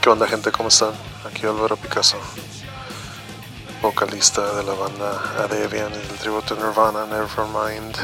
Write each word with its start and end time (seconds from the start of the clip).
¿Qué 0.00 0.10
onda 0.10 0.26
gente? 0.26 0.50
¿Cómo 0.50 0.68
están? 0.68 0.90
Aquí 1.24 1.46
Álvaro 1.46 1.76
Picasso, 1.76 2.16
vocalista 3.80 4.54
de 4.56 4.64
la 4.64 4.74
banda 4.74 5.22
Adevian 5.38 5.92
y 5.92 5.98
del 5.98 6.18
tributo 6.18 6.56
Nirvana, 6.56 7.06
Nevermind 7.06 7.96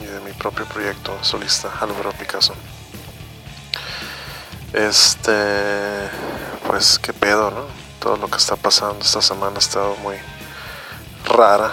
y 0.00 0.06
de 0.06 0.20
mi 0.20 0.32
propio 0.32 0.64
proyecto 0.64 1.18
solista 1.20 1.70
Álvaro 1.80 2.12
Picasso. 2.12 2.54
Este, 4.72 6.08
pues 6.66 6.98
qué 6.98 7.12
pedo, 7.12 7.50
¿no? 7.50 7.66
Todo 8.00 8.16
lo 8.16 8.28
que 8.28 8.38
está 8.38 8.56
pasando 8.56 9.04
esta 9.04 9.20
semana 9.20 9.56
ha 9.56 9.58
estado 9.58 9.96
muy 9.96 10.16
rara 11.26 11.72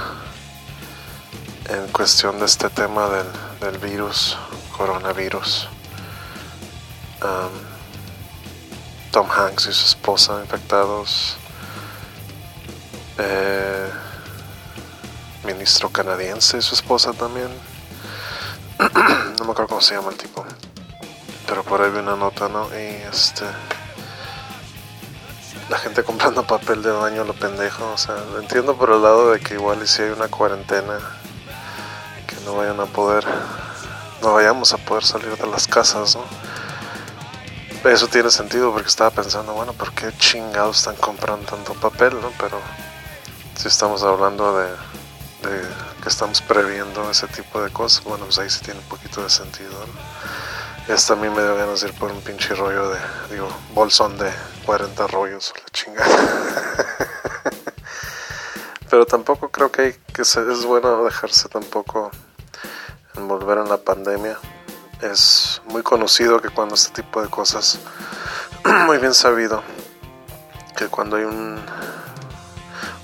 en 1.70 1.88
cuestión 1.94 2.40
de 2.40 2.46
este 2.46 2.70
tema 2.70 3.08
del 3.62 3.78
virus, 3.78 4.38
coronavirus. 4.76 5.70
Um, 7.24 7.52
Tom 9.12 9.30
Hanks 9.30 9.68
y 9.68 9.74
su 9.74 9.86
esposa 9.86 10.42
infectados. 10.42 11.38
Eh, 13.18 13.90
ministro 15.46 15.90
canadiense 15.90 16.58
y 16.58 16.62
su 16.62 16.76
esposa 16.76 17.14
también. 17.14 17.48
no 18.80 19.46
me 19.46 19.52
acuerdo 19.52 19.68
cómo 19.68 19.82
se 19.82 19.96
llama 19.96 20.10
el 20.10 20.18
tipo. 20.18 20.44
Pero 21.48 21.64
por 21.64 21.82
ahí 21.82 21.92
vi 21.92 22.00
una 22.00 22.18
nota, 22.18 22.50
¿no? 22.50 22.68
Y 22.70 22.96
este. 23.10 23.46
La 25.70 25.78
gente 25.78 26.04
comprando 26.04 26.44
papel 26.48 26.84
de 26.84 26.92
baño, 26.92 27.24
lo 27.24 27.34
pendejo. 27.34 27.90
O 27.94 27.98
sea, 27.98 28.18
entiendo 28.42 28.76
por 28.76 28.90
el 28.90 29.02
lado 29.02 29.32
de 29.32 29.40
que 29.40 29.54
igual 29.54 29.82
y 29.82 29.88
si 29.88 30.02
hay 30.02 30.10
una 30.10 30.28
cuarentena, 30.28 31.00
que 32.28 32.36
no 32.44 32.56
vayan 32.58 32.82
a 32.82 32.86
poder. 32.86 33.24
No 34.22 34.34
vayamos 34.34 34.74
a 34.74 34.78
poder 34.78 35.06
salir 35.06 35.38
de 35.38 35.48
las 35.48 35.68
casas, 35.68 36.18
¿no? 36.18 36.53
Eso 37.84 38.08
tiene 38.08 38.32
sentido 38.32 38.72
porque 38.72 38.88
estaba 38.88 39.12
pensando, 39.12 39.54
bueno, 39.54 39.74
¿por 39.74 39.92
qué 39.94 40.12
chingados 40.18 40.78
están 40.78 40.96
comprando 40.96 41.46
tanto 41.46 41.74
papel, 41.74 42.14
no? 42.22 42.32
Pero 42.40 42.60
si 43.56 43.68
estamos 43.68 44.04
hablando 44.04 44.58
de, 44.58 44.70
que 46.02 46.08
estamos 46.08 46.42
previendo 46.42 47.12
ese 47.12 47.28
tipo 47.28 47.62
de 47.62 47.70
cosas, 47.72 48.06
bueno, 48.06 48.24
pues 48.26 48.40
ahí 48.40 48.50
sí 48.50 48.62
tiene 48.64 48.80
un 48.80 48.86
poquito 48.88 49.22
de 49.22 49.30
sentido, 49.30 49.72
¿no? 49.72 50.88
Y 50.88 50.92
hasta 50.94 51.14
a 51.14 51.16
mí 51.18 51.28
me 51.30 51.42
dio 51.42 51.56
ganas 51.56 51.82
de 51.82 51.90
ir 51.90 51.94
por 51.94 52.10
un 52.12 52.22
pinche 52.22 52.56
rollo 52.56 52.90
de, 52.90 53.00
digo, 53.30 53.50
bolsón 53.74 54.18
de 54.18 54.32
40 54.66 55.08
rollos, 55.08 55.54
la 55.56 55.70
chingada. 55.72 56.08
Pero 58.90 59.06
tampoco 59.06 59.50
creo 59.50 59.72
que, 59.72 59.82
hay, 59.82 59.94
que 60.14 60.22
es 60.22 60.66
bueno 60.66 61.04
dejarse 61.04 61.50
tampoco 61.50 62.12
envolver 63.16 63.58
en 63.58 63.70
la 63.70 63.78
pandemia 63.78 64.38
es 65.04 65.53
muy 65.66 65.84
conocido 65.84 66.42
que 66.42 66.50
cuando 66.50 66.76
este 66.76 67.02
tipo 67.02 67.22
de 67.22 67.30
cosas, 67.30 67.80
muy 68.86 68.98
bien 68.98 69.14
sabido, 69.14 69.64
que 70.76 70.88
cuando 70.88 71.18
hay 71.18 71.24
un, 71.24 71.60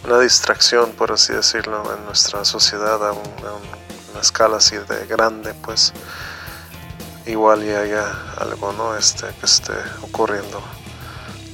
una 0.06 0.20
distracción, 0.20 0.92
por 0.92 1.12
así 1.12 1.34
decirlo, 1.34 1.84
en 1.96 2.06
nuestra 2.06 2.46
sociedad 2.46 3.08
a, 3.08 3.12
un, 3.12 3.22
una 4.12 4.22
escala 4.22 4.58
así 4.58 4.76
de 4.78 5.06
grande, 5.06 5.54
pues 5.54 5.94
igual 7.26 7.64
y 7.64 7.72
haya 7.72 8.06
algo 8.38 8.74
no 8.74 8.96
este 8.96 9.28
que 9.40 9.46
esté 9.46 9.74
ocurriendo 10.02 10.62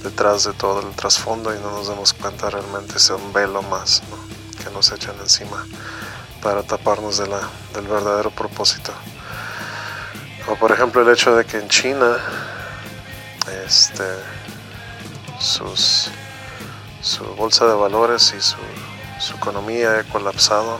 detrás 0.03 0.45
de 0.45 0.53
todo 0.53 0.87
el 0.87 0.95
trasfondo 0.95 1.53
y 1.53 1.59
no 1.59 1.71
nos 1.71 1.87
demos 1.87 2.13
cuenta 2.13 2.49
realmente 2.49 2.97
es 2.97 3.09
un 3.09 3.33
velo 3.33 3.61
más 3.63 4.03
¿no? 4.09 4.63
que 4.63 4.69
nos 4.71 4.91
echan 4.91 5.15
encima 5.19 5.65
para 6.41 6.63
taparnos 6.63 7.17
de 7.17 7.27
la, 7.27 7.41
del 7.73 7.87
verdadero 7.87 8.29
propósito. 8.29 8.93
O 10.47 10.55
por 10.55 10.71
ejemplo 10.71 11.01
el 11.01 11.09
hecho 11.09 11.35
de 11.35 11.43
que 11.43 11.57
en 11.57 11.67
China 11.69 12.17
este, 13.65 14.03
sus, 15.39 16.11
su 17.01 17.23
bolsa 17.35 17.65
de 17.65 17.73
valores 17.73 18.33
y 18.37 18.41
su, 18.41 18.57
su 19.19 19.35
economía 19.35 19.99
ha 19.99 20.03
colapsado 20.03 20.79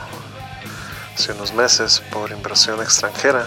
hace 1.15 1.31
unos 1.31 1.53
meses 1.53 1.99
por 2.11 2.31
inversión 2.31 2.81
extranjera 2.81 3.45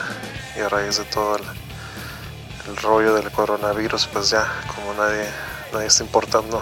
y 0.56 0.60
a 0.60 0.68
raíz 0.68 0.98
de 0.98 1.04
todo 1.04 1.36
el, 1.36 2.76
rollo 2.82 3.14
del 3.14 3.30
coronavirus 3.30 4.08
pues 4.08 4.30
ya 4.30 4.46
como 4.74 4.92
nadie, 4.94 5.26
nadie 5.72 5.86
está 5.86 6.04
importando 6.04 6.60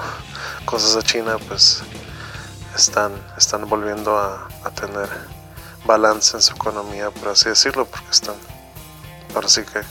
cosas 0.65 0.95
de 0.95 1.03
China 1.03 1.37
pues 1.49 1.83
están, 2.77 3.13
están 3.37 3.69
volviendo 3.69 4.17
a, 4.17 4.49
a 4.65 4.71
tener 4.71 5.09
balance 5.85 6.37
en 6.37 6.43
su 6.43 6.55
economía 6.55 7.11
por 7.11 7.31
así 7.31 7.49
decirlo 7.49 7.87
porque 7.87 8.11
están 8.11 8.37
ahora 9.37 9.49
sí 9.49 9.63
que 9.65 9.83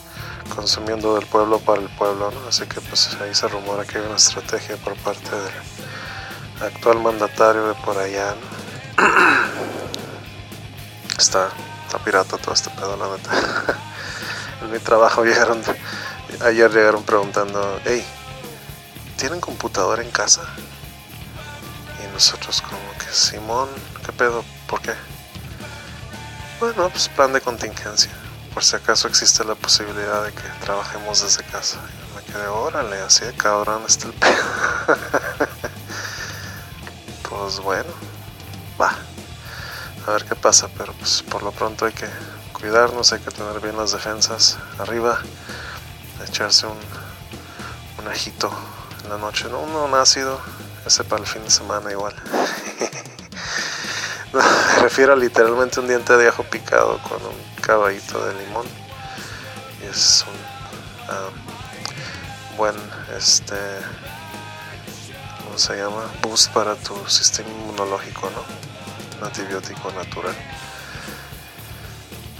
consumiendo 0.55 1.15
del 1.15 1.25
pueblo 1.27 1.59
para 1.59 1.79
el 1.79 1.89
pueblo, 1.89 2.31
¿no? 2.31 2.47
Así 2.47 2.65
que 2.65 2.81
pues 2.81 3.15
ahí 3.21 3.33
se 3.33 3.47
rumora 3.47 3.85
que 3.85 3.99
hay 3.99 4.05
una 4.05 4.15
estrategia 4.15 4.75
por 4.77 4.95
parte 4.97 5.29
del 5.29 5.53
actual 6.61 7.01
mandatario 7.01 7.67
de 7.67 7.75
por 7.75 7.97
allá, 7.97 8.35
¿no? 8.97 9.05
Está, 11.17 11.49
está 11.85 11.97
pirata 11.99 12.37
todo 12.37 12.53
este 12.53 12.69
pedo, 12.71 12.97
la 12.97 13.07
neta. 13.07 13.31
en 14.61 14.69
mi 14.71 14.79
trabajo 14.79 15.23
llegaron, 15.23 15.61
ayer 16.41 16.69
llegaron 16.69 17.03
preguntando, 17.03 17.79
hey, 17.85 18.05
¿tienen 19.15 19.39
computadora 19.39 20.03
en 20.03 20.11
casa? 20.11 20.41
Y 22.03 22.13
nosotros 22.13 22.61
como 22.61 22.91
que, 22.99 23.13
Simón, 23.13 23.69
¿qué 24.05 24.11
pedo? 24.11 24.43
¿Por 24.67 24.81
qué? 24.81 24.93
Bueno, 26.59 26.89
pues 26.89 27.07
plan 27.07 27.31
de 27.31 27.39
contingencia 27.39 28.11
por 28.55 28.63
si 28.63 28.77
acaso 28.77 29.09
existe 29.09 29.43
la 29.43 29.53
posibilidad 29.53 30.23
de 30.23 30.31
que 30.31 30.47
trabajemos 30.63 31.21
desde 31.21 31.43
casa. 31.43 31.77
Me 32.15 32.23
quedé, 32.23 32.47
órale, 32.47 33.01
así 33.01 33.25
de 33.25 33.33
cabrón 33.33 33.83
está 33.85 34.07
el 34.07 34.13
pedo. 34.13 34.33
pues 37.29 37.59
bueno, 37.59 37.89
va. 38.81 38.95
A 40.07 40.11
ver 40.11 40.23
qué 40.23 40.35
pasa, 40.35 40.69
pero 40.77 40.93
pues 40.93 41.21
por 41.23 41.43
lo 41.43 41.51
pronto 41.51 41.85
hay 41.85 41.91
que 41.91 42.07
cuidarnos, 42.53 43.11
hay 43.11 43.19
que 43.19 43.31
tener 43.31 43.59
bien 43.59 43.75
las 43.75 43.91
defensas 43.91 44.57
arriba, 44.79 45.19
echarse 46.25 46.65
un, 46.65 46.77
un 47.99 48.07
ajito 48.07 48.49
en 49.03 49.09
la 49.09 49.17
noche, 49.17 49.49
no 49.49 49.59
uno 49.59 49.83
un 49.83 49.95
ácido, 49.95 50.39
ese 50.85 51.03
para 51.03 51.21
el 51.21 51.27
fin 51.27 51.43
de 51.43 51.51
semana 51.51 51.91
igual. 51.91 52.15
me 54.75 54.81
refiero 54.81 55.13
a 55.13 55.15
literalmente 55.15 55.79
un 55.79 55.87
diente 55.87 56.17
de 56.17 56.27
ajo 56.27 56.43
picado 56.43 56.99
con 57.03 57.23
un 57.25 57.61
caballito 57.61 58.23
de 58.25 58.33
limón 58.33 58.65
y 59.81 59.85
es 59.85 60.25
un 60.27 61.15
um, 61.15 62.57
buen 62.57 62.75
este 63.17 63.55
¿cómo 65.43 65.57
se 65.57 65.77
llama? 65.77 66.11
boost 66.21 66.51
para 66.51 66.75
tu 66.75 66.95
sistema 67.07 67.49
inmunológico 67.49 68.29
¿no? 68.31 69.19
un 69.19 69.23
antibiótico 69.23 69.91
natural 69.93 70.35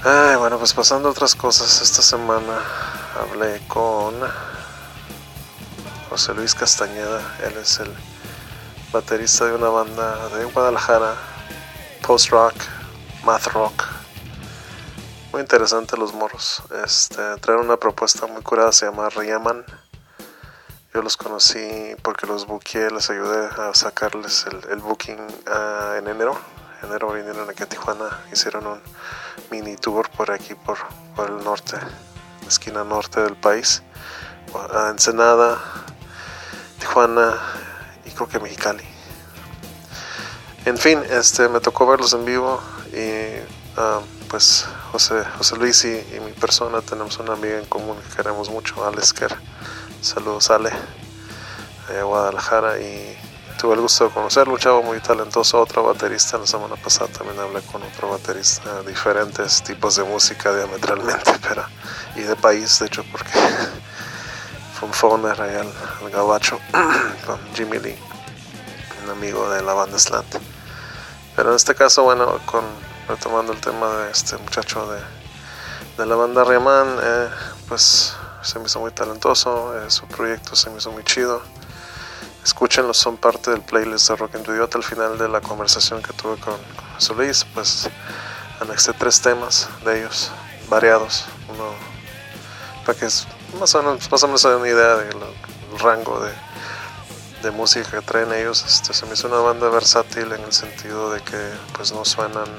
Ay, 0.04 0.36
bueno 0.36 0.58
pues 0.60 0.74
pasando 0.74 1.08
a 1.08 1.12
otras 1.12 1.34
cosas 1.34 1.82
esta 1.82 2.02
semana 2.02 2.60
hablé 3.22 3.62
con 3.70 4.16
José 6.10 6.34
Luis 6.34 6.56
Castañeda 6.56 7.22
él 7.46 7.54
es 7.62 7.80
el 7.80 7.92
baterista 8.92 9.46
de 9.46 9.54
una 9.54 9.70
banda 9.70 10.28
de 10.30 10.44
Guadalajara 10.44 11.35
post 12.06 12.30
rock 12.30 12.56
math 13.24 13.48
rock 13.48 13.96
muy 15.36 15.42
interesante 15.42 15.98
los 15.98 16.14
moros. 16.14 16.64
Este, 16.86 17.36
traen 17.42 17.60
una 17.60 17.76
propuesta 17.76 18.26
muy 18.26 18.42
curada, 18.42 18.72
se 18.72 18.86
llama 18.86 19.10
Riaman. 19.10 19.66
Yo 20.94 21.02
los 21.02 21.18
conocí 21.18 21.94
porque 22.04 22.26
los 22.26 22.48
buqueé, 22.48 22.90
les 22.90 23.10
ayudé 23.10 23.50
a 23.62 23.74
sacarles 23.74 24.46
el, 24.70 24.80
booking 24.80 25.20
uh, 25.20 25.96
en 25.98 26.08
enero. 26.08 26.40
En 26.82 26.88
enero 26.88 27.12
vinieron 27.12 27.50
aquí 27.50 27.64
a 27.64 27.66
Tijuana, 27.66 28.22
hicieron 28.32 28.66
un 28.66 28.82
mini 29.52 29.76
tour 29.76 30.10
por 30.10 30.32
aquí, 30.32 30.56
por, 30.56 30.78
el 31.28 31.44
norte, 31.44 31.76
esquina 32.48 32.86
norte 32.86 33.20
del 33.20 33.36
país. 33.36 33.84
A 34.72 34.90
Ensenada, 34.90 35.60
Tijuana 36.80 37.38
y 38.06 38.12
creo 38.12 38.30
que 38.30 38.40
Mexicali. 38.40 38.95
En 40.66 40.80
fin, 40.80 41.00
este, 41.12 41.48
me 41.48 41.60
tocó 41.60 41.86
verlos 41.86 42.14
en 42.14 42.26
vivo 42.26 42.60
y 42.92 43.38
uh, 43.80 44.02
pues 44.28 44.66
José, 44.92 45.24
José 45.38 45.58
Luis 45.58 45.86
y, 45.86 46.20
mi 46.22 46.32
persona 46.32 46.82
tenemos 46.82 47.20
una 47.20 47.34
amiga 47.34 47.60
en 47.60 47.66
común 47.66 47.96
que 48.02 48.16
queremos 48.16 48.50
mucho, 48.50 48.84
Alex 48.84 49.14
Kerr. 49.14 49.38
Saludos, 50.02 50.50
Ale, 50.50 50.72
de 51.88 52.02
Guadalajara. 52.02 52.80
Y 52.80 53.16
tuve 53.60 53.76
el 53.76 53.82
gusto 53.82 54.06
de 54.06 54.10
conocerlo, 54.10 54.54
un 54.54 54.60
chavo 54.60 54.82
muy 54.82 55.00
talentoso, 55.02 55.62
otro 55.62 55.84
baterista. 55.84 56.40
La 56.40 56.48
semana 56.48 56.76
pasada 56.78 57.12
también 57.12 57.40
hablé 57.40 57.62
con 57.62 57.84
otro 57.84 58.10
baterista, 58.10 58.82
diferentes 58.82 59.62
tipos 59.62 59.96
de 59.98 60.04
música 60.04 60.52
diametralmente, 60.52 61.32
pero 61.48 61.64
y 62.16 62.22
de 62.22 62.36
país, 62.36 62.80
de 62.80 62.88
hecho, 62.88 63.06
porque 63.12 63.30
fue 64.80 64.88
un 64.88 64.94
foner 64.96 65.40
al, 65.40 65.72
al 66.02 66.10
Gabacho 66.10 66.60
con 67.28 67.40
Jimmy 67.54 67.78
Lee, 67.78 67.96
un 69.04 69.12
amigo 69.12 69.48
de 69.52 69.62
la 69.62 69.74
banda 69.76 70.00
Slant. 70.00 70.55
Pero 71.36 71.50
en 71.50 71.56
este 71.56 71.76
caso, 71.76 72.04
bueno, 72.04 72.40
con 72.46 72.64
retomando 73.08 73.54
el 73.54 73.62
tema 73.62 73.88
de 73.90 74.12
este 74.12 74.38
muchacho 74.38 74.92
de 74.92 75.00
de 75.98 76.06
la 76.06 76.16
banda 76.16 76.44
Riaman, 76.44 76.98
eh, 77.02 77.30
pues 77.70 78.14
se 78.42 78.60
me 78.60 78.66
hizo 78.66 78.80
muy 78.82 78.92
talentoso, 78.92 79.78
eh, 79.80 79.90
su 79.90 80.06
proyecto 80.08 80.56
se 80.56 80.70
me 80.70 80.78
hizo 80.78 80.92
muy 80.92 81.04
chido. 81.04 81.42
Escúchenlo, 82.44 82.94
son 82.94 83.18
parte 83.18 83.50
del 83.52 83.62
playlist 83.62 84.10
de 84.10 84.16
Rock 84.18 84.42
tu 84.44 84.52
Idiota. 84.52 84.78
Al 84.78 84.84
final 84.84 85.18
de 85.18 85.30
la 85.30 85.42
conversación 85.42 86.04
que 86.04 86.14
tuve 86.14 86.38
con, 86.38 86.58
con 86.58 87.18
Luis, 87.18 87.46
pues 87.54 87.90
anexé 88.60 88.94
tres 88.94 89.22
temas 89.22 89.70
de 89.84 90.00
ellos, 90.00 90.32
variados. 90.70 91.26
Uno, 91.48 91.72
para 92.86 93.00
que 93.00 93.06
más 93.60 93.74
o 93.74 93.82
menos, 93.82 94.12
más 94.12 94.24
o 94.24 94.28
menos 94.28 94.42
se 94.42 94.54
una 94.54 94.68
idea 94.68 94.98
del 94.98 95.18
rango 95.80 96.20
de, 96.20 96.32
de 97.46 97.52
música 97.52 97.92
que 97.92 98.02
traen 98.02 98.34
ellos. 98.34 98.66
Este, 98.68 98.94
se 98.94 99.06
me 99.06 99.14
hizo 99.14 99.28
una 99.28 99.38
banda 99.38 99.70
versátil 99.70 100.32
en 100.32 100.44
el 100.44 100.52
sentido 100.52 101.12
de 101.12 101.22
que 101.22 101.38
pues 101.74 101.92
no 101.92 102.04
suenan 102.04 102.50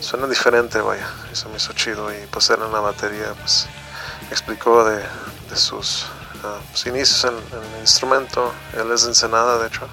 suenan 0.00 0.30
diferente, 0.30 0.80
vaya, 0.80 1.08
eso 1.32 1.48
me 1.48 1.56
hizo 1.56 1.72
chido 1.72 2.12
y 2.14 2.24
pues 2.30 2.48
era 2.50 2.68
la 2.68 2.78
batería, 2.78 3.34
pues 3.40 3.66
explicó 4.30 4.84
de, 4.84 5.02
de 5.50 5.56
sus, 5.56 6.06
uh, 6.44 6.88
inicios 6.88 7.24
en, 7.24 7.34
el 7.34 7.80
instrumento, 7.80 8.52
él 8.74 8.92
es 8.92 9.02
de 9.02 9.08
Ensenada 9.08 9.58
de 9.58 9.66
hecho, 9.66 9.88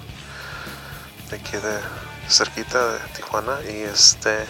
de 1.31 1.38
aquí 1.38 1.58
de, 1.58 1.80
cerquita 2.30 2.94
de 2.94 3.00
Tijuana 3.16 3.58
y 3.63 3.81
este 3.81 4.46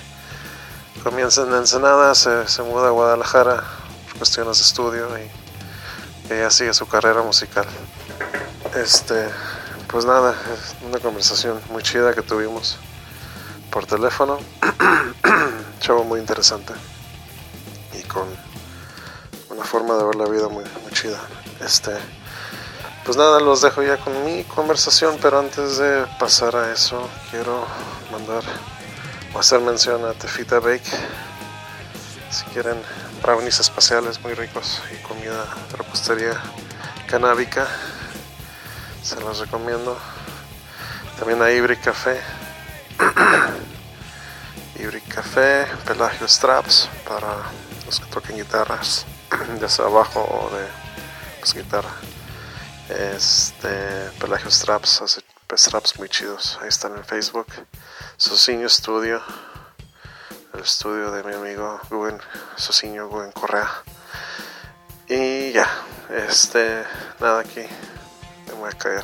comienza 1.01 1.43
en 1.43 1.53
Ensenada, 1.53 2.13
se, 2.15 2.47
se 2.49 2.61
muda 2.61 2.87
a 2.87 2.91
Guadalajara 2.91 3.63
por 4.07 4.17
cuestiones 4.17 4.57
de 4.57 4.63
estudio 4.63 5.07
y 5.17 6.33
ella 6.33 6.51
sigue 6.51 6.73
su 6.73 6.85
carrera 6.85 7.21
musical. 7.21 7.65
Este, 8.75 9.29
pues 9.87 10.03
nada, 10.03 10.35
una 10.85 10.99
conversación 10.99 11.61
muy 11.69 11.81
chida 11.81 12.13
que 12.13 12.21
tuvimos 12.21 12.77
por 13.71 13.85
teléfono. 13.85 14.37
Chavo 15.79 16.03
muy 16.03 16.19
interesante 16.19 16.73
y 17.93 18.03
con 18.03 18.27
una 19.49 19.63
forma 19.63 19.95
de 19.95 20.03
ver 20.03 20.15
la 20.15 20.25
vida 20.25 20.49
muy, 20.49 20.65
muy 20.83 20.91
chida. 20.91 21.21
Este, 21.61 21.91
pues 23.05 23.15
nada, 23.15 23.39
los 23.39 23.61
dejo 23.61 23.81
ya 23.81 23.95
con 23.95 24.25
mi 24.25 24.43
conversación, 24.43 25.17
pero 25.21 25.39
antes 25.39 25.77
de 25.77 26.05
pasar 26.19 26.57
a 26.57 26.73
eso, 26.73 27.07
quiero 27.31 27.65
mandar 28.11 28.43
o 29.33 29.39
hacer 29.39 29.61
mención 29.61 30.03
a 30.03 30.11
Tefita 30.13 30.59
Bake. 30.59 30.91
Si 32.29 32.43
quieren 32.51 32.75
brownies 33.21 33.61
espaciales 33.61 34.19
muy 34.21 34.33
ricos 34.33 34.81
y 34.91 35.01
comida 35.01 35.45
de 35.71 35.77
repostería 35.77 36.33
canábica, 37.07 37.67
se 39.05 39.19
los 39.21 39.37
recomiendo. 39.37 39.95
También 41.19 41.39
a 41.41 41.51
Ibri 41.51 41.77
Café. 41.77 42.19
Ibri 44.79 44.99
Café, 45.01 45.67
Pelagio 45.85 46.27
Straps 46.27 46.89
para 47.07 47.43
los 47.85 47.99
que 47.99 48.07
toquen 48.07 48.35
guitarras, 48.35 49.05
ya 49.61 49.69
sea 49.69 49.85
abajo 49.85 50.21
o 50.21 50.55
de 50.55 50.65
pues, 51.39 51.53
guitarra. 51.53 51.91
Este 52.89 54.09
Pelagio 54.19 54.49
Straps 54.49 55.03
hace 55.03 55.21
straps 55.55 55.99
muy 55.99 56.09
chidos. 56.09 56.57
Ahí 56.61 56.69
están 56.69 56.97
en 56.97 57.05
Facebook. 57.05 57.47
Socinho 58.17 58.67
Studio, 58.67 59.21
el 60.53 60.61
estudio 60.61 61.11
de 61.11 61.23
mi 61.23 61.33
amigo 61.33 61.79
Gwen 61.91 62.19
Socinho 62.55 63.07
Gwen 63.07 63.31
Correa. 63.31 63.69
Y 65.07 65.51
ya, 65.51 65.69
este, 66.09 66.83
nada 67.19 67.41
aquí, 67.41 67.67
me 68.47 68.53
voy 68.53 68.69
a 68.69 68.77
caer. 68.77 69.03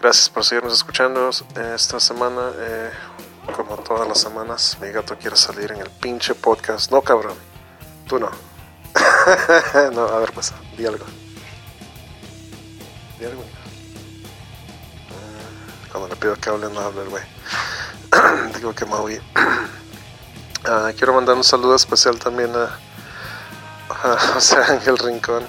Gracias 0.00 0.28
por 0.28 0.44
seguirnos 0.44 0.74
escuchando 0.74 1.30
esta 1.74 2.00
semana. 2.00 2.52
Eh, 2.56 2.90
como 3.56 3.76
todas 3.78 4.06
las 4.06 4.20
semanas, 4.20 4.76
mi 4.80 4.90
gato 4.90 5.16
quiere 5.16 5.36
salir 5.36 5.72
en 5.72 5.80
el 5.80 5.90
pinche 5.90 6.34
podcast. 6.34 6.90
No, 6.90 7.02
cabrón. 7.02 7.36
Tú 8.06 8.18
no. 8.18 8.30
no, 9.92 10.02
a 10.02 10.18
ver, 10.18 10.32
pues, 10.32 10.52
di 10.76 10.86
algo. 10.86 11.04
Di 13.18 13.24
algo. 13.24 13.42
Cuando 15.90 16.08
le 16.08 16.16
pido 16.16 16.36
que 16.36 16.50
hable, 16.50 16.68
no 16.68 16.80
hable 16.80 17.02
el 17.02 17.08
güey. 17.08 17.24
Digo 18.54 18.74
que 18.74 18.84
Maui. 18.84 19.16
uh, 19.16 20.92
quiero 20.96 21.14
mandar 21.14 21.34
un 21.34 21.44
saludo 21.44 21.74
especial 21.74 22.18
también 22.18 22.52
a, 22.54 22.78
a 24.12 24.18
José 24.34 24.56
Ángel 24.56 24.98
Rincón, 24.98 25.46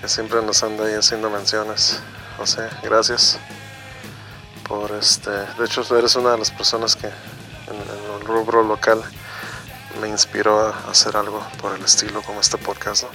que 0.00 0.08
siempre 0.08 0.40
nos 0.42 0.62
anda 0.62 0.86
ahí 0.86 0.94
haciendo 0.94 1.28
menciones. 1.28 2.00
José, 2.38 2.68
gracias 2.82 3.38
por 4.66 4.90
este. 4.92 5.30
De 5.30 5.64
hecho, 5.66 5.82
eres 5.96 6.16
una 6.16 6.32
de 6.32 6.38
las 6.38 6.50
personas 6.50 6.96
que 6.96 7.06
en, 7.06 8.20
el 8.20 8.26
rubro 8.26 8.62
local 8.62 9.02
me 10.00 10.08
inspiró 10.08 10.60
a 10.60 10.90
hacer 10.90 11.16
algo 11.16 11.46
por 11.60 11.74
el 11.74 11.84
estilo 11.84 12.22
como 12.22 12.40
este 12.40 12.56
podcast, 12.56 13.04
¿no? 13.04 13.10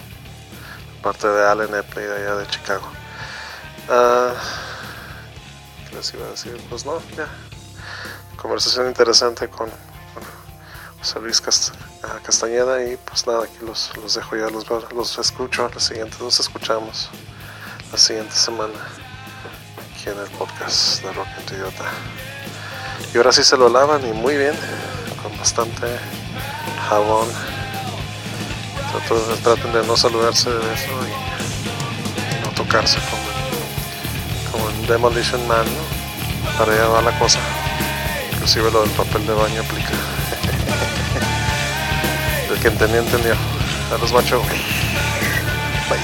Parte 1.02 1.28
de 1.28 1.46
Allen 1.48 1.74
Epley 1.74 2.06
de 2.06 2.16
allá 2.16 2.36
de 2.36 2.48
Chicago. 2.48 2.88
Uh, 3.88 4.34
¿Qué 5.90 5.96
les 5.96 6.14
iba 6.14 6.26
a 6.26 6.30
decir? 6.32 6.62
Pues 6.70 6.86
no, 6.86 7.02
ya. 7.16 7.28
Conversación 8.38 8.88
interesante 8.88 9.48
con, 9.50 9.70
con 9.70 10.24
José 11.00 11.20
Luis 11.20 11.42
Cast 12.06 12.26
Castañeda 12.26 12.84
y 12.84 12.98
pues 12.98 13.26
nada, 13.26 13.46
aquí 13.46 13.58
los, 13.66 13.96
los 13.98 14.16
dejo 14.16 14.36
ya, 14.36 14.50
los, 14.50 14.66
los 14.94 15.18
escucho 15.18 15.70
la 15.74 15.80
siguiente, 15.80 16.18
nos 16.20 16.40
escuchamos 16.40 17.10
la 17.92 17.98
siguiente 17.98 18.36
semana 18.36 18.74
aquí 19.92 20.10
en 20.10 20.20
el 20.20 20.30
podcast 20.38 21.02
de 21.02 21.12
Rock 21.14 21.28
Idiota. 21.52 21.86
Y 23.14 23.18
ahora 23.18 23.32
sí 23.32 23.44
se 23.44 23.58
lo 23.58 23.70
lavan 23.70 24.06
y 24.06 24.12
muy 24.14 24.38
bien, 24.38 24.54
con 25.22 25.38
bastante 25.38 25.88
jabón. 26.90 27.28
Traten, 28.92 29.44
traten 29.44 29.74
de 29.74 29.88
no 29.88 29.98
saludarse 29.98 30.50
de 30.50 30.74
eso 30.74 30.92
y, 31.08 32.46
no 32.46 32.52
tocarse 32.56 32.98
como, 34.52 34.68
como 34.68 34.88
Demolition 34.88 35.48
Man. 35.48 35.66
Para 36.58 36.72
allá 36.74 36.88
va 36.88 37.02
la 37.02 37.20
cosa. 37.20 37.40
Inclusive 38.34 38.72
lo 38.72 38.82
del 38.82 38.92
papel 38.92 39.26
de 39.26 39.34
baño 39.34 39.62
aplica. 39.62 40.15
Que 42.66 42.72
entendió, 42.72 43.00
entendió. 43.00 43.34
A 43.94 43.98
los 44.00 44.12
machos. 44.12 44.42
Bye. 45.88 46.00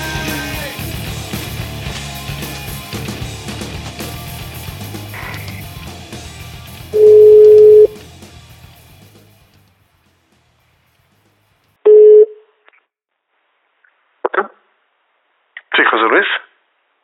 Sí, 15.76 15.84
José 15.90 16.04
Luis. 16.10 16.28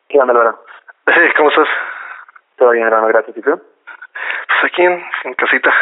¿Qué 0.08 0.20
onda, 0.20 0.34
Laura? 0.34 0.54
Hey, 1.06 1.32
¿Cómo 1.36 1.48
estás? 1.48 1.66
Todo 2.58 2.70
bien, 2.70 2.86
hermano, 2.86 3.08
gracias. 3.08 3.36
¿Y 3.36 3.42
tú? 3.42 3.50
Pues 3.50 4.72
aquí 4.72 4.82
en, 4.82 5.04
en 5.24 5.34
casita. 5.34 5.74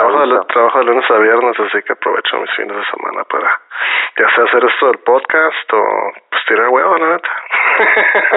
Trabajo, 0.00 0.26
de, 0.26 0.44
trabajo 0.46 0.78
de 0.80 0.84
lunes 0.84 1.10
a 1.10 1.18
viernes, 1.18 1.60
así 1.60 1.82
que 1.82 1.92
aprovecho 1.92 2.36
mis 2.38 2.50
fines 2.56 2.76
de 2.76 2.84
semana 2.84 3.24
para 3.24 3.60
ya 4.18 4.28
sea 4.34 4.44
hacer 4.44 4.64
esto 4.64 4.86
del 4.86 4.98
podcast 4.98 5.72
o 5.72 6.12
pues 6.30 6.44
tirar 6.46 6.68
huevo, 6.68 6.96
la 6.98 7.06
neta. 7.16 7.28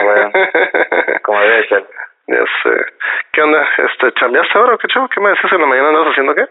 bueno, 0.04 0.32
como 1.24 1.40
debe 1.42 1.68
ser. 1.68 1.86
Ya 2.28 2.44
sé. 2.64 2.86
¿Qué 3.34 3.42
onda? 3.42 3.68
Este, 3.78 4.12
¿Chambeaste 4.14 4.58
ahora 4.58 4.76
o 4.76 4.78
qué 4.78 4.88
chavo? 4.88 5.10
¿Qué 5.10 5.20
me 5.20 5.30
decías 5.30 5.52
en 5.52 5.60
la 5.62 5.68
mañana? 5.68 5.90
¿Andas 5.90 6.08
haciendo 6.08 6.34
qué? 6.36 6.48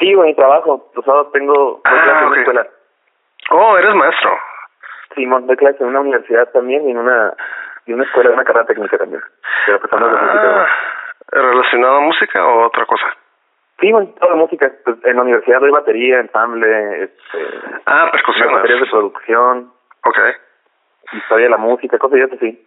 Sí, 0.00 0.12
güey, 0.14 0.34
trabajo. 0.34 0.90
Los 0.94 1.04
sábados 1.04 1.30
tengo 1.32 1.80
Ah, 1.84 1.90
clases 1.90 2.22
en 2.22 2.26
ok. 2.28 2.34
la 2.34 2.40
escuela. 2.40 2.66
Oh, 3.50 3.78
eres 3.78 3.94
maestro. 3.94 4.38
Simón, 5.14 5.46
doy 5.46 5.56
clases 5.56 5.80
en 5.80 5.88
una 5.88 6.00
universidad 6.00 6.48
también 6.52 6.88
y 6.88 6.90
en 6.92 6.98
una 6.98 7.34
y 7.86 7.92
una 7.92 8.04
escuela, 8.04 8.30
una 8.30 8.44
carrera 8.44 8.66
técnica 8.66 8.98
también. 8.98 9.22
Pero 9.66 9.80
pues. 9.80 9.92
Ah, 9.94 10.66
¿Relacionado 11.32 11.96
a 11.96 12.00
música 12.00 12.44
o 12.44 12.66
otra 12.66 12.84
cosa? 12.86 13.06
Sí, 13.80 13.90
güey, 13.92 14.06
toda 14.14 14.30
la 14.32 14.36
música. 14.36 14.70
Pues, 14.84 14.96
en 15.04 15.16
la 15.16 15.22
universidad 15.22 15.60
doy 15.60 15.70
batería, 15.70 16.20
ensamble, 16.20 17.04
este, 17.04 17.38
Ah, 17.86 18.00
unas 18.02 18.10
percusiones. 18.12 18.52
materias 18.52 18.80
de 18.80 18.86
producción, 18.86 19.72
Ok. 20.06 20.18
historia 21.12 21.44
de 21.46 21.50
la 21.50 21.56
música, 21.56 21.98
cosas 21.98 22.18
y 22.18 22.22
eso 22.22 22.36
sí. 22.40 22.66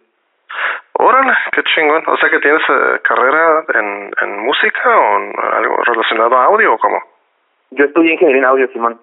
Órale, 0.94 1.32
qué 1.52 1.62
chingón. 1.64 2.02
O 2.06 2.16
sea 2.16 2.30
que 2.30 2.38
tienes 2.40 2.62
eh, 2.68 3.00
carrera 3.02 3.64
en, 3.74 4.10
en 4.20 4.38
música 4.40 4.98
o 4.98 5.16
en 5.18 5.32
algo 5.54 5.76
relacionado 5.84 6.36
a 6.36 6.44
audio 6.44 6.74
o 6.74 6.78
cómo? 6.78 7.00
Yo 7.70 7.86
estudié 7.86 8.12
ingeniería 8.12 8.42
en 8.42 8.48
audio, 8.48 8.68
Simón. 8.68 9.00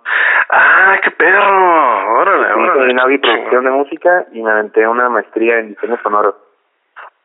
Ah, 0.50 0.98
qué 1.04 1.12
perro. 1.12 2.20
Órale, 2.22 2.54
órale. 2.54 2.62
ingeniería 2.62 2.92
en 2.92 3.00
audio 3.00 3.16
y 3.16 3.22
Chingón. 3.22 3.36
producción 3.50 3.64
de 3.66 3.72
música 3.72 4.26
y 4.32 4.42
me 4.42 4.52
aventé 4.52 4.88
una 4.88 5.10
maestría 5.10 5.58
en 5.60 5.70
diseño 5.70 5.98
sonoro. 6.04 6.38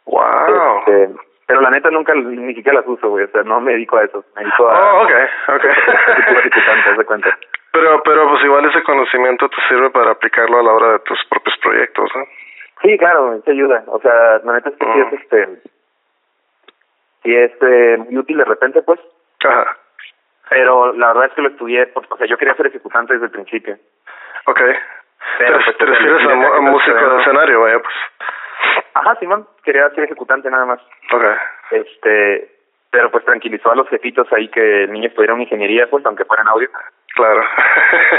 Wow. 0.06 0.78
Este, 0.80 1.10
pero 1.46 1.60
la 1.60 1.70
neta 1.70 1.90
nunca 1.90 2.14
ni 2.14 2.54
siquiera 2.54 2.80
las 2.80 2.88
uso, 2.88 3.08
güey. 3.08 3.24
O 3.24 3.28
sea, 3.28 3.42
no 3.42 3.60
me 3.60 3.72
dedico 3.72 3.96
a 3.98 4.04
eso. 4.04 4.24
Me 4.34 4.42
dedico 4.42 4.68
a... 4.68 4.94
Oh, 4.94 5.02
ok, 5.04 5.10
ok. 5.48 5.62
Tipo 6.26 6.38
ejecutante, 6.40 6.90
haz 6.90 6.98
de 6.98 7.04
cuenta. 7.04 7.38
pero, 7.72 8.02
pero 8.02 8.28
pues 8.30 8.44
igual 8.44 8.64
ese 8.64 8.82
conocimiento 8.82 9.48
te 9.48 9.56
sirve 9.68 9.90
para 9.90 10.10
aplicarlo 10.12 10.58
a 10.58 10.62
la 10.62 10.72
hora 10.72 10.92
de 10.92 10.98
tus 11.00 11.18
propios 11.30 11.56
proyectos, 11.58 12.10
¿no? 12.16 12.24
Sí, 12.82 12.98
claro, 12.98 13.40
te 13.44 13.52
ayuda. 13.52 13.84
O 13.86 14.00
sea, 14.00 14.40
la 14.44 14.52
neta 14.54 14.70
es 14.70 14.76
que 14.76 14.84
sí 14.84 14.90
Mm. 14.98 15.02
es 15.02 15.12
este... 15.20 15.48
Sí 17.22 17.34
es 17.34 17.52
eh, 17.62 17.96
muy 17.98 18.18
útil 18.18 18.38
de 18.38 18.44
repente, 18.44 18.82
pues. 18.82 19.00
Ajá. 19.44 19.76
Pero 20.48 20.92
la 20.92 21.08
verdad 21.08 21.24
es 21.26 21.32
que 21.32 21.42
lo 21.42 21.48
estudié, 21.48 21.86
porque, 21.88 22.12
o 22.12 22.16
sea, 22.16 22.26
yo 22.26 22.36
quería 22.38 22.54
ser 22.54 22.66
ejecutante 22.68 23.14
desde 23.14 23.26
el 23.26 23.32
principio. 23.32 23.76
Ok. 24.46 24.60
Pero, 25.38 25.58
Te, 25.58 25.64
pues, 25.64 25.76
te 25.78 25.84
refieres 25.86 26.24
a, 26.28 26.32
a 26.56 26.60
músico 26.60 26.96
de 27.14 27.20
escenario, 27.20 27.60
vaya, 27.62 27.80
pues. 27.80 27.94
Ajá, 28.96 29.16
Simón, 29.20 29.46
quería 29.62 29.90
ser 29.90 30.04
ejecutante 30.04 30.50
nada 30.50 30.64
más. 30.64 30.80
Ok. 31.12 31.24
Este, 31.70 32.50
pero 32.90 33.10
pues 33.10 33.24
tranquilizó 33.26 33.70
a 33.70 33.76
los 33.76 33.88
jefitos 33.88 34.26
ahí 34.32 34.48
que 34.48 34.84
el 34.84 34.92
niño 34.92 35.08
estudiara 35.08 35.34
una 35.34 35.42
ingeniería, 35.42 35.86
pues 35.90 36.04
aunque 36.06 36.24
fuera 36.24 36.42
en 36.42 36.48
audio. 36.48 36.70
Claro. 37.14 37.42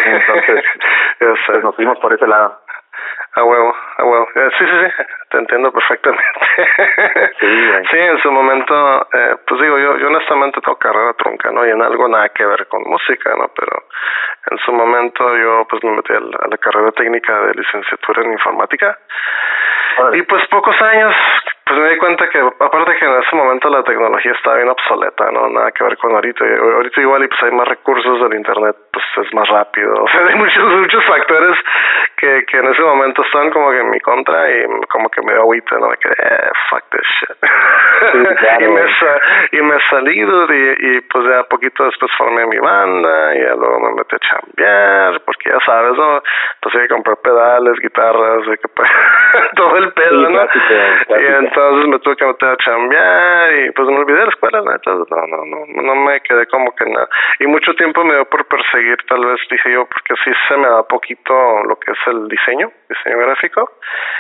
Entonces. 0.06 0.66
Pues 1.20 1.64
nos 1.64 1.76
fuimos 1.76 1.98
por 1.98 2.14
ese 2.14 2.28
lado. 2.28 2.62
A 3.34 3.44
huevo, 3.44 3.76
a 3.98 4.04
huevo. 4.04 4.28
Eh, 4.36 4.50
sí, 4.58 4.66
sí, 4.66 4.72
sí, 4.86 5.04
te 5.32 5.38
entiendo 5.40 5.72
perfectamente. 5.72 6.40
Sí. 7.40 7.48
Sí, 7.92 7.98
en 7.98 8.20
su 8.20 8.32
momento, 8.32 9.08
eh, 9.14 9.36
pues 9.48 9.62
digo, 9.62 9.78
yo, 9.80 9.98
yo 9.98 10.08
honestamente 10.08 10.62
tengo 10.62 10.78
carrera 10.78 11.14
trunca, 11.14 11.52
¿no? 11.52 11.66
Y 11.66 11.72
en 11.72 11.82
algo 11.82 12.08
nada 12.08 12.30
que 12.30 12.46
ver 12.46 12.68
con 12.68 12.84
música, 12.84 13.36
¿no? 13.36 13.50
Pero 13.56 13.84
en 14.52 14.58
su 14.60 14.72
momento 14.72 15.38
yo 15.38 15.66
pues 15.70 15.84
me 15.84 15.92
metí 15.92 16.14
a 16.14 16.20
la, 16.20 16.38
a 16.38 16.48
la 16.50 16.58
carrera 16.58 16.92
técnica 16.92 17.42
de 17.42 17.54
licenciatura 17.54 18.24
en 18.24 18.34
informática. 18.34 18.98
Y 20.14 20.22
pues 20.24 20.48
pocos 20.50 20.76
años, 20.82 21.16
pues 21.66 21.80
me 21.80 21.90
di 21.90 21.98
cuenta 21.98 22.30
que 22.30 22.40
aparte 22.40 22.96
que 22.98 23.06
en 23.06 23.22
ese 23.22 23.36
momento 23.36 23.70
la 23.70 23.84
tecnología 23.84 24.32
estaba 24.32 24.58
bien 24.58 24.70
obsoleta, 24.70 25.32
¿no? 25.32 25.50
Nada 25.50 25.72
que 25.72 25.84
ver 25.84 25.98
con 25.98 26.14
ahorita. 26.14 26.46
Ahorita 26.46 27.02
igual 27.02 27.24
y 27.24 27.28
pues 27.28 27.44
hay 27.44 27.52
más 27.52 27.68
recursos 27.68 28.22
del 28.22 28.38
internet, 28.38 28.76
pues 29.16 29.28
es 29.28 29.34
más 29.34 29.48
rápido. 29.50 29.94
O 30.04 30.08
sea, 30.10 30.26
hay 30.28 30.36
muchos, 30.36 30.64
muchos 30.64 31.04
factores 31.06 31.58
que, 32.18 32.46
que 32.46 32.58
en 32.58 32.68
ese 32.68 32.82
momento 32.82 33.22
estaban 33.24 33.50
como 33.52 33.72
que 33.72 33.80
en 33.80 33.90
mi 33.90 34.00
contra 34.00 34.50
y 34.50 34.66
como 34.90 35.10
que 35.10 35.22
me 35.22 35.34
dio 35.34 35.42
agüita, 35.42 35.78
¿no? 35.80 35.90
De 35.90 35.98
que, 35.98 36.10
eh, 36.10 36.50
fuck 36.70 36.84
this 36.92 37.08
shit. 37.20 37.38
claro. 38.40 38.66
y, 38.66 38.68
me 38.70 38.82
y 39.52 39.62
me 39.62 39.78
salí, 39.90 40.18
y, 40.22 40.88
y 40.98 41.02
pues 41.02 41.26
ya 41.28 41.44
poquito 41.44 41.86
después 41.86 42.12
formé 42.18 42.46
mi 42.48 42.58
banda 42.60 43.36
y 43.36 43.42
ya 43.42 43.56
luego 43.56 43.80
me 43.80 43.92
metí 43.96 44.16
a 44.16 44.20
chambear, 44.20 45.22
porque 45.26 45.50
ya 45.50 45.60
sabes, 45.66 45.98
¿no? 45.98 46.22
Pues 46.62 46.76
hay 46.76 46.82
que 46.84 46.88
comprar 46.94 47.18
pedales, 47.18 47.80
guitarras, 47.82 48.48
hay 48.48 48.58
que 48.58 48.68
pa- 48.70 48.84
todo 49.56 49.78
el 49.78 49.92
pedo, 49.94 50.28
Sí, 50.28 50.34
¿no? 50.34 51.20
Y 51.20 51.26
entonces 51.26 51.88
me 51.90 52.00
tuve 52.00 52.16
que 52.16 52.26
meter 52.26 52.50
a 52.50 52.58
chambear 52.58 53.54
y 53.60 53.72
pues 53.72 53.88
me 53.90 53.98
olvidé 53.98 54.20
de 54.20 54.26
la 54.26 54.30
escuela, 54.30 54.62
la 54.62 54.72
neta, 54.74 54.92
no, 54.92 55.28
no, 55.28 55.46
no, 55.46 55.82
no 55.84 55.96
me 55.96 56.22
quedé 56.22 56.46
como 56.48 56.74
que 56.76 56.86
nada. 56.86 57.10
Y 57.40 57.48
mucho 57.48 57.74
tiempo 57.76 58.04
me 58.04 58.14
dio 58.16 58.26
por 58.26 58.46
perseguir, 58.48 58.87
tal 59.08 59.26
vez 59.26 59.40
dije 59.50 59.72
yo, 59.72 59.86
porque 59.86 60.14
sí 60.24 60.32
se 60.48 60.58
me 60.58 60.68
da 60.68 60.84
poquito 60.84 61.34
lo 61.64 61.76
que 61.80 61.92
es 61.92 61.98
el 62.08 62.28
diseño, 62.28 62.72
diseño 62.90 63.18
gráfico. 63.20 63.70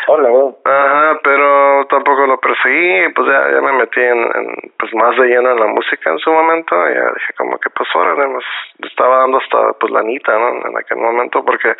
Hola. 0.07 0.29
Ajá, 0.65 1.19
pero 1.23 1.85
tampoco 1.87 2.25
lo 2.25 2.39
perseguí, 2.39 3.09
pues 3.13 3.27
ya, 3.27 3.51
ya 3.51 3.61
me 3.61 3.73
metí 3.73 4.01
en, 4.01 4.19
en, 4.19 4.71
pues 4.77 4.93
más 4.93 5.15
de 5.17 5.27
lleno 5.27 5.51
en 5.51 5.59
la 5.59 5.67
música 5.67 6.09
en 6.09 6.19
su 6.19 6.31
momento, 6.31 6.75
y 6.89 6.93
ya 6.93 7.11
dije 7.13 7.33
como 7.37 7.57
que 7.59 7.69
pues 7.69 7.89
órale, 7.95 8.27
pues, 8.27 8.45
estaba 8.89 9.17
dando 9.19 9.37
hasta 9.37 9.73
pues 9.79 9.91
la 9.91 9.99
anita, 9.99 10.37
¿no? 10.37 10.67
En 10.67 10.77
aquel 10.77 10.97
momento, 10.97 11.43
porque 11.45 11.75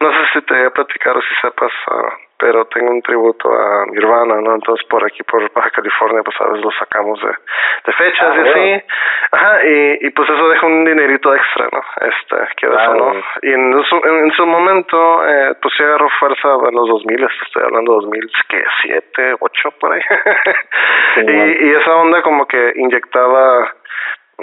no 0.00 0.10
sé 0.10 0.18
si 0.32 0.42
te 0.42 0.54
voy 0.54 0.66
a 0.66 0.70
platicar 0.70 1.16
o 1.16 1.22
si 1.22 1.34
sepas, 1.40 1.72
ah, 1.90 2.16
pero 2.38 2.64
tengo 2.66 2.90
un 2.90 3.02
tributo 3.02 3.48
a 3.52 3.86
Nirvana, 3.86 4.40
¿no? 4.40 4.54
Entonces 4.54 4.84
por 4.88 5.04
aquí, 5.04 5.22
por 5.22 5.50
Baja 5.52 5.70
California, 5.70 6.22
pues 6.24 6.36
a 6.40 6.44
veces 6.48 6.64
lo 6.64 6.70
sacamos 6.72 7.20
de, 7.22 7.28
de 7.86 7.92
fechas 7.92 8.28
Ah, 8.30 8.36
y 8.36 8.40
así, 8.48 8.58
bueno. 8.58 8.82
ajá, 9.32 9.64
y, 9.66 10.06
y 10.06 10.10
pues 10.10 10.28
eso 10.28 10.48
deja 10.48 10.66
un 10.66 10.84
dinerito 10.84 11.34
extra, 11.34 11.68
¿no? 11.72 11.80
Este, 12.06 12.36
quiero 12.56 12.78
eso, 12.78 12.92
Claro. 12.92 13.14
¿no? 13.14 13.22
Y 13.42 13.52
en 13.52 13.84
su, 13.84 13.96
en, 13.96 14.24
en 14.24 14.32
su 14.32 14.46
momento, 14.46 15.28
eh, 15.28 15.54
pues 15.60 15.74
sí 15.76 15.82
agarró 15.82 16.08
fuerza 16.18 16.48
en 16.68 16.74
los 16.74 16.88
2000, 16.88 17.28
estoy 17.46 17.62
hablando 17.64 17.92
de 17.92 17.96
2000, 18.06 18.30
¿qué? 18.48 18.64
7, 18.82 19.34
8 19.40 19.70
por 19.80 19.92
ahí. 19.92 20.02
Sí, 21.14 21.22
bueno. 21.24 21.46
y, 21.46 21.66
y 21.68 21.70
esa 21.74 21.94
onda 21.96 22.22
como 22.22 22.46
que 22.46 22.72
inyectaba 22.76 23.70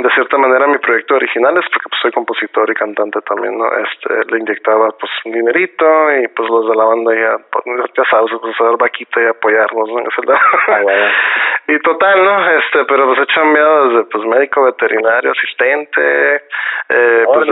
de 0.01 0.09
cierta 0.11 0.37
manera 0.37 0.67
mi 0.67 0.77
proyecto 0.77 1.15
originales 1.15 1.65
porque 1.71 1.89
pues 1.89 2.01
soy 2.01 2.11
compositor 2.11 2.69
y 2.71 2.73
cantante 2.73 3.19
también 3.21 3.57
no 3.57 3.65
este 3.83 4.31
le 4.31 4.39
inyectaba 4.39 4.89
pues 4.99 5.11
un 5.25 5.33
dinerito 5.33 5.85
y 6.15 6.27
pues 6.29 6.49
los 6.49 6.69
de 6.69 6.75
la 6.75 6.85
banda 6.85 7.13
ya 7.13 7.37
pues, 7.51 7.65
ya 7.95 8.03
sabes 8.09 8.31
pues 8.41 8.61
a 8.61 8.63
dar 8.63 8.77
vaquita 8.77 9.21
y 9.21 9.25
apoyarnos 9.25 9.89
no 9.89 9.99
es 9.99 10.39
Ah, 10.67 10.79
bueno. 10.81 11.05
y 11.67 11.79
total 11.79 12.23
no 12.23 12.49
este 12.51 12.85
pero 12.85 13.07
pues 13.07 13.19
he 13.19 13.25
chambeado 13.33 13.89
desde 13.89 14.03
pues 14.05 14.25
médico 14.25 14.63
veterinario 14.63 15.31
asistente 15.31 16.43
eh, 16.89 17.23
pues 17.25 17.47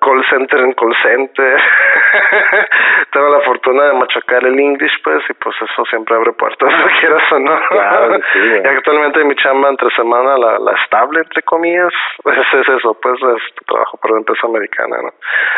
call 0.00 0.24
center 0.30 0.60
en 0.60 0.72
call 0.72 0.94
center. 1.02 1.60
Tengo 3.12 3.28
la 3.28 3.40
fortuna 3.40 3.84
de 3.84 3.92
machacar 3.94 4.44
el 4.46 4.58
English 4.58 5.02
pues 5.04 5.22
y 5.28 5.34
pues 5.34 5.54
eso 5.60 5.84
siempre 5.90 6.16
abre 6.16 6.32
puertas 6.32 6.72
quieras 7.00 7.32
o 7.32 7.38
no. 7.38 7.60
Claro 7.68 8.12
que 8.12 8.22
sí, 8.32 8.38
güey. 8.38 8.62
y 8.64 8.66
actualmente 8.66 9.24
mi 9.24 9.34
chamba 9.36 9.68
entre 9.68 9.90
semana 9.90 10.38
la, 10.38 10.58
la 10.58 10.72
estable 10.72 11.20
entre 11.20 11.42
comillas 11.42 11.87
es, 11.88 12.54
es 12.54 12.68
eso 12.68 12.94
pues 13.00 13.14
es 13.22 13.42
trabajo 13.66 13.96
para 13.98 14.12
una 14.14 14.20
empresa 14.20 14.46
americana 14.46 14.96
no 15.02 15.10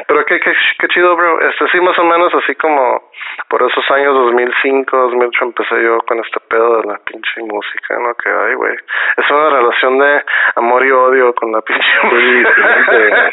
pero 0.06 0.24
qué, 0.24 0.40
qué 0.40 0.52
qué 0.78 0.88
chido 0.88 1.14
bro. 1.16 1.40
Este 1.40 1.68
sí 1.68 1.80
más 1.80 1.98
o 1.98 2.04
menos 2.04 2.32
así 2.34 2.54
como 2.56 3.10
por 3.48 3.62
esos 3.62 3.90
años 3.90 4.14
2005 4.14 4.96
2008 4.96 5.44
empecé 5.44 5.82
yo 5.82 5.98
con 6.06 6.18
este 6.20 6.40
pedo 6.48 6.80
de 6.80 6.88
la 6.88 6.98
pinche 6.98 7.42
música 7.42 7.98
no 7.98 8.14
que 8.14 8.28
ay 8.30 8.54
güey 8.54 8.74
es 9.16 9.30
una 9.30 9.50
relación 9.50 9.98
de 9.98 10.22
amor 10.56 10.84
y 10.86 10.90
odio 10.90 11.34
con 11.34 11.52
la 11.52 11.60
pinche 11.62 11.88
música. 12.04 13.30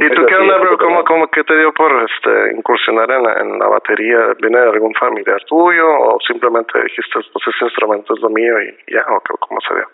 y 0.00 0.08
tú 0.14 0.26
qué 0.26 0.34
onda 0.36 0.58
bro 0.58 0.78
cómo 0.78 1.04
cómo 1.04 1.28
qué 1.30 1.44
te 1.44 1.56
dio 1.56 1.72
por 1.72 1.90
este 2.02 2.56
incursionar 2.56 3.10
en 3.10 3.22
la, 3.22 3.32
en 3.40 3.58
la 3.58 3.66
batería 3.68 4.18
viene 4.40 4.58
de 4.60 4.68
algún 4.70 4.94
familiar 4.94 5.40
tuyo 5.46 5.86
o 5.88 6.18
simplemente 6.26 6.80
dijiste 6.82 7.18
pues 7.32 7.46
ese 7.54 7.64
instrumento 7.64 8.14
es 8.14 8.20
lo 8.20 8.28
mío 8.30 8.54
y 8.60 8.92
ya 8.92 9.02
o 9.08 9.20
qué- 9.20 9.34
cómo 9.40 9.60
se 9.60 9.74
dio 9.74 9.86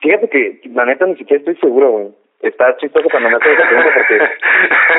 Fíjate 0.00 0.28
que 0.28 0.60
la 0.72 0.84
neta 0.84 1.06
ni 1.06 1.16
siquiera 1.16 1.40
estoy 1.40 1.56
seguro, 1.56 1.90
güey. 1.90 2.08
Está 2.40 2.74
chistoso 2.78 3.08
cuando 3.10 3.28
me 3.28 3.36
haces 3.36 3.52
esa 3.52 3.68
pregunta 3.68 3.90
porque 3.94 4.18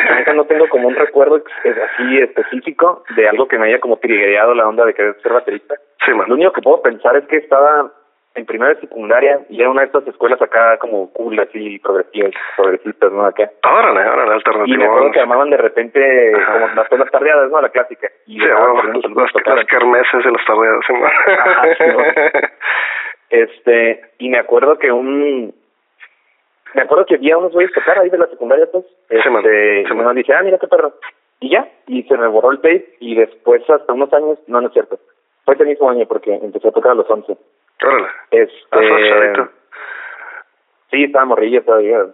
la 0.09 0.15
neta 0.15 0.33
no 0.33 0.45
tengo 0.45 0.69
como 0.69 0.87
un 0.87 0.95
recuerdo 0.95 1.41
así 1.63 2.19
específico 2.19 3.03
de 3.15 3.27
algo 3.27 3.47
que 3.47 3.57
me 3.57 3.67
haya 3.67 3.79
como 3.79 3.97
trigueado 3.97 4.53
la 4.53 4.67
onda 4.67 4.85
de 4.85 4.93
querer 4.93 5.15
ser 5.23 5.33
baterista. 5.33 5.73
sí 6.05 6.13
man 6.13 6.29
Lo 6.29 6.35
único 6.35 6.51
que 6.51 6.61
puedo 6.61 6.83
pensar 6.83 7.15
es 7.15 7.25
que 7.25 7.37
estaba 7.37 7.91
en 8.35 8.45
primera 8.45 8.73
de 8.73 8.79
secundaria 8.79 9.41
y 9.49 9.59
era 9.59 9.69
una 9.69 9.81
de 9.81 9.87
estas 9.87 10.07
escuelas 10.07 10.41
acá 10.41 10.77
como 10.77 11.11
cool, 11.13 11.37
así 11.39 11.79
progresivas, 11.79 12.31
progresistas, 12.55 13.11
¿no? 13.11 13.25
Acá. 13.25 13.49
órale 13.63 14.07
órale 14.07 14.21
Y 14.23 14.27
me 14.27 14.35
alternativo 14.35 14.83
acuerdo 14.85 15.11
que 15.11 15.19
llamaban 15.19 15.49
de 15.49 15.57
repente 15.57 16.31
Ajá. 16.35 16.53
como 16.53 16.67
las, 16.67 16.91
las 16.91 17.11
tardeadas, 17.11 17.51
¿no? 17.51 17.59
La 17.59 17.69
clásica. 17.69 18.07
Y 18.27 18.39
sí, 18.39 18.45
bueno, 18.47 18.83
las, 18.83 19.15
las, 19.15 19.31
tocaran. 19.33 19.65
kermeses 19.65 20.25
y 20.25 20.31
las 20.31 20.45
tardeadas. 20.45 20.85
Ajá, 21.39 21.75
sí. 21.75 21.83
Este, 23.31 24.01
y 24.19 24.29
me 24.29 24.37
acuerdo 24.37 24.77
que 24.77 24.91
un 24.91 25.53
me 26.73 26.81
acuerdo 26.81 27.05
que 27.05 27.17
vi 27.17 27.31
a 27.31 27.37
unos 27.37 27.51
güeyes 27.53 27.73
tocar 27.73 27.99
ahí 27.99 28.09
de 28.09 28.17
la 28.17 28.27
secundaria, 28.27 28.67
pues. 28.71 28.85
Este, 29.09 29.21
Sí, 29.23 29.91
y 29.91 29.95
man. 29.95 30.07
me 30.07 30.13
dije, 30.13 30.33
ah, 30.33 30.41
mira 30.43 30.57
qué 30.57 30.67
perro. 30.67 30.93
Y 31.39 31.49
ya, 31.49 31.67
y 31.87 32.03
se 32.03 32.17
me 32.17 32.27
borró 32.27 32.51
el 32.51 32.57
tape, 32.61 32.95
y 32.99 33.15
después, 33.15 33.67
hasta 33.69 33.91
unos 33.93 34.13
años, 34.13 34.37
no, 34.47 34.61
no 34.61 34.67
es 34.67 34.73
cierto. 34.73 34.99
Fue 35.43 35.55
ese 35.55 35.65
mismo 35.65 35.89
año, 35.89 36.05
porque 36.05 36.33
empecé 36.35 36.67
a 36.67 36.71
tocar 36.71 36.91
a 36.91 36.95
los 36.95 37.09
11. 37.09 37.35
órale 37.83 38.07
Este, 38.29 38.53
ah 38.71 39.49
sí, 40.91 41.03
estaba 41.05 41.25
morrilla 41.25 41.61
todavía. 41.63 42.05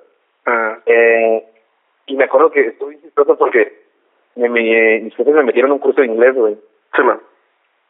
Ah, 0.45 0.77
Eh, 0.86 1.43
y 2.05 2.15
me 2.15 2.24
acuerdo 2.24 2.51
que 2.51 2.62
estuve 2.67 3.00
chistoso 3.01 3.38
porque 3.38 3.81
me, 4.36 4.47
me, 4.50 5.00
mis 5.01 5.15
jefes 5.15 5.33
me 5.33 5.43
metieron 5.43 5.71
un 5.71 5.79
curso 5.79 6.00
de 6.01 6.07
inglés, 6.07 6.36
güey. 6.36 6.57
sí 6.95 7.01
man 7.03 7.19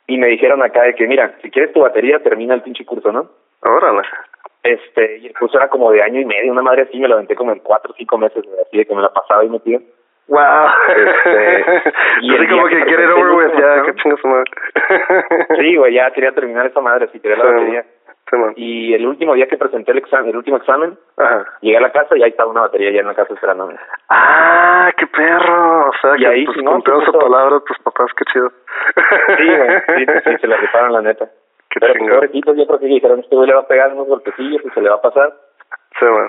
Y 0.08 0.18
me 0.18 0.28
dijeron 0.28 0.64
acá 0.64 0.84
de 0.84 0.96
que, 0.96 1.06
mira, 1.06 1.36
si 1.42 1.52
quieres 1.52 1.74
tu 1.74 1.82
batería, 1.82 2.20
termina 2.20 2.54
el 2.54 2.62
pinche 2.62 2.86
curso, 2.86 3.12
¿no? 3.12 3.30
órale 3.62 4.02
Este, 4.64 5.18
y 5.18 5.28
el 5.28 5.34
curso 5.38 5.58
era 5.58 5.70
como 5.70 5.92
de 5.92 6.02
año 6.02 6.22
y 6.22 6.26
medio, 6.26 6.52
una 6.52 6.62
madre 6.62 6.84
así, 6.84 6.98
me 6.98 7.08
lo 7.08 7.16
aventé 7.16 7.36
como 7.36 7.52
en 7.52 7.60
cuatro 7.60 7.92
o 7.92 7.96
cinco 7.98 8.18
meses, 8.18 8.44
así 8.66 8.78
de 8.78 8.86
que 8.86 8.96
me 8.96 9.02
la 9.02 9.10
pasaba 9.14 9.44
y 9.46 9.50
metido. 9.50 9.82
Wow. 10.28 10.68
Este, 10.90 11.64
y 12.22 12.36
Así 12.36 12.48
como 12.48 12.68
que 12.68 12.84
quiere 12.84 13.08
over 13.08 13.32
with, 13.32 13.60
ya, 13.60 13.84
que 13.84 13.96
chinga 13.96 14.18
su 14.18 14.28
madre. 14.28 14.52
Sí, 15.58 15.76
güey, 15.78 15.94
ya 15.94 16.12
quería 16.16 16.34
terminar 16.34 16.66
esa 16.66 16.82
madre, 16.82 17.06
así 17.06 17.20
quería 17.20 17.38
la 17.38 17.46
batería. 17.46 17.86
Sí. 18.30 18.38
Y 18.58 18.94
el 18.94 19.06
último 19.08 19.34
día 19.36 19.48
que 19.48 19.58
presenté 19.58 19.92
el 19.92 20.00
examen, 20.00 20.30
el 20.32 20.38
último 20.38 20.58
examen, 20.58 20.98
Ajá. 21.18 21.46
llegué 21.62 21.78
a 21.78 21.82
la 21.82 21.92
casa 21.92 22.18
y 22.18 22.24
ahí 22.24 22.30
estaba 22.32 22.52
una 22.52 22.62
batería 22.62 22.92
ya 22.92 23.00
en 23.00 23.08
la 23.08 23.14
casa 23.16 23.34
esperándome. 23.34 23.76
Ah, 24.10 24.92
qué 24.98 25.08
perro. 25.08 25.90
O 25.90 25.94
sea, 26.02 26.16
Y 26.18 26.20
que 26.20 26.28
ahí, 26.28 26.46
pues 26.46 26.58
si 26.58 26.64
no, 26.64 26.80
puso- 26.84 27.18
palabra 27.20 27.60
tus 27.66 27.78
papás, 27.80 28.12
qué 28.18 28.26
chido. 28.26 28.52
Sí, 29.38 29.46
güey, 29.48 29.70
sí, 29.98 30.06
sí, 30.06 30.20
sí, 30.26 30.38
se 30.42 30.48
la 30.48 30.58
rifaron 30.58 30.92
la 30.94 31.02
neta. 31.02 31.26
Qué 31.70 31.80
Pero 31.80 31.94
pues, 32.00 32.12
pobrecitos, 32.12 32.58
yo 32.58 32.68
creo 32.68 32.80
que 32.80 32.86
dijeron, 32.88 33.20
este 33.20 33.36
güey 33.36 33.48
le 33.48 33.54
va 33.56 33.62
a 33.62 33.68
pegar 33.68 33.94
unos 33.94 34.08
golpecillos 34.08 34.62
y 34.66 34.70
se 34.72 34.82
le 34.82 34.90
va 34.90 34.96
a 34.96 35.02
pasar. 35.02 35.34
Sí, 36.00 36.06
man. 36.06 36.28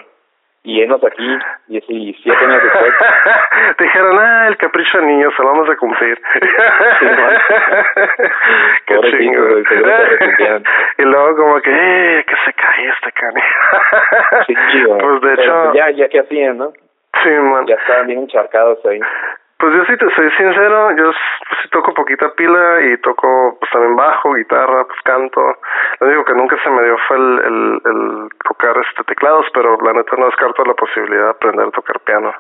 Y 0.65 0.83
enos 0.83 1.03
aquí, 1.03 1.39
y 1.69 1.79
así, 1.79 2.17
siete 2.23 2.45
años 2.45 2.63
después. 2.63 2.93
Dijeron, 3.79 4.19
ah, 4.19 4.49
el 4.49 4.57
capricho 4.59 4.99
del 4.99 5.07
niño, 5.07 5.31
se 5.37 5.43
lo 5.43 5.49
vamos 5.51 5.71
a 5.71 5.77
cumplir. 5.77 6.21
Qué 8.87 8.95
Pobrecito, 8.95 9.19
chingo. 9.19 9.47
güey, 9.49 9.65
y 10.99 11.03
luego 11.03 11.37
como 11.37 11.61
que, 11.61 11.71
eh, 11.71 12.25
que 12.27 12.35
se 12.45 12.53
cae 12.53 12.89
este. 12.89 13.13
Sí, 14.47 14.85
güey. 14.85 15.01
pues 15.01 15.21
de 15.23 15.37
Pero, 15.37 15.43
hecho, 15.43 15.63
pues, 15.65 15.75
ya, 15.75 15.91
ya 15.91 16.09
que 16.09 16.21
hacían, 16.21 16.59
¿no? 16.59 16.73
sí, 17.23 17.31
man. 17.31 17.67
Ya 17.67 17.75
estaban 17.77 18.07
bien 18.07 18.21
encharcados 18.21 18.85
ahí. 18.87 19.01
Pues 19.59 19.75
yo 19.75 19.85
sí 19.87 19.97
te 19.97 20.09
soy 20.15 20.31
sincero, 20.37 20.91
yo 20.97 21.05
pues, 21.05 21.17
sí 21.63 21.69
toco 21.71 21.93
poquita 21.93 22.33
pila 22.37 22.81
y 22.83 22.97
toco 22.99 23.57
pues 23.59 23.71
también 23.73 23.97
bajo, 23.97 24.35
guitarra, 24.35 24.85
pues 24.87 25.01
canto. 25.03 25.41
Lo 26.01 26.07
único 26.07 26.25
que 26.25 26.35
nunca 26.35 26.57
se 26.63 26.71
me 26.71 26.83
dio 26.85 26.97
fue 27.09 27.17
el, 27.17 27.41
el, 27.45 27.81
el 27.85 28.29
tocar 28.47 28.77
este 28.79 29.03
teclados, 29.05 29.47
pero 29.53 29.77
la 29.83 29.93
neta 29.93 30.17
no 30.17 30.27
descarto 30.27 30.65
la 30.65 30.75
posibilidad 30.75 31.25
de 31.25 31.31
aprender 31.31 31.67
a 31.67 31.71
tocar 31.71 31.99
piano, 32.01 32.33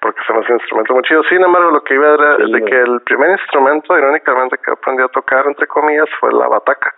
porque 0.00 0.20
se 0.26 0.32
me 0.32 0.40
hace 0.40 0.52
un 0.52 0.58
instrumento 0.58 0.94
muy 0.94 1.02
chido. 1.02 1.22
Sin 1.24 1.42
embargo, 1.42 1.70
lo 1.70 1.84
que 1.84 1.94
iba 1.94 2.14
era 2.14 2.36
de 2.36 2.64
que 2.64 2.80
el 2.80 3.00
primer 3.02 3.30
instrumento, 3.30 3.96
irónicamente, 3.96 4.58
que 4.58 4.70
aprendí 4.70 5.02
a 5.02 5.08
tocar, 5.08 5.46
entre 5.46 5.66
comillas, 5.66 6.08
fue 6.20 6.32
la 6.32 6.48
bataca. 6.48 6.94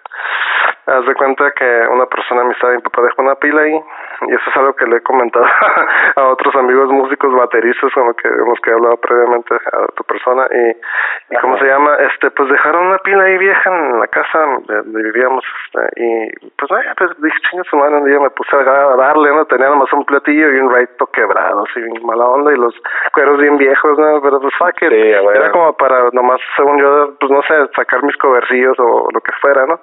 Haz 0.86 1.06
de 1.06 1.14
cuenta 1.14 1.50
que 1.52 1.86
una 1.90 2.06
persona 2.06 2.42
a 2.42 2.44
mi 2.44 2.54
mi 2.54 2.82
papá 2.82 3.02
dejó 3.02 3.22
una 3.22 3.34
pila 3.36 3.62
ahí, 3.62 3.80
y 4.22 4.34
eso 4.34 4.50
es 4.50 4.56
algo 4.56 4.74
que 4.74 4.86
le 4.86 4.96
he 4.96 5.00
comentado 5.02 5.44
a 6.16 6.24
otros 6.28 6.54
amigos 6.56 6.90
músicos 6.90 7.34
bateristas 7.34 7.92
con 7.92 8.06
los 8.06 8.16
que 8.16 8.28
hemos 8.28 8.60
que 8.60 8.70
he 8.70 8.74
hablado 8.74 8.96
previamente 8.98 9.54
a 9.54 9.86
tu 9.94 10.04
persona. 10.04 10.46
Y, 10.50 11.34
y 11.34 11.38
cómo 11.40 11.58
se 11.58 11.66
llama 11.66 11.94
este 12.14 12.30
pues 12.30 12.48
dejaron 12.48 12.86
una 12.86 12.98
pila 12.98 13.24
ahí 13.24 13.38
vieja 13.38 13.70
en 13.70 13.98
la 13.98 14.06
casa 14.08 14.38
donde 14.66 15.02
vivíamos 15.02 15.44
este, 15.66 16.02
y 16.02 16.50
pues 16.56 16.70
vaya 16.70 16.94
pues 16.96 17.10
dije 17.18 17.36
chinga 17.50 17.64
su 17.64 17.76
madre 17.76 17.96
un 17.96 18.04
día 18.04 18.20
me 18.20 18.30
puse 18.30 18.56
a 18.56 18.62
darle 18.62 19.30
no 19.30 19.44
tenía 19.46 19.68
nomás 19.68 19.92
un 19.92 20.04
platillo 20.04 20.50
y 20.52 20.58
un 20.58 20.72
raito 20.72 21.06
quebrado 21.06 21.64
así 21.64 21.80
mala 22.04 22.24
onda 22.26 22.52
y 22.52 22.56
los 22.56 22.74
cueros 23.12 23.38
bien 23.40 23.56
viejos 23.56 23.98
no 23.98 24.20
pero 24.22 24.40
pues 24.40 24.54
fuck 24.58 24.82
it. 24.82 24.92
era 24.92 25.50
como 25.50 25.72
para 25.76 26.10
nomás 26.12 26.40
según 26.56 26.78
yo 26.78 27.16
pues 27.18 27.30
no 27.30 27.42
sé 27.42 27.54
sacar 27.74 28.02
mis 28.02 28.16
cobercillos 28.16 28.78
o 28.78 29.08
lo 29.12 29.20
que 29.20 29.32
fuera 29.40 29.66
no 29.66 29.80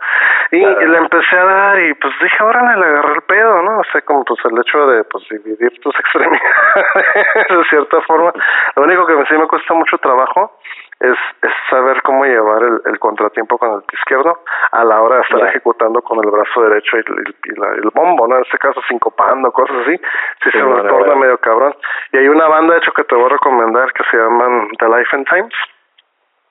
y, 0.51 0.61
le 0.61 0.97
empecé 0.97 1.37
a 1.37 1.45
dar 1.45 1.79
y 1.79 1.93
pues 1.95 2.13
dije 2.21 2.43
órale 2.43 2.79
le 2.79 2.85
agarré 2.85 3.13
el 3.13 3.21
pedo 3.23 3.61
no 3.61 3.79
o 3.79 3.83
sea 3.91 4.01
como 4.01 4.20
pues 4.23 4.39
el 4.45 4.59
hecho 4.59 4.87
de 4.87 5.03
pues 5.05 5.27
dividir 5.29 5.79
tus 5.81 5.95
extremidades 5.99 7.47
de 7.49 7.63
cierta 7.69 8.01
forma. 8.01 8.33
Lo 8.75 8.83
único 8.83 9.05
que 9.05 9.25
sí 9.27 9.37
me 9.37 9.47
cuesta 9.47 9.73
mucho 9.73 9.97
trabajo 9.97 10.57
es, 11.01 11.17
es 11.41 11.51
saber 11.69 12.01
cómo 12.03 12.25
llevar 12.25 12.61
el, 12.61 12.81
el 12.85 12.99
contratiempo 12.99 13.57
con 13.57 13.73
el 13.73 13.83
izquierdo 13.91 14.39
a 14.71 14.83
la 14.83 15.01
hora 15.01 15.15
de 15.17 15.21
estar 15.23 15.47
ejecutando 15.47 16.01
con 16.01 16.23
el 16.23 16.29
brazo 16.29 16.61
derecho 16.61 16.97
y, 16.97 17.01
y, 17.01 17.59
la, 17.59 17.73
el 17.73 17.89
bombo, 17.93 18.27
¿no? 18.27 18.35
En 18.35 18.43
este 18.43 18.57
caso 18.59 18.81
sincopando, 18.87 19.51
cosas 19.51 19.77
así, 19.81 19.97
sí, 20.43 20.51
se 20.51 20.63
me 20.63 20.83
torna 20.83 21.15
medio 21.15 21.37
cabrón. 21.39 21.75
Y 22.11 22.17
hay 22.17 22.27
una 22.27 22.47
banda, 22.47 22.73
de 22.73 22.79
hecho, 22.79 22.93
que 22.93 23.03
te 23.03 23.15
voy 23.15 23.25
a 23.25 23.29
recomendar 23.29 23.91
que 23.93 24.03
se 24.11 24.17
llaman 24.17 24.69
The 24.77 24.87
Life 24.87 25.15
and 25.15 25.27
Times. 25.27 25.55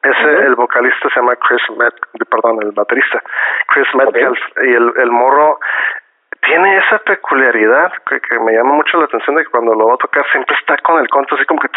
Ese, 0.02 0.30
el 0.46 0.54
vocalista 0.54 1.10
se 1.10 1.20
llama 1.20 1.36
Chris 1.36 1.60
Met, 1.76 1.94
perdón, 2.30 2.58
el 2.62 2.72
baterista, 2.72 3.22
Chris 3.68 3.86
Metcalf, 3.94 4.38
y 4.64 4.72
el, 4.72 4.92
el 4.96 5.10
morro 5.10 5.58
tiene 6.42 6.78
esa 6.78 6.98
peculiaridad 6.98 7.92
que, 8.08 8.38
me 8.40 8.52
llama 8.52 8.74
mucho 8.74 8.98
la 8.98 9.04
atención 9.04 9.36
de 9.36 9.44
que 9.44 9.50
cuando 9.50 9.74
lo 9.74 9.88
va 9.88 9.94
a 9.94 9.98
tocar 9.98 10.24
siempre 10.32 10.56
está 10.56 10.76
con 10.78 10.98
el 11.00 11.08
conto 11.08 11.34
así 11.34 11.44
como 11.44 11.60
que 11.60 11.68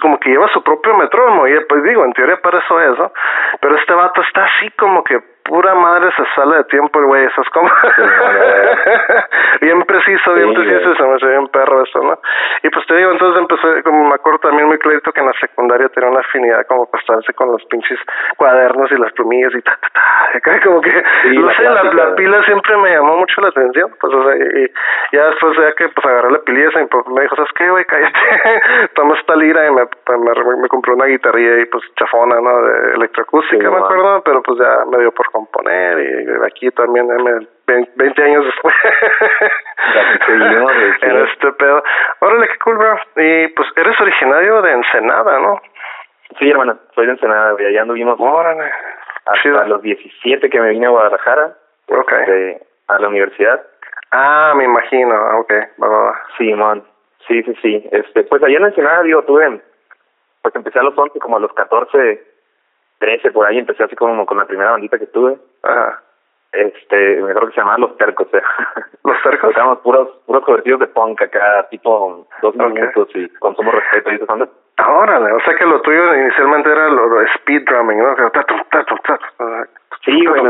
como 0.00 0.18
que 0.20 0.30
lleva 0.30 0.46
su 0.48 0.62
propio 0.62 0.94
metrónomo 0.96 1.46
y 1.46 1.58
pues 1.64 1.82
digo, 1.82 2.04
en 2.04 2.12
teoría 2.12 2.36
para 2.40 2.58
eso 2.58 2.80
es, 2.80 2.98
¿no? 2.98 3.12
Pero 3.60 3.76
este 3.76 3.94
vato 3.94 4.20
está 4.20 4.44
así 4.44 4.70
como 4.72 5.02
que 5.02 5.18
pura 5.48 5.74
madre 5.74 6.10
se 6.16 6.24
sale 6.34 6.56
de 6.56 6.64
tiempo 6.64 6.98
el 6.98 7.06
güey, 7.06 7.24
eso 7.24 7.40
es 7.40 7.48
como 7.50 7.68
bien 9.60 9.82
preciso, 9.82 10.34
bien 10.34 10.54
preciso, 10.54 10.94
se 10.94 11.02
me 11.02 11.14
hace 11.14 11.26
bien 11.26 11.48
perro 11.48 11.82
eso, 11.82 12.02
¿no? 12.02 12.18
Y 12.62 12.70
pues 12.70 12.86
te 12.86 12.96
digo, 12.96 13.12
entonces 13.12 13.42
empecé, 13.42 13.82
como 13.82 14.08
me 14.08 14.14
acuerdo 14.14 14.38
también 14.40 14.68
muy 14.68 14.78
clarito 14.78 15.12
que 15.12 15.20
en 15.20 15.26
la 15.26 15.32
secundaria 15.40 15.88
tenía 15.88 16.10
una 16.10 16.20
afinidad 16.20 16.66
como 16.66 16.86
para 16.90 17.00
estarse 17.00 17.32
con 17.34 17.52
los 17.52 17.64
pinches 17.66 17.98
cuadernos 18.36 18.90
y 18.92 18.96
las 18.96 19.12
plumillas 19.12 19.54
y 19.54 19.62
ta, 19.62 19.78
ta, 19.80 20.40
ta, 20.40 20.60
como 20.62 20.80
que, 20.80 21.02
no 21.34 21.50
sé, 21.54 21.62
la, 21.62 21.82
la, 21.84 22.14
pila 22.14 22.42
siempre 22.44 22.76
me 22.76 22.90
llamó 22.90 23.16
mucho 23.16 23.40
la 23.40 23.48
atención, 23.48 23.90
pues 24.00 24.12
o 24.12 24.24
sea, 24.24 24.36
y, 24.36 24.70
ya 25.12 25.26
después 25.26 25.56
ya 25.56 25.72
que 25.72 25.88
pues 25.88 26.06
agarré 26.06 26.30
la 26.30 26.38
pililla 26.40 26.82
y 26.82 26.86
pues, 26.86 27.06
me 27.08 27.22
dijo, 27.22 27.36
¿sabes 27.36 27.52
qué, 27.56 27.70
güey? 27.70 27.84
Cállate, 27.84 28.18
toma 28.94 29.14
esta 29.14 29.36
lira 29.36 29.66
y 29.66 29.70
me, 29.70 29.82
me, 29.82 30.56
me, 30.62 30.68
compró 30.68 30.94
una 30.94 31.06
guitarrilla 31.06 31.60
y 31.60 31.66
pues 31.66 31.84
chafona, 31.96 32.40
¿no? 32.40 32.62
De 32.62 32.94
electroacústica, 32.94 33.70
me 33.70 33.78
acuerdo, 33.78 34.22
pero 34.24 34.42
pues 34.42 34.58
ya 34.58 34.84
me 34.90 34.98
dio 34.98 35.12
por 35.12 35.26
componer 35.36 35.98
y 35.98 36.44
aquí 36.46 36.70
también 36.70 37.06
me, 37.06 37.46
20 37.66 38.22
años 38.22 38.44
después 38.46 38.74
en 41.02 41.16
este 41.28 41.52
pedo. 41.52 41.82
Órale, 42.20 42.48
qué 42.48 42.58
cool, 42.64 42.78
bro. 42.78 42.98
Y 43.16 43.48
pues 43.48 43.68
eres 43.76 44.00
originario 44.00 44.62
de 44.62 44.72
Ensenada, 44.72 45.38
¿no? 45.40 45.60
Sí, 46.38 46.50
hermano, 46.50 46.78
soy 46.94 47.06
de 47.06 47.12
Ensenada, 47.12 47.54
y 47.58 47.64
allá 47.66 47.82
anduvimos 47.82 48.18
Órale. 48.18 48.70
hasta 49.26 49.66
los 49.66 49.82
17 49.82 50.48
que 50.48 50.60
me 50.60 50.70
vine 50.70 50.86
a 50.86 50.90
Guadalajara 50.90 51.54
okay. 51.88 52.20
Este, 52.20 52.66
a 52.88 52.98
la 52.98 53.08
universidad. 53.08 53.62
Ah, 54.12 54.54
me 54.56 54.64
imagino, 54.64 55.14
ah, 55.14 55.38
ok, 55.40 55.52
va, 55.82 55.88
va, 55.88 56.20
Sí, 56.38 56.52
man, 56.54 56.82
sí, 57.26 57.42
sí, 57.42 57.54
sí. 57.60 57.88
Este, 57.90 58.24
pues 58.24 58.42
allá 58.42 58.56
en 58.56 58.66
Ensenada, 58.66 59.02
digo, 59.02 59.22
tuve, 59.24 59.60
pues 60.42 60.54
empecé 60.54 60.78
a 60.78 60.84
los 60.84 60.96
11, 60.96 61.18
como 61.18 61.36
a 61.36 61.40
los 61.40 61.52
14, 61.52 62.35
13 62.98 63.30
por 63.32 63.46
ahí, 63.46 63.58
empecé 63.58 63.84
así 63.84 63.96
como 63.96 64.24
con 64.26 64.38
la 64.38 64.46
primera 64.46 64.70
bandita 64.72 64.98
que 64.98 65.06
tuve. 65.06 65.36
Ajá. 65.62 66.02
Este, 66.52 67.20
me 67.20 67.30
acuerdo 67.30 67.48
que 67.48 67.54
se 67.54 67.60
llamaba 67.60 67.78
Los 67.78 67.96
Tercos, 67.98 68.28
¿eh? 68.32 68.40
¿Los 69.04 69.22
Tercos? 69.22 69.50
Tocábamos 69.50 69.78
puros, 69.80 70.08
puros 70.24 70.44
convertidos 70.44 70.80
de 70.80 70.86
punk 70.86 71.20
acá, 71.20 71.66
tipo 71.70 72.26
dos 72.40 72.56
minutos 72.56 73.08
y 73.14 73.28
con 73.38 73.54
sumo 73.56 73.72
respeto 73.72 74.12
y 74.12 74.14
eso, 74.16 74.26
¿dónde? 74.26 74.48
Órale, 74.78 75.32
o 75.32 75.40
sea 75.40 75.54
que 75.54 75.64
lo 75.64 75.80
tuyo 75.80 76.14
inicialmente 76.14 76.70
era 76.70 76.88
lo, 76.88 77.06
lo 77.08 77.22
speed 77.22 77.64
drumming, 77.64 77.98
¿no? 77.98 78.14
Sí, 80.04 80.24
güey, 80.26 80.42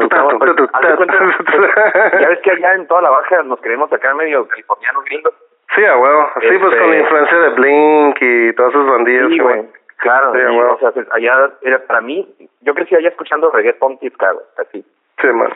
Ya 2.20 2.28
ves 2.28 2.40
que 2.40 2.50
allá 2.50 2.74
en 2.74 2.86
toda 2.86 3.02
la 3.02 3.10
baja 3.10 3.42
nos 3.44 3.60
queremos 3.60 3.88
sacar 3.88 4.14
medio 4.14 4.46
californianos 4.48 5.04
gringos. 5.04 5.34
Sí, 5.74 5.84
a 5.84 5.96
huevo. 5.96 6.30
Sí, 6.40 6.58
pues 6.60 6.76
con 6.76 6.90
la 6.90 6.98
influencia 6.98 7.38
de 7.38 7.48
Blink 7.50 8.16
y 8.20 8.52
todas 8.54 8.74
esas 8.74 8.86
bandillas. 8.86 9.28
Sí, 9.28 9.38
güey. 9.38 9.68
Claro, 9.98 10.32
sí, 10.32 10.38
y, 10.38 10.58
o 10.58 10.78
sea, 10.78 10.92
allá 11.12 11.52
era 11.62 11.78
para 11.86 12.00
mí, 12.00 12.34
yo 12.60 12.74
crecí 12.74 12.94
allá 12.94 13.08
escuchando 13.08 13.50
reggaeton 13.50 13.98
ska, 14.14 14.34
así. 14.58 14.84
Sí, 15.20 15.26
man. 15.28 15.52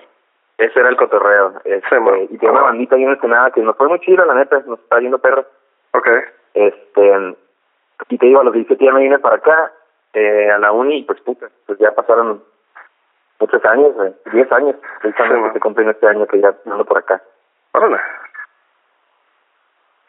Ese 0.58 0.80
era 0.80 0.88
el 0.88 0.96
cotorreo. 0.96 1.60
Este, 1.64 1.88
sí, 1.88 2.00
man. 2.00 2.22
Y 2.30 2.38
tiene 2.38 2.52
una 2.52 2.62
bandita 2.62 2.96
ahí 2.96 3.04
en 3.04 3.18
nada 3.30 3.50
que 3.50 3.60
nos 3.60 3.76
fue 3.76 3.88
muy 3.88 4.00
chido, 4.00 4.24
la 4.24 4.34
neta, 4.34 4.62
nos 4.66 4.80
está 4.80 4.98
yendo 4.98 5.18
perro. 5.18 5.44
Okay. 5.92 6.20
Este, 6.54 7.36
y 8.08 8.18
te 8.18 8.26
digo, 8.26 8.40
a 8.40 8.44
los 8.44 8.54
17 8.54 8.84
ya 8.84 8.92
me 8.92 9.00
vine 9.00 9.18
para 9.18 9.36
acá, 9.36 9.72
eh, 10.14 10.50
a 10.50 10.58
la 10.58 10.72
uni, 10.72 10.98
y 10.98 11.04
pues 11.04 11.20
puta, 11.20 11.48
pues 11.66 11.78
ya 11.78 11.92
pasaron 11.92 12.42
muchos 13.38 13.64
años, 13.64 13.94
güey, 13.94 14.14
10 14.32 14.52
años, 14.52 14.76
precisamente 15.00 15.48
sí, 15.48 15.54
se 15.54 15.60
cumplió 15.60 15.90
este 15.90 16.06
año 16.06 16.26
que 16.26 16.40
ya 16.40 16.54
ando 16.66 16.84
por 16.84 16.98
acá. 16.98 17.22
Órale. 17.72 17.98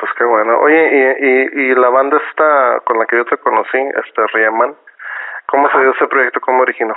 Pues 0.01 0.11
qué 0.17 0.23
bueno. 0.25 0.57
Oye, 0.57 0.81
y, 0.81 1.25
y, 1.27 1.69
y 1.69 1.75
la 1.75 1.89
banda 1.89 2.19
esta 2.27 2.79
con 2.85 2.97
la 2.97 3.05
que 3.05 3.17
yo 3.17 3.25
te 3.25 3.37
conocí, 3.37 3.77
este 3.77 4.25
Riemann, 4.33 4.75
¿cómo 5.45 5.69
se 5.69 5.77
dio 5.77 5.91
ese 5.91 6.07
proyecto? 6.07 6.41
¿Cómo 6.41 6.63
originó? 6.63 6.95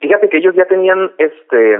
Fíjate 0.00 0.28
que 0.28 0.38
ellos 0.38 0.52
ya 0.56 0.64
tenían, 0.64 1.12
este, 1.16 1.78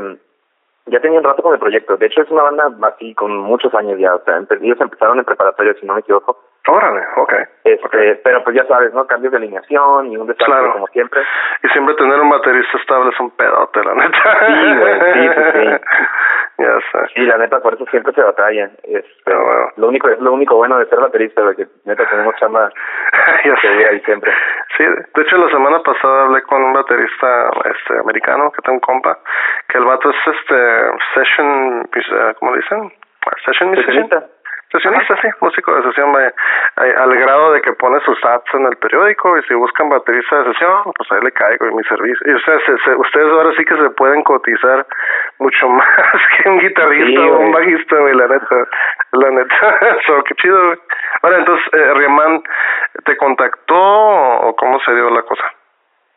ya 0.86 1.00
tenían 1.00 1.24
rato 1.24 1.42
con 1.42 1.54
el 1.54 1.58
proyecto. 1.58 1.96
De 1.96 2.06
hecho, 2.06 2.22
es 2.22 2.30
una 2.30 2.44
banda 2.44 2.70
así 2.86 3.16
con 3.16 3.36
muchos 3.36 3.74
años 3.74 3.98
ya. 3.98 4.14
O 4.14 4.22
sea, 4.22 4.40
ellos 4.60 4.80
empezaron 4.80 5.18
en 5.18 5.24
preparatoria, 5.24 5.74
si 5.74 5.84
no 5.84 5.94
me 5.94 6.00
equivoco. 6.00 6.38
Órale, 6.68 7.02
ok. 7.16 7.32
Este, 7.64 7.86
okay. 7.86 8.20
Pero 8.22 8.44
pues 8.44 8.54
ya 8.54 8.64
sabes, 8.66 8.94
¿no? 8.94 9.08
Cambios 9.08 9.32
de 9.32 9.38
alineación 9.38 10.12
y 10.12 10.16
un 10.16 10.28
desastre 10.28 10.54
claro. 10.54 10.72
como 10.74 10.86
siempre. 10.88 11.20
Y 11.64 11.68
siempre 11.70 11.96
tener 11.96 12.20
un 12.20 12.30
baterista 12.30 12.78
estable 12.78 13.10
es 13.10 13.18
un 13.18 13.30
pedote, 13.30 13.82
la 13.82 13.94
neta. 13.94 14.46
Sí, 14.46 14.78
güey, 14.78 15.00
sí, 15.14 15.28
sí, 15.34 15.42
sí. 15.52 15.66
ya 16.60 16.78
sé. 16.92 17.06
Sí, 17.14 17.20
la 17.22 17.38
neta, 17.38 17.60
por 17.60 17.74
eso 17.74 17.84
siempre 17.86 18.12
se 18.12 18.22
batalla. 18.22 18.70
Este, 18.82 19.34
oh, 19.34 19.44
bueno. 19.44 19.72
Lo 19.76 19.88
único 19.88 20.08
es 20.08 20.20
lo 20.20 20.32
único 20.32 20.56
bueno 20.56 20.78
de 20.78 20.86
ser 20.86 21.00
baterista, 21.00 21.42
güey, 21.42 21.56
que 21.56 21.66
neta 21.84 22.08
tenemos 22.08 22.34
chamba 22.36 22.70
ya 23.44 23.54
que 23.54 23.60
sé. 23.60 23.86
ahí 23.88 24.00
siempre. 24.00 24.32
Sí, 24.76 24.84
de 24.84 25.22
hecho 25.22 25.36
la 25.38 25.50
semana 25.50 25.82
pasada 25.82 26.24
hablé 26.24 26.42
con 26.42 26.62
un 26.62 26.72
baterista 26.72 27.50
este 27.64 27.98
americano 27.98 28.52
que 28.52 28.62
tengo 28.62 28.74
un 28.74 28.80
compa, 28.80 29.18
que 29.68 29.78
el 29.78 29.84
vato 29.84 30.10
es 30.10 30.16
este 30.26 30.90
session, 31.14 31.88
¿cómo 32.38 32.56
dicen? 32.56 32.92
Session 33.44 33.70
musician. 33.70 34.08
Sesionista, 34.70 35.16
sí, 35.20 35.28
músico 35.40 35.74
de 35.74 35.82
sesión, 35.82 36.12
vaya, 36.12 36.32
al 36.76 37.14
grado 37.16 37.52
de 37.52 37.60
que 37.60 37.72
pone 37.72 37.98
sus 38.00 38.16
ads 38.24 38.54
en 38.54 38.66
el 38.66 38.76
periódico 38.76 39.36
y 39.36 39.42
si 39.42 39.54
buscan 39.54 39.88
baterista 39.88 40.38
de 40.42 40.52
sesión, 40.52 40.82
pues 40.96 41.10
ahí 41.10 41.20
le 41.22 41.32
caigo 41.32 41.66
en 41.66 41.76
mi 41.76 41.82
servicio. 41.84 42.30
Y 42.30 42.34
ustedes, 42.36 42.62
se, 42.64 42.78
se, 42.78 42.94
ustedes 42.94 43.32
ahora 43.32 43.52
sí 43.56 43.64
que 43.64 43.76
se 43.76 43.90
pueden 43.90 44.22
cotizar 44.22 44.86
mucho 45.38 45.68
más 45.68 45.88
que 46.42 46.48
un 46.48 46.58
guitarrista 46.58 47.20
Sí, 47.20 47.28
o 47.28 47.38
un 47.38 47.52
bajista, 47.52 47.96
güey, 47.98 48.14
la 48.14 48.28
neta, 48.28 48.68
la 49.12 49.30
neta. 49.30 49.78
so, 50.06 50.22
qué 50.24 50.34
chido, 50.36 50.66
güey. 50.66 50.78
Ahora, 51.22 51.38
entonces, 51.38 51.66
eh, 51.72 51.94
Riemann, 51.94 52.42
¿te 53.04 53.16
contactó 53.16 53.74
o 53.76 54.54
cómo 54.56 54.78
se 54.80 54.94
dio 54.94 55.10
la 55.10 55.22
cosa? 55.22 55.44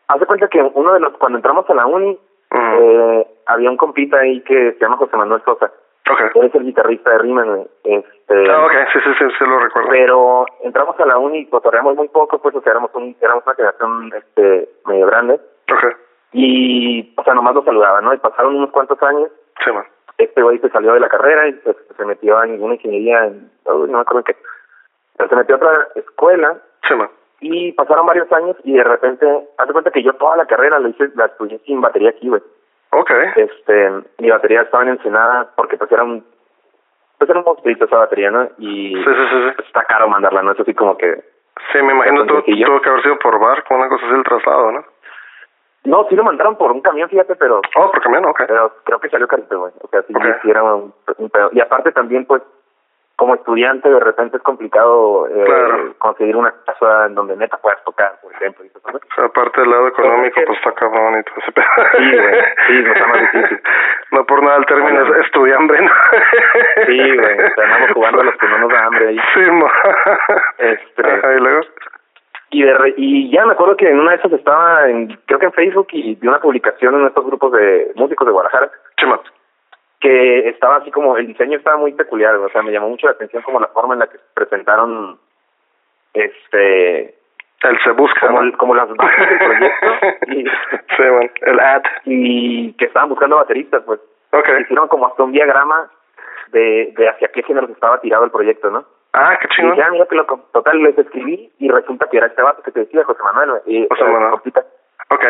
Haz 0.08 0.20
de 0.20 0.26
cuenta 0.26 0.46
que 0.48 0.62
uno 0.62 0.92
de 0.92 1.00
los, 1.00 1.16
cuando 1.18 1.38
entramos 1.38 1.68
a 1.68 1.74
la 1.74 1.86
uni, 1.86 2.18
Mm. 2.50 2.74
eh, 2.78 3.26
había 3.46 3.68
un 3.68 3.76
compita 3.76 4.18
ahí 4.18 4.40
que 4.42 4.72
se 4.74 4.78
llama 4.78 4.96
José 4.96 5.16
Manuel 5.16 5.42
Sosa. 5.44 5.72
Okay. 6.10 6.26
Él 6.34 6.46
es 6.48 6.54
el 6.54 6.64
guitarrista 6.64 7.10
de 7.10 7.18
Riemann. 7.18 7.66
Este, 7.82 8.50
Ah, 8.50 8.66
ok, 8.66 8.72
sí, 8.92 8.98
sí, 9.04 9.10
sí, 9.18 9.24
sí 9.38 9.44
lo 9.44 9.58
recuerdo. 9.58 9.88
Pero 9.90 10.46
entramos 10.62 10.98
a 11.00 11.06
la 11.06 11.16
uni 11.16 11.38
y 11.38 11.46
cotorreamos 11.46 11.96
muy 11.96 12.08
poco, 12.08 12.38
pues, 12.40 12.54
o 12.54 12.60
sea, 12.60 12.72
éramos, 12.72 12.90
un, 12.94 13.16
éramos 13.20 13.42
una 13.46 13.54
generación 13.54 14.12
este, 14.14 14.68
medio 14.86 15.06
grande. 15.06 15.34
Ok, 15.72 15.96
Y, 16.32 17.14
o 17.16 17.24
sea, 17.24 17.32
nomás 17.32 17.54
lo 17.54 17.64
saludaba, 17.64 18.02
¿no? 18.02 18.12
Y 18.12 18.18
pasaron 18.18 18.56
unos 18.56 18.70
cuantos 18.70 19.02
años. 19.02 19.28
sí, 19.64 19.72
man. 19.72 19.84
Este 20.16 20.42
güey 20.42 20.58
se 20.58 20.70
salió 20.70 20.92
de 20.92 21.00
la 21.00 21.08
carrera 21.08 21.48
y 21.48 21.54
se, 21.54 21.74
se 21.96 22.04
metió 22.04 22.40
en 22.44 22.62
una 22.62 22.74
ingeniería, 22.74 23.24
en, 23.24 23.50
uy, 23.64 23.90
no 23.90 23.96
me 23.96 24.00
acuerdo 24.02 24.20
en 24.20 24.24
qué. 24.24 24.36
Pero 25.16 25.28
se 25.28 25.36
metió 25.36 25.54
a 25.54 25.58
otra 25.58 25.88
escuela 25.96 26.56
Sí, 26.86 26.94
man. 26.94 27.08
Y 27.40 27.72
pasaron 27.72 28.06
varios 28.06 28.30
años 28.32 28.56
y 28.62 28.74
de 28.74 28.84
repente, 28.84 29.26
haz 29.58 29.66
de 29.66 29.72
cuenta 29.72 29.90
que 29.90 30.02
yo 30.02 30.12
toda 30.14 30.36
la 30.36 30.46
carrera 30.46 30.78
la 30.78 30.88
hice, 30.88 31.10
la 31.14 31.26
estudié 31.26 31.58
sin 31.60 31.80
batería 31.80 32.10
aquí, 32.10 32.28
güey. 32.28 32.42
Ok. 32.96 33.10
Este, 33.36 33.90
mi 34.18 34.30
batería 34.30 34.62
estaba 34.62 34.82
en 34.84 34.90
Ensenada 34.90 35.50
porque 35.56 35.76
pues 35.76 35.90
era 35.92 36.04
un, 36.04 36.24
pues 37.18 37.28
era 37.30 37.38
un 37.40 37.44
monstruito 37.44 37.84
esa 37.84 37.96
batería, 37.98 38.30
¿no? 38.30 38.44
Y 38.58 38.94
Sí, 38.94 39.04
sí, 39.04 39.26
sí, 39.30 39.50
sí. 39.56 39.62
está 39.66 39.82
caro 39.84 40.08
mandarla, 40.08 40.42
¿no? 40.42 40.52
Es 40.52 40.60
así 40.60 40.74
como 40.74 40.96
que, 40.96 41.22
Sí, 41.72 41.78
me 41.82 41.92
imagino 41.92 42.26
tuvo, 42.26 42.42
tuvo 42.42 42.80
que 42.80 42.88
haber 42.90 43.02
sido 43.02 43.18
por 43.18 43.38
barco, 43.38 43.74
una 43.74 43.88
cosa 43.88 44.04
así 44.06 44.14
el 44.14 44.24
traslado, 44.24 44.72
¿no? 44.72 44.84
no, 45.84 46.06
sí 46.08 46.16
lo 46.16 46.24
mandaron 46.24 46.56
por 46.56 46.72
un 46.72 46.80
camión, 46.80 47.08
fíjate, 47.10 47.36
pero, 47.36 47.60
Oh, 47.76 47.90
por 47.90 48.00
camión, 48.02 48.24
ok. 48.26 48.44
pero 48.48 48.72
creo 48.84 48.98
que 49.00 49.10
salió 49.10 49.28
carito, 49.28 49.58
güey. 49.60 49.72
O 49.82 49.88
sea, 49.88 50.02
sí, 50.02 50.14
Ok. 50.16 50.24
sí 50.42 50.50
era 50.50 50.62
un, 50.64 50.94
un 51.18 51.30
pedo. 51.30 51.50
Y 51.52 51.60
aparte 51.60 51.92
también, 51.92 52.24
pues, 52.24 52.42
como 53.16 53.34
estudiante 53.36 53.88
de 53.88 54.00
repente 54.00 54.36
es 54.38 54.42
complicado 54.42 55.26
eh, 55.28 55.44
Claro. 55.44 55.94
conseguir 55.98 56.36
una 56.36 56.52
casa 56.66 57.06
en 57.06 57.14
donde 57.14 57.36
neta 57.36 57.56
puedas 57.58 57.82
tocar, 57.84 58.18
por 58.22 58.32
ejemplo. 58.32 58.64
y 58.64 58.68
eso, 58.68 58.80
¿no? 58.86 58.96
O 58.98 59.14
sea, 59.14 59.24
aparte 59.26 59.60
del 59.60 59.70
lado 59.70 59.88
económico, 59.88 60.40
pues 60.46 60.58
está 60.58 60.72
cabrón 60.72 61.20
y 61.20 61.22
todo 61.22 61.34
ese 61.38 61.52
pedo. 61.52 61.66
Sí, 61.98 62.16
güey, 62.18 62.44
sí, 62.66 62.82
no 62.82 62.92
está 62.92 63.06
más 63.06 63.20
difícil. 63.20 63.60
No 64.10 64.24
por 64.26 64.42
nada 64.44 64.58
el 64.58 64.66
término 64.66 64.90
Bueno. 65.00 65.14
es 65.16 65.26
estudiambre, 65.26 65.80
¿no? 65.82 65.90
Sí, 66.86 67.16
güey, 67.16 67.40
o 67.40 67.54
sea, 67.54 67.64
andamos 67.64 67.90
jugando 67.94 68.20
a 68.20 68.24
los 68.24 68.36
que 68.36 68.46
no 68.46 68.58
nos 68.58 68.70
da 68.70 68.84
hambre 68.84 69.08
ahí. 69.08 69.18
Sí, 69.34 69.40
mo. 69.50 69.68
Este- 70.58 71.02
Ajá, 71.10 71.34
y 71.34 71.40
luego. 71.40 71.60
Y, 72.50 72.62
de 72.62 72.74
re- 72.74 72.94
y 72.96 73.30
ya 73.32 73.44
me 73.46 73.54
acuerdo 73.54 73.76
que 73.76 73.88
en 73.90 73.98
una 73.98 74.12
de 74.12 74.18
esas 74.18 74.32
estaba, 74.32 74.88
en, 74.88 75.08
creo 75.26 75.40
que 75.40 75.46
en 75.46 75.52
Facebook, 75.52 75.88
y 75.90 76.14
vi 76.14 76.28
una 76.28 76.38
publicación 76.38 76.94
en 76.94 77.06
estos 77.08 77.26
grupos 77.26 77.50
de 77.52 77.90
músicos 77.96 78.24
de 78.26 78.32
Guadalajara, 78.32 78.70
Chima. 78.98 79.18
Que 80.04 80.48
estaba 80.50 80.76
así 80.76 80.90
como, 80.90 81.16
el 81.16 81.26
diseño 81.26 81.56
estaba 81.56 81.78
muy 81.78 81.94
peculiar, 81.94 82.34
o 82.36 82.48
sea, 82.50 82.62
me 82.62 82.72
llamó 82.72 82.90
mucho 82.90 83.06
la 83.06 83.14
atención 83.14 83.42
como 83.42 83.58
la 83.58 83.68
forma 83.68 83.94
en 83.94 84.00
la 84.00 84.06
que 84.06 84.18
presentaron, 84.34 85.18
este, 86.12 87.14
El 87.62 87.82
se 87.82 87.90
busca, 87.92 88.26
como, 88.26 88.52
como 88.58 88.74
las 88.74 88.94
bases 88.94 89.28
del 89.30 89.38
proyecto, 89.38 89.86
y, 90.28 90.44
Sí. 90.44 91.02
El 91.40 91.58
ad. 91.60 91.82
y 92.04 92.72
que 92.74 92.84
estaban 92.84 93.08
buscando 93.08 93.36
bateristas, 93.36 93.82
pues, 93.86 93.98
hicieron 94.60 94.88
como 94.88 95.06
hasta 95.06 95.22
un 95.22 95.32
diagrama 95.32 95.90
de, 96.48 96.92
de 96.96 97.08
hacia 97.08 97.28
qué 97.28 97.42
géneros 97.42 97.70
estaba 97.70 98.00
tirado 98.02 98.24
el 98.24 98.30
proyecto, 98.30 98.70
¿no? 98.70 98.84
Ah, 99.14 99.38
qué 99.40 99.46
Y 99.50 99.56
chingón. 99.56 99.76
ya, 99.76 99.90
mira 99.90 100.06
que 100.06 100.16
loco. 100.16 100.48
Total, 100.52 100.82
les 100.82 100.98
escribí 100.98 101.50
y 101.58 101.68
resulta 101.70 102.08
que 102.10 102.18
era 102.18 102.26
este 102.26 102.42
vato 102.42 102.62
que 102.62 102.72
te 102.72 102.80
decía, 102.80 103.04
José 103.04 103.22
Manuel. 103.22 103.62
Y, 103.64 103.86
José 103.88 104.02
eh, 104.02 104.12
Manuel. 104.12 104.30
compita. 104.32 104.64
Ok. 105.08 105.24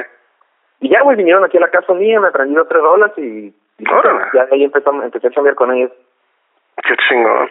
Y 0.81 0.89
ya, 0.89 1.03
güey, 1.03 1.17
vinieron 1.17 1.45
aquí 1.45 1.59
a 1.59 1.61
la 1.61 1.71
casa 1.71 1.95
mía, 1.95 2.19
me 2.19 2.29
aprendí 2.29 2.55
dos, 2.55 2.67
tres 2.67 2.83
y, 3.19 3.21
y 3.23 3.55
Órale. 3.91 4.27
ya 4.33 4.45
de 4.47 4.55
ahí 4.55 4.65
empezó, 4.65 4.91
empecé 5.03 5.27
a 5.27 5.31
chambear 5.31 5.55
con 5.57 5.73
ellos. 5.73 5.91
Qué 6.83 6.97
chingón. 7.09 7.51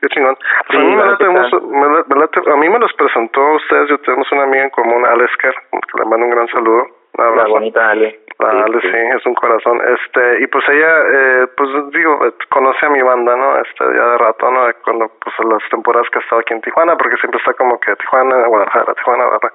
Qué 0.00 0.08
chingón. 0.08 0.36
Pues 0.66 0.78
a 0.78 0.82
mí 0.82 0.90
me 0.94 1.02
la 1.02 1.10
late 1.12 1.24
neta. 1.28 1.40
mucho- 1.42 1.60
me 1.60 1.88
la- 1.88 2.04
me 2.08 2.16
late- 2.20 2.50
a 2.52 2.56
mí 2.56 2.68
me 2.68 2.78
los 2.78 2.92
presentó 2.94 3.40
a 3.40 3.56
ustedes, 3.56 3.88
yo 3.90 3.98
tenemos 3.98 4.30
una 4.32 4.44
amiga 4.44 4.64
en 4.64 4.70
común, 4.70 5.04
Alesker, 5.06 5.54
que 5.72 5.98
le 5.98 6.04
mando 6.06 6.26
un 6.26 6.30
gran 6.32 6.48
saludo. 6.48 6.86
Un 7.18 7.36
La 7.36 7.44
bonita 7.46 7.90
Ale. 7.90 8.20
La 8.38 8.50
Sí, 8.52 8.56
Ale, 8.64 8.80
sí. 8.80 8.88
sí, 8.90 8.96
es 9.18 9.26
un 9.26 9.34
corazón. 9.34 9.78
Este, 9.86 10.40
y 10.42 10.46
pues 10.46 10.66
ella, 10.70 10.92
eh, 11.12 11.46
pues 11.54 11.68
digo, 11.90 12.24
eh, 12.26 12.32
conoce 12.48 12.86
a 12.86 12.88
mi 12.88 13.02
banda, 13.02 13.36
¿no? 13.36 13.56
Este, 13.60 13.84
ya 13.84 14.06
de 14.12 14.18
rato, 14.18 14.50
¿no? 14.50 14.66
Cuando, 14.82 15.10
pues 15.22 15.34
las 15.50 15.68
temporadas 15.68 16.08
que 16.10 16.20
he 16.20 16.22
estado 16.22 16.40
aquí 16.40 16.54
en 16.54 16.62
Tijuana, 16.62 16.96
porque 16.96 17.16
siempre 17.18 17.38
está 17.38 17.52
como 17.52 17.78
que 17.80 17.94
Tijuana, 17.96 18.46
Guadalajara, 18.46 18.94
Tijuana, 18.94 19.24
Guadalajara. 19.24 19.54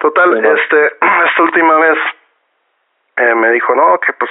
Total, 0.00 0.44
este, 0.44 0.86
esta 1.28 1.42
última 1.42 1.76
vez, 1.76 1.98
eh, 3.18 3.34
me 3.36 3.50
dijo, 3.52 3.74
no, 3.76 3.98
que 4.00 4.12
pues, 4.14 4.30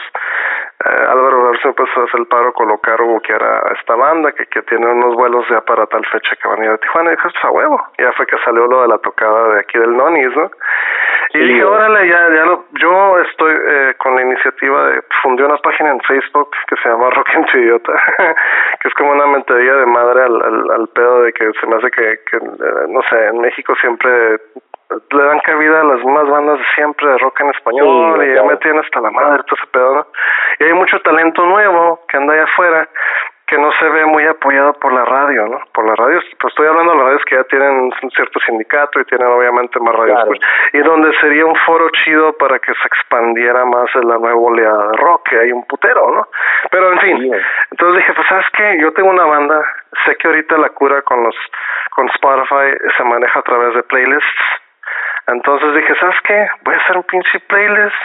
Álvaro, 0.85 1.47
a 1.47 1.51
ver 1.51 1.61
si 1.61 1.67
me 1.67 1.73
puedes 1.73 1.97
hacer 1.97 2.19
el 2.19 2.27
paro, 2.27 2.53
colocar 2.53 3.01
o 3.01 3.19
que 3.19 3.33
era 3.33 3.61
esta 3.79 3.95
banda, 3.95 4.31
que, 4.33 4.45
que 4.45 4.61
tiene 4.63 4.85
unos 4.85 5.15
vuelos 5.15 5.45
ya 5.49 5.61
para 5.61 5.87
tal 5.87 6.05
fecha 6.05 6.35
que 6.35 6.47
van 6.47 6.61
a 6.61 6.65
ir 6.65 6.71
a 6.71 6.77
Tijuana. 6.77 7.09
Y 7.09 7.15
dije, 7.15 7.29
pues 7.31 7.43
a 7.43 7.51
huevo. 7.51 7.81
Ya 7.97 8.11
fue 8.13 8.25
que 8.27 8.37
salió 8.45 8.67
lo 8.67 8.81
de 8.83 8.87
la 8.89 8.97
tocada 8.99 9.53
de 9.53 9.59
aquí 9.61 9.79
del 9.79 9.97
Nonis, 9.97 10.35
¿no? 10.35 10.51
Y 11.35 11.47
dije, 11.47 11.63
órale, 11.63 12.07
ya, 12.07 12.29
ya 12.29 12.45
lo, 12.45 12.65
yo 12.79 13.19
estoy 13.19 13.53
eh, 13.53 13.93
con 13.97 14.15
la 14.15 14.21
iniciativa 14.21 14.87
de, 14.87 15.01
fundé 15.21 15.43
una 15.43 15.57
página 15.57 15.91
en 15.91 15.99
Facebook 16.01 16.49
que 16.67 16.75
se 16.77 16.89
llama 16.89 17.09
Rock 17.15 17.27
en 17.33 17.61
Idiota, 17.61 17.93
que 18.79 18.87
es 18.87 18.93
como 18.93 19.11
una 19.11 19.27
mentería 19.27 19.75
de 19.75 19.85
madre 19.85 20.23
al, 20.23 20.41
al, 20.41 20.71
al 20.71 20.87
pedo 20.89 21.23
de 21.23 21.33
que 21.33 21.51
se 21.59 21.67
me 21.67 21.75
hace 21.75 21.91
que, 21.91 22.19
que 22.31 22.37
eh, 22.37 22.87
no 22.89 23.01
sé, 23.09 23.27
en 23.27 23.41
México 23.41 23.73
siempre 23.81 24.39
le 24.89 25.23
dan 25.23 25.39
cabida 25.39 25.81
a 25.81 25.83
las 25.83 25.97
mismas 25.97 26.29
bandas 26.29 26.59
de 26.59 26.65
siempre 26.75 27.07
de 27.07 27.17
rock 27.17 27.41
en 27.41 27.49
español 27.49 28.21
Sí, 28.21 28.29
y 28.29 28.35
ya 28.35 28.43
me 28.43 28.55
tienen 28.57 28.83
hasta 28.83 29.01
la 29.01 29.11
madre 29.11 29.43
todo 29.43 29.57
ese 29.59 29.71
pedo, 29.71 29.95
¿no? 29.95 30.07
Y 30.59 30.63
hay 30.63 30.73
mucho 30.73 30.99
talento 31.01 31.45
nuevo 31.45 32.01
que 32.07 32.17
anda 32.17 32.33
allá 32.33 32.43
afuera 32.43 32.89
que 33.55 33.61
no 33.61 33.71
se 33.79 33.87
ve 33.87 34.05
muy 34.05 34.25
apoyado 34.27 34.73
por 34.73 34.91
la 34.91 35.05
radio, 35.05 35.47
¿no? 35.47 35.59
Por 35.73 35.87
las 35.87 35.97
radios, 35.97 36.25
pues 36.39 36.51
estoy 36.51 36.67
hablando 36.67 36.91
de 36.91 36.97
las 36.97 37.05
radios 37.05 37.25
que 37.25 37.35
ya 37.35 37.43
tienen 37.45 37.71
un 38.01 38.11
cierto 38.11 38.39
sindicato 38.41 38.99
y 38.99 39.05
tienen 39.05 39.27
obviamente 39.27 39.79
más 39.79 39.95
radios, 39.95 40.15
Claro. 40.15 40.27
pues, 40.27 40.39
y 40.73 40.79
donde 40.79 41.13
sería 41.21 41.45
un 41.45 41.55
foro 41.65 41.89
chido 42.03 42.33
para 42.37 42.59
que 42.59 42.73
se 42.73 42.87
expandiera 42.87 43.63
más 43.65 43.87
la 43.95 44.17
nueva 44.17 44.35
oleada 44.35 44.89
de 44.91 44.97
rock, 44.97 45.29
que 45.29 45.39
hay 45.39 45.51
un 45.53 45.65
putero, 45.67 46.11
¿no? 46.11 46.27
Pero 46.69 46.91
en 46.91 46.99
fin, 46.99 47.33
entonces 47.71 47.97
dije, 48.01 48.13
pues 48.13 48.27
sabes 48.27 48.45
qué, 48.57 48.77
yo 48.81 48.91
tengo 48.91 49.09
una 49.09 49.25
banda, 49.25 49.61
sé 50.05 50.15
que 50.17 50.27
ahorita 50.27 50.57
la 50.57 50.69
cura 50.69 51.01
con 51.03 51.23
los 51.23 51.35
con 51.91 52.09
Spotify 52.09 52.75
se 52.97 53.03
maneja 53.05 53.39
a 53.39 53.43
través 53.43 53.73
de 53.73 53.83
playlists, 53.83 54.43
entonces 55.27 55.75
dije, 55.75 55.95
¿sabes 55.99 56.17
qué? 56.23 56.47
Voy 56.63 56.75
a 56.75 56.77
hacer 56.77 56.97
un 56.97 57.03
pinche 57.03 57.39
playlist 57.47 57.95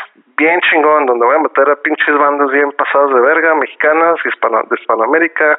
bien 0.40 0.58
chingón, 0.62 1.04
donde 1.04 1.26
voy 1.26 1.36
a 1.36 1.38
meter 1.38 1.68
a 1.70 1.76
pinches 1.76 2.16
bandas 2.16 2.50
bien 2.50 2.72
pasadas 2.72 3.12
de 3.14 3.20
verga, 3.20 3.54
mexicanas, 3.54 4.16
hispano, 4.24 4.62
de 4.68 4.76
Hispanoamérica, 4.80 5.58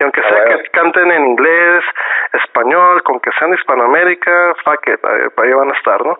y 0.00 0.02
aunque 0.02 0.20
Ah, 0.22 0.28
sea 0.28 0.56
que 0.56 0.70
canten 0.70 1.10
en 1.12 1.26
inglés, 1.26 1.84
español, 2.32 3.02
con 3.02 3.20
que 3.20 3.30
sean 3.38 3.50
de 3.50 3.56
Hispanoamérica, 3.58 4.54
fuck 4.64 4.86
it, 4.88 5.04
ahí, 5.04 5.20
ahí 5.36 5.52
van 5.52 5.70
a 5.70 5.74
estar, 5.76 6.04
¿no? 6.04 6.18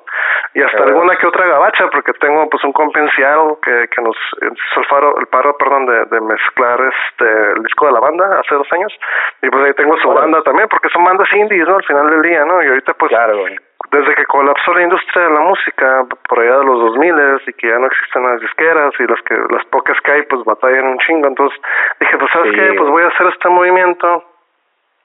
Y 0.55 0.63
hasta 0.63 0.79
Ah, 0.83 0.87
alguna 0.89 1.17
que 1.17 1.27
otra 1.27 1.47
gabacha, 1.47 1.89
porque 1.91 2.13
tengo 2.15 2.49
pues 2.51 2.63
un 2.65 2.73
compenciado 2.73 3.59
que, 3.61 3.89
que 3.89 4.03
nos 4.03 4.17
hizo 4.43 4.81
el, 4.81 4.87
faro, 4.87 5.19
el 5.19 5.27
paro, 5.29 5.57
perdón, 5.57 5.87
de, 5.87 6.05
de 6.05 6.21
mezclar 6.21 6.79
este 6.81 7.53
el 7.57 7.63
disco 7.63 7.87
de 7.87 7.93
la 7.93 8.01
banda 8.01 8.41
hace 8.41 8.55
dos 8.55 8.71
años, 8.73 8.93
y 9.41 9.49
pues 9.49 9.65
ahí 9.65 9.73
tengo 9.75 9.97
su 9.99 10.09
banda 10.13 10.43
también, 10.43 10.69
porque 10.69 10.91
son 10.91 11.03
bandas 11.05 11.33
indies, 11.33 11.67
¿no? 11.67 11.77
Al 11.77 11.85
final 11.85 12.11
del 12.11 12.23
día, 12.23 12.45
¿no? 12.45 12.63
Y 12.63 12.69
ahorita 12.69 12.93
pues 12.95 13.09
Claro, 13.09 13.39
güey. 13.39 13.57
Desde 13.93 14.15
que 14.15 14.25
colapsó 14.25 14.73
la 14.75 14.83
industria 14.83 15.25
de 15.29 15.35
la 15.35 15.41
música 15.41 16.05
por 16.29 16.41
allá 16.41 16.59
de 16.59 16.65
los 16.65 16.81
2000 16.81 17.15
y 17.47 17.53
que 17.53 17.69
ya 17.69 17.79
no 17.79 17.87
existen 17.87 18.23
las 18.25 18.41
disqueras 18.41 18.93
y 18.99 19.07
las 19.07 19.21
que 19.23 19.35
las 19.51 19.65
pocas 19.67 20.01
que 20.01 20.11
hay 20.13 20.23
pues 20.23 20.43
batallan 20.45 20.87
un 20.89 20.99
chingo. 20.99 21.29
Entonces 21.29 21.59
dije 22.01 22.17
pues 22.19 22.31
sabes 22.33 22.53
Sí. 22.53 22.59
qué 22.59 22.73
pues 22.77 22.91
voy 22.91 23.03
a 23.03 23.09
hacer 23.09 23.27
este 23.29 23.49
movimiento 23.49 24.25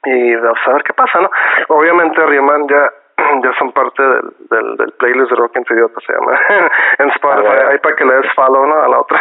y 0.04 0.34
vamos 0.36 0.58
a 0.66 0.72
ver 0.72 0.82
qué 0.84 0.92
pasa 0.94 1.20
no 1.20 1.30
obviamente 1.68 2.24
Riemann 2.26 2.66
ya 2.68 2.90
ya 3.42 3.52
son 3.58 3.72
parte 3.72 4.00
del, 4.00 4.22
del, 4.48 4.76
del 4.76 4.92
playlist 4.92 5.30
de 5.30 5.36
Rock 5.36 5.56
en 5.56 5.64
Idiota 5.68 6.00
se 6.06 6.12
llama 6.12 6.38
en 6.98 7.10
Spotify 7.10 7.48
Ah, 7.48 7.68
ahí 7.70 7.78
para 7.78 7.96
que 7.96 8.04
le 8.04 8.14
des 8.14 8.32
follow 8.34 8.64
no 8.64 8.80
a 8.80 8.88
la 8.88 9.00
otra. 9.00 9.20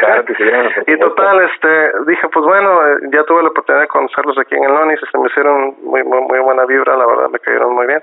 Claro 0.00 0.24
que 0.24 0.34
sí, 0.34 0.42
bueno, 0.44 0.70
por 0.74 0.90
y 0.90 0.98
total 0.98 1.40
este 1.44 1.92
dije 2.06 2.28
pues 2.28 2.44
bueno 2.44 2.80
ya 3.12 3.22
tuve 3.24 3.42
la 3.44 3.50
oportunidad 3.50 3.82
de 3.82 3.88
conocerlos 3.88 4.36
aquí 4.38 4.56
en 4.56 4.64
el 4.64 4.72
Lonis 4.72 5.00
y 5.00 5.06
se 5.06 5.18
me 5.18 5.28
hicieron 5.28 5.76
muy, 5.82 6.02
muy 6.02 6.20
muy 6.22 6.38
buena 6.40 6.64
vibra 6.66 6.96
la 6.96 7.06
verdad 7.06 7.28
me 7.30 7.38
cayeron 7.38 7.72
muy 7.74 7.86
bien 7.86 8.02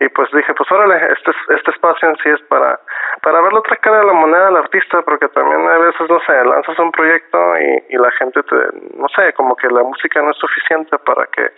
y 0.00 0.08
pues 0.08 0.30
dije 0.32 0.52
pues 0.54 0.70
órale 0.72 0.96
este 1.12 1.30
es- 1.30 1.56
este 1.56 1.70
espacio 1.70 2.08
en 2.08 2.16
sí 2.16 2.28
es 2.30 2.40
para 2.42 2.78
para 3.22 3.40
ver 3.40 3.52
la 3.52 3.58
otra 3.60 3.76
cara 3.76 3.98
de 4.00 4.06
la 4.06 4.12
moneda 4.12 4.46
del 4.46 4.56
artista 4.56 5.02
porque 5.02 5.28
también 5.28 5.66
a 5.68 5.78
veces 5.78 6.08
no 6.10 6.20
sé 6.20 6.44
lanzas 6.44 6.78
un 6.78 6.90
proyecto 6.92 7.38
y, 7.58 7.94
y 7.94 7.96
la 7.96 8.10
gente 8.12 8.42
te 8.42 8.56
no 8.96 9.08
sé 9.14 9.32
como 9.34 9.56
que 9.56 9.68
la 9.68 9.82
música 9.82 10.20
no 10.22 10.30
es 10.30 10.36
suficiente 10.38 10.98
para 10.98 11.26
que 11.26 11.50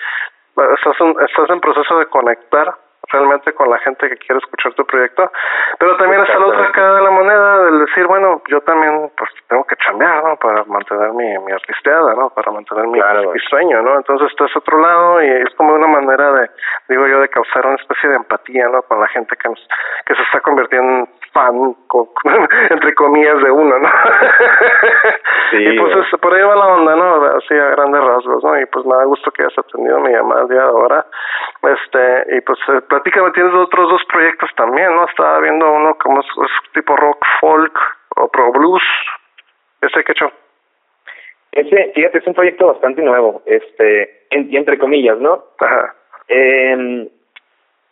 estás 0.75 1.01
en, 1.01 1.16
estás 1.29 1.51
en 1.51 1.61
proceso 1.61 1.99
de 1.99 2.07
conectar 2.07 2.75
realmente 3.09 3.53
con 3.53 3.71
la 3.71 3.79
gente 3.79 4.09
que 4.09 4.16
quiere 4.16 4.38
escuchar 4.38 4.75
tu 4.75 4.85
proyecto, 4.85 5.31
pero 5.79 5.97
también 5.97 6.23
está 6.23 6.38
la 6.38 6.47
otra 6.47 6.73
cara 6.73 6.95
de 6.95 7.03
la 7.03 7.11
moneda 7.11 7.64
del 7.64 7.79
decir, 7.81 8.07
bueno, 8.07 8.42
yo 8.49 8.61
también 8.62 9.11
pues 9.16 9.31
tengo 9.49 9.64
que 9.64 9.77
chambear, 9.77 10.25
¿no? 10.25 10.37
Para 10.37 10.64
mantener 10.64 11.12
mi, 11.12 11.38
mi 11.38 11.53
artisteada, 11.53 12.14
¿no? 12.14 12.31
Para 12.31 12.51
mantener 12.51 12.87
mi, 12.87 12.99
Claro, 12.99 13.33
mi 13.33 13.40
sueño, 13.40 13.83
¿no? 13.83 13.97
Entonces 13.97 14.29
está 14.31 14.47
ese 14.47 14.59
otro 14.59 14.81
lado 14.81 15.23
y 15.23 15.29
es 15.29 15.55
como 15.57 15.75
una 15.75 15.87
manera 15.87 16.33
de, 16.33 16.51
digo 16.88 17.07
yo, 17.07 17.21
de 17.21 17.29
causar 17.29 17.66
una 17.66 17.77
especie 17.77 18.11
de 18.11 18.16
empatía, 18.16 18.69
¿no? 18.69 18.83
Con 18.83 19.01
la 19.01 19.09
gente 19.09 19.37
que 19.37 19.49
nos, 19.49 19.69
que 20.07 20.14
se 20.14 20.23
está 20.23 20.40
convirtiendo 20.40 21.09
co- 21.87 22.12
entre 22.70 22.94
comillas, 22.94 23.42
de 23.42 23.51
uno, 23.51 23.79
¿no? 23.79 23.88
Sí, 25.51 25.59
y 25.59 25.79
pues 25.79 25.94
es- 25.96 26.20
por 26.20 26.35
ahí 26.35 26.42
va 26.42 26.57
la 26.57 26.66
onda, 26.66 26.96
¿no? 26.96 27.25
Así 27.37 27.55
a 27.55 27.66
grandes 27.70 28.03
rasgos, 28.03 28.42
¿no? 28.42 28.61
Y 28.61 28.66
pues 28.66 28.85
me 28.85 28.96
da 28.96 29.05
gusto 29.05 29.31
que 29.31 29.42
hayas 29.42 29.57
atendido 29.59 30.01
mi 30.01 30.11
llamada 30.11 30.42
el 30.42 30.49
día 30.49 30.59
de 30.62 30.66
ahora. 30.68 31.07
Este, 31.62 32.37
y 32.37 32.40
pues 32.40 32.59
eh, 32.68 32.81
platícame, 32.88 33.31
tienes 33.31 33.55
otros 33.55 33.88
dos 33.90 34.03
proyectos 34.12 34.51
también, 34.57 34.92
¿no? 34.94 35.05
Estaba 35.07 35.38
viendo 35.40 35.70
uno 35.72 35.96
como 35.99 36.20
es, 36.20 36.27
es 36.44 36.72
tipo 36.72 36.96
rock, 36.96 37.25
folk 37.40 37.79
o 38.16 38.29
pro 38.29 38.51
blues. 38.53 38.83
¿Ese 39.83 40.03
qué 40.03 40.12
hecho? 40.12 40.33
Ese, 41.53 41.92
fíjate, 41.94 42.18
es 42.18 42.27
un 42.27 42.35
proyecto 42.35 42.66
bastante 42.66 43.03
nuevo, 43.03 43.42
este, 43.46 44.27
en- 44.31 44.55
entre 44.55 44.79
comillas, 44.79 45.18
¿no? 45.18 45.44
Ajá. 45.61 45.94
Eh, 46.29 47.09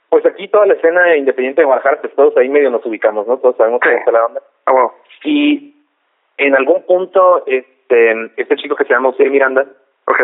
pues 0.08 0.24
aquí 0.26 0.48
toda 0.48 0.66
la 0.66 0.74
escena 0.74 1.16
independiente 1.16 1.60
de 1.60 1.66
Guadalajara, 1.66 2.00
pues 2.00 2.14
todos 2.14 2.36
ahí 2.36 2.48
medio 2.48 2.70
nos 2.70 2.84
ubicamos, 2.86 3.26
¿no? 3.26 3.38
Todos 3.38 3.56
sabemos 3.56 3.80
cómo 3.82 3.96
está 3.96 4.12
la 4.12 4.26
onda. 4.26 4.40
Ah, 4.66 4.72
bueno. 4.72 4.94
Y 5.24 5.74
en 6.38 6.54
algún 6.54 6.84
punto, 6.86 7.42
este, 7.46 8.30
este 8.36 8.56
chico 8.56 8.76
que 8.76 8.84
se 8.84 8.92
llama 8.94 9.10
José 9.10 9.24
Miranda, 9.28 9.66
Ok. 10.06 10.20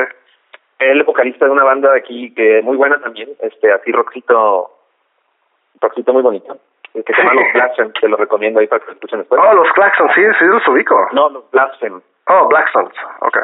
él 0.79 1.01
es 1.01 1.07
vocalista 1.07 1.47
de 1.47 1.51
una 1.53 1.65
banda 1.65 1.93
de 1.93 1.99
aquí 1.99 2.33
que 2.35 2.63
muy 2.63 2.77
buena 2.77 3.01
también, 3.01 3.31
este, 3.41 3.73
así 3.73 3.91
rockcito, 3.93 4.71
rockcito 5.81 6.13
muy 6.13 6.23
bonito. 6.23 6.57
El 6.93 7.05
que 7.05 7.15
se 7.15 7.23
llama 7.23 7.35
Los 7.35 7.53
Blasphemy, 7.55 7.93
te 8.01 8.09
lo 8.09 8.17
recomiendo 8.17 8.59
ahí 8.61 8.67
para 8.67 8.81
que 8.81 8.87
lo 8.89 8.93
escuchen 8.95 9.21
después. 9.21 9.41
Oh, 9.45 9.55
los 9.55 9.73
Claxons, 9.73 10.13
sí, 10.15 10.23
sí 10.39 10.45
los 10.45 10.67
ubico. 10.67 11.09
No, 11.13 11.29
Los 11.31 11.49
Blasphemy. 11.51 12.01
Oh, 12.27 12.49
Blackstones, 12.49 12.93
okay. 13.21 13.43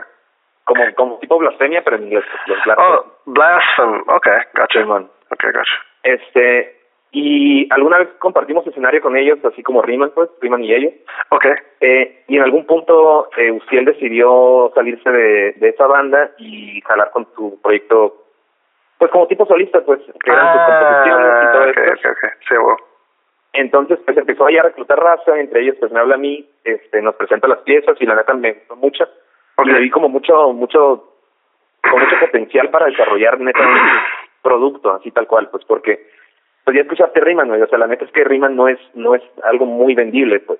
Como, 0.64 0.82
como 0.96 1.18
tipo 1.20 1.38
blasfemia, 1.38 1.82
pero 1.82 1.96
en 1.96 2.04
inglés, 2.04 2.24
Los. 2.46 2.58
Oh, 2.76 3.04
Blasphemy, 3.26 4.02
okay, 4.08 4.38
gotcha. 4.54 4.80
Okay, 4.80 5.50
gotcha. 5.52 5.85
Este, 6.06 6.76
y 7.10 7.66
alguna 7.72 7.98
vez 7.98 8.08
compartimos 8.18 8.66
escenario 8.66 9.00
con 9.00 9.16
ellos, 9.16 9.38
así 9.44 9.62
como 9.62 9.82
Riemann, 9.82 10.12
pues, 10.14 10.30
Riemann 10.40 10.62
y 10.64 10.72
ellos. 10.72 10.92
Okay. 11.30 11.52
Eh, 11.80 12.24
y 12.28 12.36
en 12.36 12.42
algún 12.42 12.64
punto 12.66 13.28
eh, 13.36 13.50
Uciel 13.50 13.84
decidió 13.86 14.70
salirse 14.74 15.10
de, 15.10 15.52
de 15.54 15.68
esa 15.70 15.86
banda 15.86 16.30
y 16.38 16.80
jalar 16.82 17.10
con 17.10 17.26
su 17.34 17.60
proyecto, 17.62 18.24
pues 18.98 19.10
como 19.10 19.26
tipo 19.26 19.46
solista, 19.46 19.80
pues, 19.84 20.00
que 20.24 20.30
eran 20.30 20.52
sus 20.52 20.62
composiciones 20.62 21.26
y 21.42 21.52
todo 21.52 21.62
Ah, 21.62 21.70
okay, 21.70 21.82
eso. 21.84 21.92
okay, 21.94 22.10
okay. 22.12 22.30
Sí, 22.48 22.54
bueno. 22.56 22.76
Entonces, 23.52 23.98
pues 24.04 24.16
empezó 24.18 24.46
ahí 24.46 24.58
a 24.58 24.62
reclutar 24.64 24.98
raza, 24.98 25.38
entre 25.40 25.62
ellos, 25.62 25.76
pues 25.80 25.90
me 25.90 25.98
habla 26.00 26.16
a 26.16 26.18
mí, 26.18 26.46
este, 26.64 27.00
nos 27.00 27.14
presenta 27.14 27.48
las 27.48 27.58
piezas 27.60 27.96
y 28.00 28.04
la 28.06 28.14
neta 28.14 28.34
me 28.34 28.52
gustó 28.52 28.76
mucho. 28.76 29.04
Ok. 29.56 29.66
Y 29.66 29.70
le 29.70 29.80
vi 29.80 29.90
como 29.90 30.10
mucho, 30.10 30.52
mucho, 30.52 31.08
con 31.82 31.98
mucho 32.00 32.20
potencial 32.20 32.68
para 32.68 32.86
desarrollar 32.86 33.40
neta 33.40 33.60
producto, 34.46 34.92
así 34.94 35.10
tal 35.10 35.26
cual, 35.26 35.48
pues 35.50 35.64
porque, 35.64 36.06
pues 36.64 36.76
ya 36.76 36.82
escuchaste 36.82 37.20
Riemann, 37.20 37.48
güey, 37.48 37.62
o 37.62 37.66
sea, 37.66 37.78
la 37.78 37.86
neta 37.88 38.04
es 38.04 38.12
que 38.12 38.24
Riemann 38.24 38.54
no 38.56 38.68
es, 38.68 38.78
no 38.94 39.14
es 39.14 39.22
algo 39.44 39.66
muy 39.66 39.94
vendible, 39.94 40.40
pues. 40.40 40.58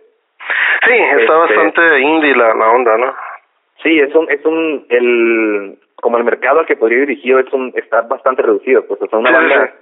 Sí, 0.87 0.93
está 0.93 1.21
Este- 1.21 1.33
bastante 1.33 2.01
indie 2.01 2.35
la, 2.37 2.55
la 2.55 2.71
onda, 2.71 2.97
¿no? 2.99 3.15
Sí, 3.83 3.99
es 4.01 4.15
un, 4.15 4.31
es 4.31 4.45
un, 4.45 4.87
el, 4.89 5.79
como 6.03 6.19
el 6.19 6.25
mercado 6.25 6.61
al 6.61 6.67
que 6.67 6.77
podría 6.77 6.99
ir 7.01 7.07
dirigido 7.07 7.39
es 7.41 7.53
un, 7.53 7.73
está 7.77 8.03
bastante 8.03 8.43
reducido, 8.43 8.85
pues, 8.87 9.01
o 9.03 9.07
sea, 9.07 9.19
una 9.19 9.31
Sí, 9.31 9.35
banda, 9.37 9.67
sí. 9.67 9.73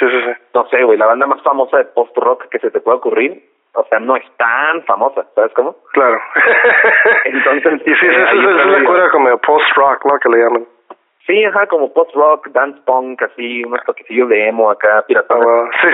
Sí, 0.00 0.06
no 0.54 0.68
sé, 0.68 0.84
güey, 0.84 0.96
la 0.98 1.06
banda 1.06 1.26
más 1.26 1.42
famosa 1.42 1.78
de 1.78 1.84
post-rock 1.86 2.48
que 2.50 2.60
se 2.60 2.70
te 2.70 2.80
pueda 2.80 2.98
ocurrir, 2.98 3.42
o 3.74 3.84
sea, 3.90 3.98
no 3.98 4.14
es 4.16 4.24
tan 4.36 4.82
famosa, 4.84 5.26
¿sabes 5.34 5.52
cómo? 5.54 5.76
Claro. 5.92 6.20
Entonces, 7.24 7.80
y 7.86 7.90
sí, 7.90 7.96
sí, 8.00 8.06
eh, 8.06 8.10
sí, 8.10 8.16
sí, 8.16 8.16
está 8.16 8.30
sí, 8.30 8.36
medio- 8.38 8.66
me 8.68 8.76
acuerdo 8.82 9.10
como 9.10 9.38
post-rock, 9.38 10.04
¿no? 10.06 10.18
Que 10.20 10.28
le 10.28 10.38
llaman. 10.44 10.66
Sí, 11.28 11.44
ajá, 11.44 11.66
como 11.66 11.92
post-rock, 11.92 12.48
dance 12.52 12.80
punk, 12.86 13.20
así, 13.22 13.62
unos 13.64 13.84
toquecillos 13.84 14.30
de 14.30 14.48
emo 14.48 14.70
acá, 14.70 14.98
Ah, 15.00 15.02
piratones. 15.06 15.44
bueno. 15.44 15.70
Sí. 15.82 15.88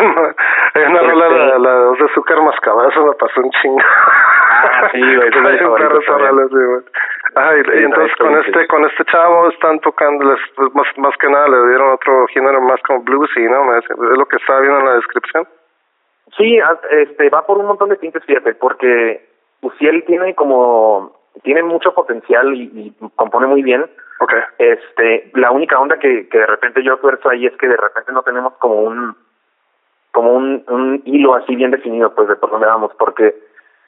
Hay 0.78 0.82
una 0.84 1.00
Este- 1.00 1.10
rola 1.10 1.28
de 1.28 1.58
la 1.58 1.78
de 1.90 2.04
azúcar 2.04 2.40
mascabada, 2.42 2.88
eso 2.88 3.04
me 3.04 3.12
pasó 3.14 3.40
un 3.40 3.50
chingo. 3.50 3.78
Ah, 3.80 4.88
sí, 4.92 5.00
güey, 5.00 5.28
es 5.28 5.36
mi 5.36 5.58
favorito 5.58 6.00
sí. 6.00 6.92
Ajá, 7.34 7.56
y, 7.56 7.82
entonces 7.82 8.16
con 8.16 8.36
este 8.38 8.60
sí. 8.62 8.66
con 8.68 8.84
este 8.84 9.04
chavo 9.06 9.48
están 9.48 9.80
tocando, 9.80 10.24
les, 10.30 10.38
pues, 10.54 10.72
más, 10.74 10.86
más 10.98 11.16
que 11.18 11.28
nada 11.28 11.48
le 11.48 11.68
dieron 11.68 11.90
otro 11.94 12.26
género 12.28 12.60
más 12.60 12.80
como 12.86 13.00
bluesy, 13.02 13.42
¿no? 13.42 13.76
Es 13.76 13.84
lo 13.90 14.24
que 14.26 14.36
estaba 14.36 14.60
viendo 14.60 14.78
en 14.78 14.86
la 14.86 14.94
descripción. 14.94 15.48
Sí, 16.36 16.60
ah, 16.60 16.78
este, 16.90 17.28
va 17.30 17.44
por 17.44 17.58
un 17.58 17.66
montón 17.66 17.88
de 17.88 17.96
tintes, 17.96 18.24
fíjate, 18.24 18.54
porque 18.54 19.28
Uciel 19.62 20.04
tiene 20.04 20.34
como, 20.36 21.12
tiene 21.42 21.62
mucho 21.62 21.92
potencial 21.94 22.54
y, 22.54 22.62
y 23.00 23.08
compone 23.16 23.46
muy 23.46 23.62
bien. 23.62 23.84
Ok. 24.20 24.32
Este, 24.58 25.30
la 25.34 25.50
única 25.50 25.78
onda 25.78 25.98
que, 25.98 26.28
que 26.28 26.38
de 26.38 26.46
repente 26.46 26.82
yo 26.82 26.96
tuerzo 26.98 27.28
ahí 27.28 27.46
es 27.46 27.56
que 27.56 27.68
de 27.68 27.76
repente 27.76 28.12
no 28.12 28.22
tenemos 28.22 28.54
como 28.54 28.76
un, 28.82 29.16
como 30.12 30.32
un, 30.32 30.64
un 30.68 31.02
hilo 31.04 31.34
así 31.34 31.56
bien 31.56 31.70
definido, 31.72 32.14
pues, 32.14 32.28
de 32.28 32.36
por 32.36 32.50
dónde 32.50 32.66
vamos, 32.66 32.92
porque 32.98 33.34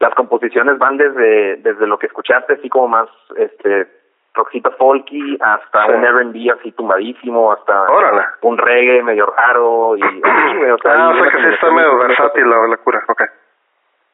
las 0.00 0.14
composiciones 0.14 0.76
van 0.78 0.96
desde, 0.96 1.56
desde 1.56 1.87
lo 1.87 1.98
que 1.98 2.06
escuchaste, 2.06 2.54
así 2.54 2.68
como 2.68 2.88
más, 2.88 3.09
este, 3.37 3.87
rockcito 4.35 4.70
folky, 4.72 5.38
hasta 5.40 5.87
Sí. 5.87 5.92
un 5.92 6.04
R&B 6.04 6.50
así 6.50 6.72
tumbadísimo, 6.72 7.52
hasta 7.52 7.85
Órale. 7.85 8.26
un 8.42 8.59
reggae 8.59 9.02
medio 9.02 9.26
raro 9.26 9.96
y 9.96 10.02
o 10.02 10.78
sea, 10.82 10.92
ah, 10.92 11.09
o 11.09 11.12
hay 11.12 11.14
sea 11.14 11.22
una 11.22 11.30
que 11.30 11.38
sí 11.42 11.54
está 11.54 11.70
medio 11.70 11.96
versátil 11.96 12.50
la, 12.50 12.66
la 12.66 12.76
cura, 12.78 13.02
ok. 13.09 13.22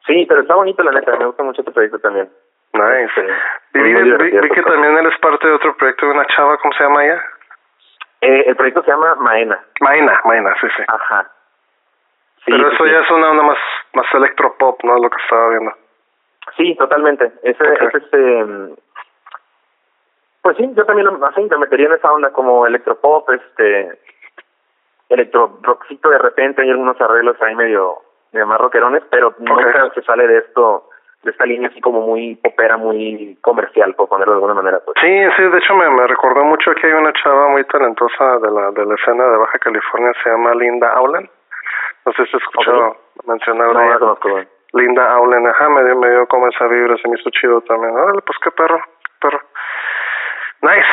Sí, 0.05 0.25
pero 0.29 0.41
está 0.41 0.55
bonito 0.55 0.83
la 0.83 0.91
neta, 0.91 1.17
me 1.17 1.25
gusta 1.25 1.43
mucho 1.43 1.61
este 1.61 1.71
proyecto 1.73 1.99
también. 1.99 2.29
Nice. 2.73 3.03
Este, 3.05 3.79
Y 3.79 3.81
vi, 3.81 3.93
vi, 3.93 4.03
divertido 4.03 4.41
vi 4.41 4.49
que 4.49 4.63
también 4.63 4.97
eres 4.97 5.17
parte 5.19 5.47
de 5.47 5.53
otro 5.53 5.75
proyecto 5.77 6.05
de 6.07 6.11
una 6.11 6.25
chava, 6.27 6.57
¿cómo 6.57 6.73
se 6.73 6.83
llama 6.83 7.05
ella? 7.05 7.23
Eh, 8.21 8.43
el 8.47 8.55
proyecto 8.55 8.83
se 8.83 8.91
llama 8.91 9.15
Maena. 9.15 9.63
Maina, 9.81 10.19
Maina, 10.25 10.53
sí, 10.61 10.67
sí. 10.77 10.83
Ajá. 10.87 11.29
Sí, 12.45 12.51
Pero 12.51 12.69
sí, 12.69 12.75
eso 12.75 12.83
sí. 12.85 12.91
ya 12.91 12.99
es 12.99 13.11
una 13.11 13.29
onda 13.31 13.43
más, 13.43 13.57
más 13.93 14.05
electropop, 14.13 14.83
¿no? 14.83 14.97
Lo 14.97 15.09
que 15.09 15.21
estaba 15.21 15.49
viendo. 15.49 15.73
Sí, 16.57 16.75
totalmente. 16.77 17.31
Ese, 17.43 17.63
Ok. 17.63 17.81
es 17.81 17.95
este. 17.95 18.45
Pues 20.41 20.57
sí, 20.57 20.69
yo 20.75 20.85
también 20.85 21.07
lo, 21.07 21.25
así, 21.25 21.41
me 21.41 21.57
metería 21.57 21.87
en 21.87 21.93
esa 21.93 22.11
onda 22.11 22.31
como 22.31 22.65
electropop, 22.67 23.29
este. 23.29 23.99
Electro 25.09 25.59
rockcito 25.61 26.09
de 26.09 26.17
repente, 26.17 26.61
hay 26.63 26.69
algunos 26.71 26.99
arreglos 26.99 27.39
ahí 27.41 27.55
medio, 27.55 27.99
medio 28.31 28.47
más 28.47 28.59
rockerones, 28.59 29.03
pero 29.11 29.35
nunca 29.37 29.91
se 29.93 30.01
sale 30.01 30.25
de 30.27 30.39
esto, 30.39 30.89
de 31.23 31.31
esta 31.31 31.45
línea 31.45 31.69
así 31.69 31.79
como 31.81 32.01
muy 32.01 32.35
popera, 32.35 32.77
muy 32.77 33.37
comercial, 33.41 33.95
por 33.95 34.09
ponerlo 34.09 34.33
de 34.33 34.37
alguna 34.37 34.53
manera. 34.53 34.79
Pues. 34.83 34.95
Sí, 35.01 35.07
sí, 35.37 35.43
de 35.43 35.57
hecho 35.57 35.75
me, 35.75 35.89
me 35.89 36.05
recordó 36.07 36.43
mucho 36.43 36.71
que 36.75 36.87
hay 36.87 36.93
una 36.93 37.13
chava 37.13 37.47
muy 37.49 37.63
talentosa 37.65 38.37
de 38.39 38.51
la, 38.51 38.71
de 38.71 38.85
la 38.85 38.95
escena 38.95 39.23
de 39.25 39.37
Baja 39.37 39.57
California, 39.59 40.11
se 40.23 40.29
llama 40.29 40.53
Linda 40.55 40.89
Aulen. 40.93 41.29
No 42.05 42.11
sé 42.13 42.25
si 42.25 42.35
has 42.35 42.43
escuchado 42.43 42.87
Ok. 42.87 42.97
mencionar 43.27 43.67
No, 43.73 43.89
la 43.89 43.99
conozco. 43.99 44.29
Linda 44.73 45.13
Aulen, 45.13 45.47
ajá, 45.47 45.69
me 45.69 45.83
dio, 45.85 45.95
me 45.97 46.09
dio 46.09 46.27
como 46.27 46.47
esa 46.47 46.67
vibra, 46.67 46.97
se 46.97 47.07
me 47.07 47.17
hizo 47.17 47.29
chido 47.29 47.61
también. 47.61 47.95
Órale, 47.95 48.21
pues 48.25 48.37
qué 48.43 48.51
perro, 48.51 48.79
qué 48.79 49.11
perro. 49.21 49.41
Nice. 50.61 50.87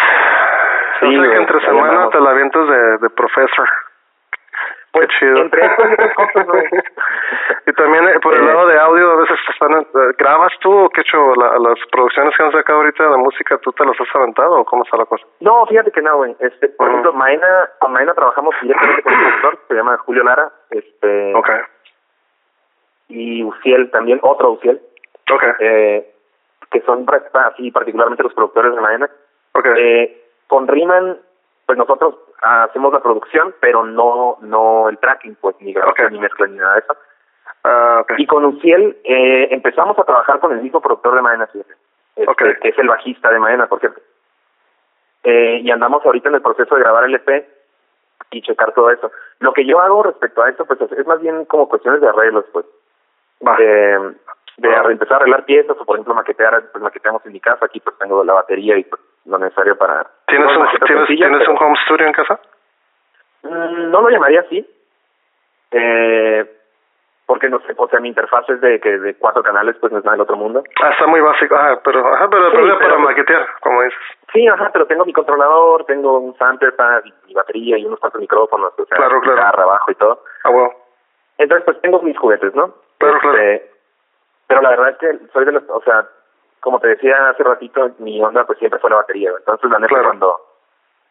Sí, 1.00 1.16
o 1.16 1.22
sea 1.22 1.30
que 1.30 1.36
entre 1.38 1.60
semana 1.64 2.10
te 2.10 2.20
la 2.20 2.30
avientas 2.30 2.68
de, 2.68 2.98
de 2.98 3.10
profesor. 3.10 3.68
Qué 4.92 5.06
chido. 5.18 5.38
entre 5.42 5.60
cosas, 6.14 6.46
güey. 6.46 6.64
y 7.66 7.72
también 7.74 8.08
eh, 8.08 8.18
por 8.20 8.34
el 8.34 8.44
lado 8.44 8.66
de 8.66 8.78
audio, 8.78 9.12
a 9.12 9.16
veces 9.16 9.38
están, 9.48 9.72
eh, 9.80 10.14
¿grabas 10.18 10.52
tú 10.60 10.72
o 10.72 10.88
qué 10.90 11.02
hecho? 11.02 11.34
La, 11.36 11.58
las 11.58 11.78
producciones 11.92 12.36
que 12.36 12.42
han 12.42 12.52
sacado 12.52 12.80
ahorita 12.80 13.08
de 13.08 13.16
música, 13.16 13.58
¿tú 13.58 13.72
te 13.72 13.84
las 13.84 14.00
has 14.00 14.16
aventado 14.16 14.60
o 14.60 14.64
cómo 14.64 14.82
está 14.84 14.96
la 14.96 15.06
cosa? 15.06 15.24
No, 15.40 15.64
fíjate 15.66 15.92
que 15.92 16.02
no, 16.02 16.16
güey. 16.16 16.34
Este, 16.40 16.68
por 16.70 16.88
ejemplo, 16.88 17.12
Maena, 17.12 17.70
con 17.78 17.92
Maena 17.92 18.14
trabajamos 18.14 18.54
directamente 18.60 19.02
con 19.02 19.12
un 19.12 19.20
productor, 19.20 19.58
se 19.68 19.74
llama 19.74 19.96
Julio 19.98 20.24
Lara, 20.24 20.50
este, 20.70 21.34
Ok, 21.34 21.50
y 23.10 23.42
Uciel 23.44 23.90
también, 23.90 24.20
otro 24.22 24.52
Uciel, 24.52 24.80
ok, 25.32 25.44
eh, 25.60 26.14
que 26.70 26.80
son 26.82 27.06
así 27.34 27.70
particularmente 27.70 28.22
los 28.22 28.34
productores 28.34 28.74
de 28.74 28.80
Maena. 28.80 29.10
ok. 29.52 29.66
Eh, 29.76 30.16
con 30.46 30.66
Riemann, 30.66 31.18
pues 31.66 31.78
nosotros 31.78 32.16
hacemos 32.42 32.92
la 32.92 33.00
producción, 33.00 33.54
pero 33.60 33.84
no 33.84 34.38
no 34.40 34.88
el 34.88 34.98
tracking, 34.98 35.36
pues 35.40 35.56
ni 35.60 35.72
grabación 35.72 36.12
ni 36.12 36.20
mezcla 36.20 36.46
ni 36.46 36.56
nada 36.56 36.74
de 36.74 36.80
eso. 36.80 38.00
ok. 38.00 38.12
Y 38.18 38.26
con 38.26 38.44
Uciel 38.44 38.98
eh, 39.04 39.48
empezamos 39.50 39.98
a 39.98 40.04
trabajar 40.04 40.40
con 40.40 40.52
el 40.52 40.62
mismo 40.62 40.80
productor 40.80 41.14
de 41.16 41.22
Maena, 41.22 41.46
fíjate, 41.48 41.74
este, 42.16 42.30
Ok. 42.30 42.42
que 42.62 42.68
es 42.68 42.78
el 42.78 42.88
bajista 42.88 43.30
de 43.30 43.38
Maena, 43.38 43.66
por 43.68 43.80
cierto. 43.80 44.00
Eh, 45.22 45.60
y 45.62 45.70
andamos 45.70 46.04
ahorita 46.04 46.28
en 46.30 46.36
el 46.36 46.42
proceso 46.42 46.74
de 46.74 46.80
grabar 46.82 47.04
el 47.04 47.14
EP 47.14 47.46
y 48.30 48.42
checar 48.42 48.72
todo 48.72 48.90
eso. 48.90 49.10
Lo 49.40 49.52
que 49.52 49.66
yo 49.66 49.80
hago 49.80 50.02
respecto 50.02 50.42
a 50.42 50.48
esto, 50.48 50.64
pues 50.64 50.80
es, 50.80 50.92
es 50.92 51.06
más 51.06 51.20
bien 51.20 51.44
como 51.44 51.68
cuestiones 51.68 52.00
de 52.00 52.08
arreglos, 52.08 52.44
pues. 52.52 52.64
De, 53.40 54.14
de 54.58 54.76
Ah. 54.76 54.82
empezar 54.90 55.14
a 55.14 55.16
arreglar 55.16 55.44
piezas 55.44 55.76
o, 55.78 55.84
por 55.84 55.96
ejemplo, 55.96 56.14
maquetear, 56.14 56.70
pues 56.72 56.82
maqueteamos 56.82 57.24
en 57.26 57.32
mi 57.32 57.40
casa. 57.40 57.64
Aquí 57.66 57.80
pues 57.80 57.96
tengo 57.98 58.22
la 58.24 58.34
batería 58.34 58.76
y 58.78 58.84
pues, 58.84 59.00
lo 59.26 59.38
necesario 59.38 59.76
para... 59.76 60.06
¿Tienes, 60.26 60.56
un, 60.56 60.68
¿tienes, 60.86 61.06
¿tienes 61.08 61.38
pero- 61.40 61.52
un 61.52 61.58
home 61.62 61.76
studio 61.84 62.06
en 62.06 62.12
casa? 62.12 62.40
Mm, 63.42 63.90
No 63.90 64.00
lo 64.02 64.08
llamaría 64.10 64.40
así. 64.40 64.66
Eh, 65.72 66.56
porque 67.26 67.48
no 67.48 67.60
sé, 67.60 67.74
o 67.76 67.88
sea, 67.88 68.00
mi 68.00 68.08
interfaz 68.08 68.48
es 68.50 68.60
de 68.60 68.80
que 68.80 68.98
de 68.98 69.14
cuatro 69.14 69.42
canales, 69.44 69.76
pues 69.80 69.92
no 69.92 69.98
es 69.98 70.04
nada 70.04 70.16
del 70.16 70.22
otro 70.22 70.36
mundo. 70.36 70.64
Ah, 70.82 70.90
está 70.90 71.06
muy 71.06 71.20
básico. 71.20 71.54
Ah, 71.54 71.78
pero, 71.84 72.04
ajá, 72.12 72.28
pero, 72.28 72.50
Sí, 72.50 72.56
pero 72.60 72.78
para 72.80 72.98
maquetear, 72.98 73.46
como 73.60 73.82
dices. 73.82 73.98
Sí, 74.32 74.48
ajá, 74.48 74.70
pero 74.72 74.86
tengo 74.86 75.04
mi 75.04 75.12
controlador, 75.12 75.84
tengo 75.84 76.18
un 76.18 76.36
sampler 76.38 76.74
para 76.74 77.02
mi 77.26 77.32
batería 77.34 77.78
y 77.78 77.84
unos 77.84 78.00
cuantos 78.00 78.20
micrófonos, 78.20 78.72
o 78.76 78.84
sea, 78.84 78.96
Claro, 78.96 79.20
claro. 79.20 79.36
guitarra, 79.36 79.64
bajo 79.64 79.90
y 79.92 79.94
todo. 79.94 80.24
Ah, 80.42 80.50
bueno. 80.50 80.72
Entonces, 81.38 81.64
pues 81.64 81.80
tengo 81.82 82.02
mis 82.02 82.18
juguetes, 82.18 82.52
¿no? 82.56 82.74
Claro, 82.98 83.18
claro. 83.20 83.38
Este, 83.38 83.70
Pero 84.48 84.62
la 84.62 84.70
verdad 84.70 84.88
es 84.90 84.96
que 84.98 85.18
soy 85.32 85.44
de 85.44 85.52
los, 85.52 85.62
o 85.68 85.80
sea, 85.82 86.08
como 86.60 86.78
te 86.80 86.88
decía 86.88 87.28
hace 87.30 87.42
ratito, 87.42 87.90
mi 87.98 88.22
onda 88.22 88.44
pues 88.44 88.58
siempre 88.58 88.78
fue 88.80 88.90
la 88.90 88.96
batería. 88.96 89.30
Entonces, 89.38 89.70
la 89.70 89.78
neta, 89.78 89.88
Claro. 89.88 90.04
cuando 90.08 90.36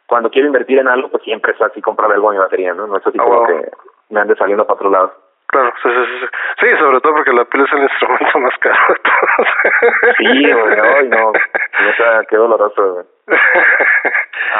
cuando 0.07 0.29
quiero 0.31 0.47
invertir 0.47 0.79
en 0.79 0.87
algo, 0.87 1.09
pues 1.09 1.21
siempre 1.23 1.51
es 1.51 1.61
así 1.61 1.81
comprar 1.83 2.11
algo 2.11 2.29
a 2.29 2.33
mi 2.33 2.39
batería, 2.39 2.73
¿no? 2.73 2.87
No 2.87 2.97
es 2.97 3.05
así 3.05 3.17
Ah, 3.19 3.23
como 3.23 3.37
wow. 3.39 3.47
que 3.47 3.71
me 4.09 4.19
ande 4.19 4.35
saliendo 4.35 4.65
para 4.65 4.75
otro 4.75 4.89
lado. 4.89 5.13
Claro, 5.47 5.71
sí, 5.83 5.89
sí, 5.89 6.05
sí, 6.05 6.19
sí. 6.19 6.27
Sí, 6.59 6.77
sobre 6.77 6.99
todo 7.01 7.13
porque 7.15 7.31
la 7.33 7.45
pila 7.45 7.63
es 7.65 7.73
el 7.73 7.83
instrumento 7.83 8.39
más 8.39 8.57
caro 8.59 8.77
de 8.89 8.99
todos. 9.01 10.15
Sí, 10.17 10.51
güey, 10.51 10.79
ay, 10.79 11.09
no. 11.09 11.31
Neta, 11.79 12.23
qué 12.29 12.35
doloroso, 12.37 12.93
güey. 12.93 13.05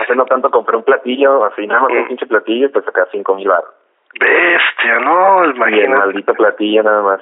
Hace 0.01 0.15
no 0.15 0.25
tanto 0.25 0.49
compré 0.51 0.77
un 0.77 0.83
platillo, 0.83 1.45
así 1.45 1.65
nada 1.67 1.81
más 1.81 1.91
un 1.91 2.07
pinche 2.07 2.27
platillo, 2.27 2.71
pues 2.71 2.87
acá 2.87 3.07
cinco 3.11 3.35
mil 3.35 3.47
baros. 3.47 3.69
Bestia, 4.19 4.99
no, 4.99 5.45
Y 5.45 5.49
el 5.49 5.55
imagínate. 5.55 5.89
maldito 5.89 6.33
platillo 6.33 6.83
nada 6.83 7.01
más. 7.01 7.21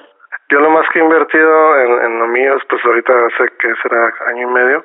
Yo 0.50 0.60
lo 0.60 0.70
más 0.70 0.88
que 0.88 0.98
he 0.98 1.02
invertido 1.02 1.78
en, 1.78 2.04
en 2.04 2.18
lo 2.20 2.26
mío, 2.28 2.56
es, 2.56 2.64
pues 2.68 2.82
ahorita 2.84 3.12
hace 3.12 3.48
que 3.58 3.74
será 3.82 4.12
año 4.28 4.48
y 4.48 4.52
medio, 4.52 4.84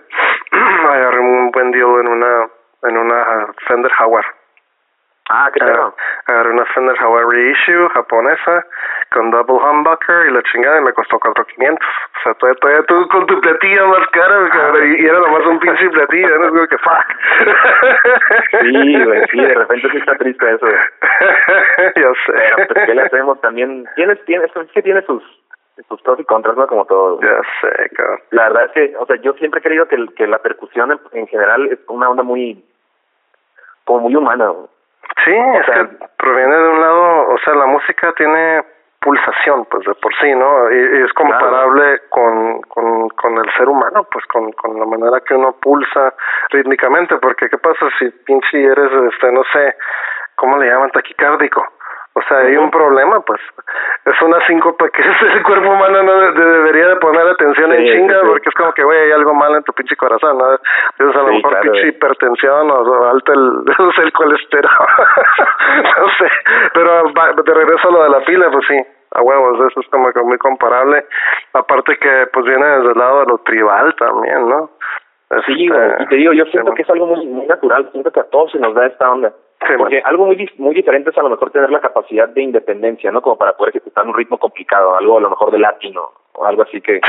agarré 0.89 1.19
un 1.19 1.51
buen 1.51 1.71
deal 1.71 1.99
en 2.01 2.07
una 2.09 2.47
en 2.83 2.97
una 2.97 3.47
Fender 3.67 3.91
Jaguar. 3.91 4.25
Ah, 5.29 5.49
qué 5.53 5.63
Ah, 5.63 5.93
Agarré 6.25 6.51
una 6.51 6.65
Fender 6.65 6.97
Hawaii 6.99 7.25
Reissue 7.25 7.89
japonesa 7.93 8.65
con 9.11 9.31
double 9.31 9.55
humbucker 9.55 10.27
y 10.27 10.31
la 10.31 10.43
chingada 10.43 10.79
y 10.79 10.83
me 10.83 10.91
costó 10.91 11.17
4500. 11.17 11.79
O 11.79 12.23
sea, 12.23 12.33
todavía, 12.33 12.59
todavía 12.59 12.83
tú 12.83 13.07
con 13.07 13.25
tu 13.27 13.39
platillo 13.39 13.87
más 13.87 14.05
cara 14.07 14.49
cabrón, 14.49 14.91
y, 14.91 15.01
y 15.01 15.05
era 15.05 15.19
nomás 15.19 15.45
un 15.45 15.59
pinche 15.59 15.89
platillo, 15.89 16.39
¿no? 16.39 16.45
Es 16.45 16.51
como 16.51 16.67
que 16.67 16.77
fuck. 16.77 17.05
Sí, 18.61 19.03
güey, 19.03 19.23
sí, 19.31 19.39
de 19.39 19.53
repente 19.55 19.89
sí 19.91 19.97
está 19.97 20.15
triste 20.17 20.51
eso, 20.51 20.65
güey. 20.65 20.75
ya 21.95 22.11
sé. 22.25 22.33
Pero, 22.33 22.67
pues, 22.67 22.85
¿qué 22.85 22.93
le 22.93 23.01
hacemos? 23.03 23.39
También, 23.41 23.85
tienes, 23.95 24.23
tienes, 24.25 24.51
es 24.53 24.71
que 24.71 24.81
tiene 24.81 25.01
sus, 25.03 25.23
sus 25.87 26.01
pros 26.01 26.19
y 26.19 26.25
contras, 26.25 26.55
¿no? 26.55 26.67
Como 26.67 26.85
todo. 26.85 27.19
Ya 27.21 27.41
sé, 27.61 27.89
cabrón. 27.95 28.19
La 28.31 28.43
verdad 28.49 28.65
es 28.65 28.71
que, 28.71 28.95
o 28.97 29.05
sea, 29.05 29.15
yo 29.17 29.33
siempre 29.33 29.59
he 29.59 29.63
creído 29.63 29.87
que, 29.87 29.95
el- 29.95 30.13
que 30.13 30.27
la 30.27 30.39
percusión 30.39 30.91
en, 30.91 30.99
en 31.13 31.27
general 31.27 31.67
es 31.71 31.79
una 31.87 32.09
onda 32.09 32.23
muy, 32.23 32.63
como 33.85 34.01
muy 34.01 34.15
humana. 34.15 34.51
Sí, 35.25 35.31
es 35.33 35.65
sea- 35.65 35.87
que 35.89 35.97
proviene 36.17 36.55
de 36.55 36.69
un 36.69 36.81
lado, 36.81 37.29
o 37.29 37.37
sea, 37.43 37.55
la 37.55 37.65
música 37.65 38.13
tiene 38.13 38.63
pulsación, 39.01 39.65
pues 39.65 39.85
de 39.85 39.93
por 39.95 40.13
sí, 40.15 40.33
¿no? 40.33 40.71
Y, 40.71 40.75
y 40.77 41.01
es 41.03 41.11
comparable 41.13 42.01
con, 42.09 42.61
con, 42.61 43.09
con 43.09 43.37
el 43.37 43.51
ser 43.57 43.67
humano, 43.67 44.07
pues 44.09 44.25
con, 44.27 44.49
con 44.53 44.79
la 44.79 44.85
manera 44.85 45.19
que 45.21 45.33
uno 45.35 45.51
pulsa 45.61 46.13
rítmicamente, 46.51 47.17
porque 47.17 47.49
¿qué 47.49 47.57
pasa 47.57 47.85
si 47.99 48.09
pinche 48.25 48.63
eres, 48.63 48.91
este, 49.13 49.31
no 49.33 49.41
sé, 49.51 49.75
¿cómo 50.35 50.57
le 50.57 50.69
llaman? 50.69 50.89
Taquicárdico. 50.91 51.65
O 52.15 52.21
sea, 52.29 52.37
hay 52.39 52.55
un 52.57 52.69
problema, 52.69 53.21
pues. 53.21 53.41
Es 54.05 54.21
una 54.21 54.39
síncope 54.45 54.89
que 54.91 55.01
el 55.33 55.43
cuerpo 55.43 55.69
humano 55.71 56.03
no 56.03 56.13
de- 56.19 56.31
de- 56.33 56.45
debería 56.45 56.87
de 56.89 56.95
poner 56.97 57.27
atención 57.27 57.71
en 57.73 57.79
Sí, 57.79 57.87
sí, 57.87 57.93
chinga, 57.97 58.19
sí. 58.21 58.27
porque 58.27 58.49
es 58.49 58.55
como 58.55 58.71
que, 58.73 58.83
güey, 58.83 58.99
hay 58.99 59.11
algo 59.13 59.33
mal 59.33 59.55
en 59.55 59.63
tu 59.63 59.73
pinche 59.73 59.95
corazón, 59.95 60.37
¿no? 60.37 60.45
Tienes 60.97 61.15
a 61.15 61.19
lo 61.19 61.27
Sí, 61.29 61.35
mejor 61.37 61.51
claro, 61.51 61.71
pinche 61.71 61.87
hipertensión 61.87 62.69
o, 62.71 63.05
alto 63.09 63.33
el, 63.33 63.63
el 64.03 64.13
colesterol. 64.13 64.69
no 65.97 66.07
sé. 66.19 66.27
Pero 66.73 67.03
de 67.43 67.53
regreso 67.53 67.87
a 67.87 67.91
lo 67.91 68.03
de 68.03 68.09
la 68.09 68.19
pila, 68.25 68.49
pues 68.51 68.65
sí, 68.67 68.77
a 69.15 69.21
huevos, 69.21 69.59
eso 69.71 69.79
es 69.79 69.87
como 69.89 70.11
que 70.11 70.21
muy 70.21 70.37
comparable. 70.37 71.05
Aparte 71.53 71.97
que, 71.97 72.27
pues 72.31 72.45
viene 72.45 72.65
desde 72.65 72.91
el 72.91 72.97
lado 72.97 73.21
de 73.21 73.25
lo 73.27 73.37
tribal 73.39 73.95
también, 73.95 74.47
¿no? 74.49 74.69
Sí, 75.47 75.65
Este, 75.65 76.03
y 76.03 76.05
te 76.09 76.15
digo, 76.17 76.33
yo 76.33 76.45
siento 76.45 76.71
sí, 76.71 76.75
que 76.77 76.81
es 76.83 76.89
algo 76.91 77.07
muy, 77.07 77.25
muy 77.25 77.47
natural, 77.47 77.89
siento 77.91 78.11
que 78.11 78.19
a 78.19 78.23
todos 78.29 78.51
se 78.51 78.59
nos 78.59 78.75
da 78.75 78.85
esta 78.85 79.11
onda. 79.11 79.33
Porque 79.77 80.01
algo 80.03 80.25
muy 80.25 80.49
muy 80.57 80.75
diferente 80.75 81.09
es 81.09 81.17
a 81.17 81.23
lo 81.23 81.29
mejor 81.29 81.51
tener 81.51 81.69
la 81.69 81.79
capacidad 81.79 82.29
de 82.29 82.41
independencia, 82.41 83.11
¿no? 83.11 83.21
Como 83.21 83.37
para 83.37 83.55
poder 83.55 83.75
ejecutar 83.75 84.05
un 84.05 84.13
ritmo 84.15 84.37
complicado, 84.37 84.95
algo 84.95 85.17
a 85.17 85.21
lo 85.21 85.29
mejor 85.29 85.51
de 85.51 85.59
latino 85.59 86.11
o 86.33 86.45
algo 86.45 86.63
así 86.63 86.81
que 86.81 86.99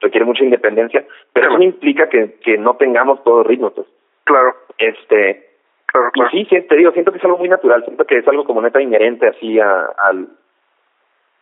requiere 0.00 0.24
mucha 0.24 0.44
independencia, 0.44 1.04
pero 1.32 1.48
eso 1.48 1.58
no 1.58 1.64
implica 1.64 2.08
que, 2.08 2.38
que 2.42 2.56
no 2.56 2.76
tengamos 2.76 3.22
todo 3.22 3.40
el 3.40 3.44
ritmo, 3.48 3.70
pues. 3.70 3.86
Claro, 4.24 4.54
Este, 4.78 5.50
claro, 5.86 6.08
y 6.08 6.12
claro. 6.12 6.30
sí, 6.30 6.46
sí, 6.48 6.60
te 6.62 6.76
digo, 6.76 6.92
siento 6.92 7.12
que 7.12 7.18
es 7.18 7.24
algo 7.24 7.38
muy 7.38 7.48
natural, 7.48 7.84
siento 7.84 8.04
que 8.04 8.18
es 8.18 8.28
algo 8.28 8.44
como 8.44 8.62
neta 8.62 8.80
inherente 8.80 9.28
así 9.28 9.60
a, 9.60 9.90
al, 9.98 10.28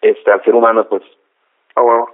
este, 0.01 0.31
al 0.31 0.43
ser 0.43 0.55
humano, 0.55 0.89
pues. 0.89 1.03
A 1.77 1.83
huevo. 1.83 2.11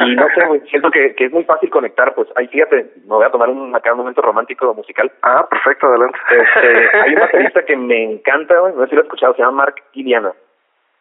Y 0.00 0.16
no 0.16 0.26
sé, 0.34 0.60
siento 0.70 0.90
que, 0.90 1.14
que 1.14 1.26
es 1.26 1.32
muy 1.32 1.44
fácil 1.44 1.70
conectar, 1.70 2.14
pues. 2.14 2.28
Ahí 2.36 2.48
fíjate, 2.48 2.92
me 3.02 3.14
voy 3.14 3.24
a 3.24 3.30
tomar 3.30 3.48
un, 3.50 3.74
acá 3.76 3.92
un 3.92 3.98
momento 3.98 4.22
romántico 4.22 4.72
musical. 4.74 5.10
Ah, 5.22 5.46
perfecto, 5.48 5.86
adelante. 5.86 6.18
Este, 6.30 6.96
hay 7.04 7.14
un 7.14 7.20
baterista 7.20 7.64
que 7.64 7.76
me 7.76 8.02
encanta, 8.02 8.54
no 8.54 8.82
sé 8.84 8.88
si 8.88 8.94
lo 8.94 9.00
has 9.02 9.06
escuchado, 9.06 9.34
se 9.34 9.42
llama 9.42 9.58
Mark 9.64 9.74
Iliana. 9.92 10.32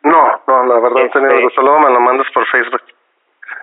No, 0.03 0.41
no, 0.47 0.65
la 0.65 0.79
verdad, 0.81 1.05
Este- 1.05 1.19
tenido, 1.19 1.49
solo 1.51 1.79
me 1.79 1.89
lo 1.89 1.99
mandas 2.01 2.27
por 2.33 2.45
Facebook. 2.47 2.81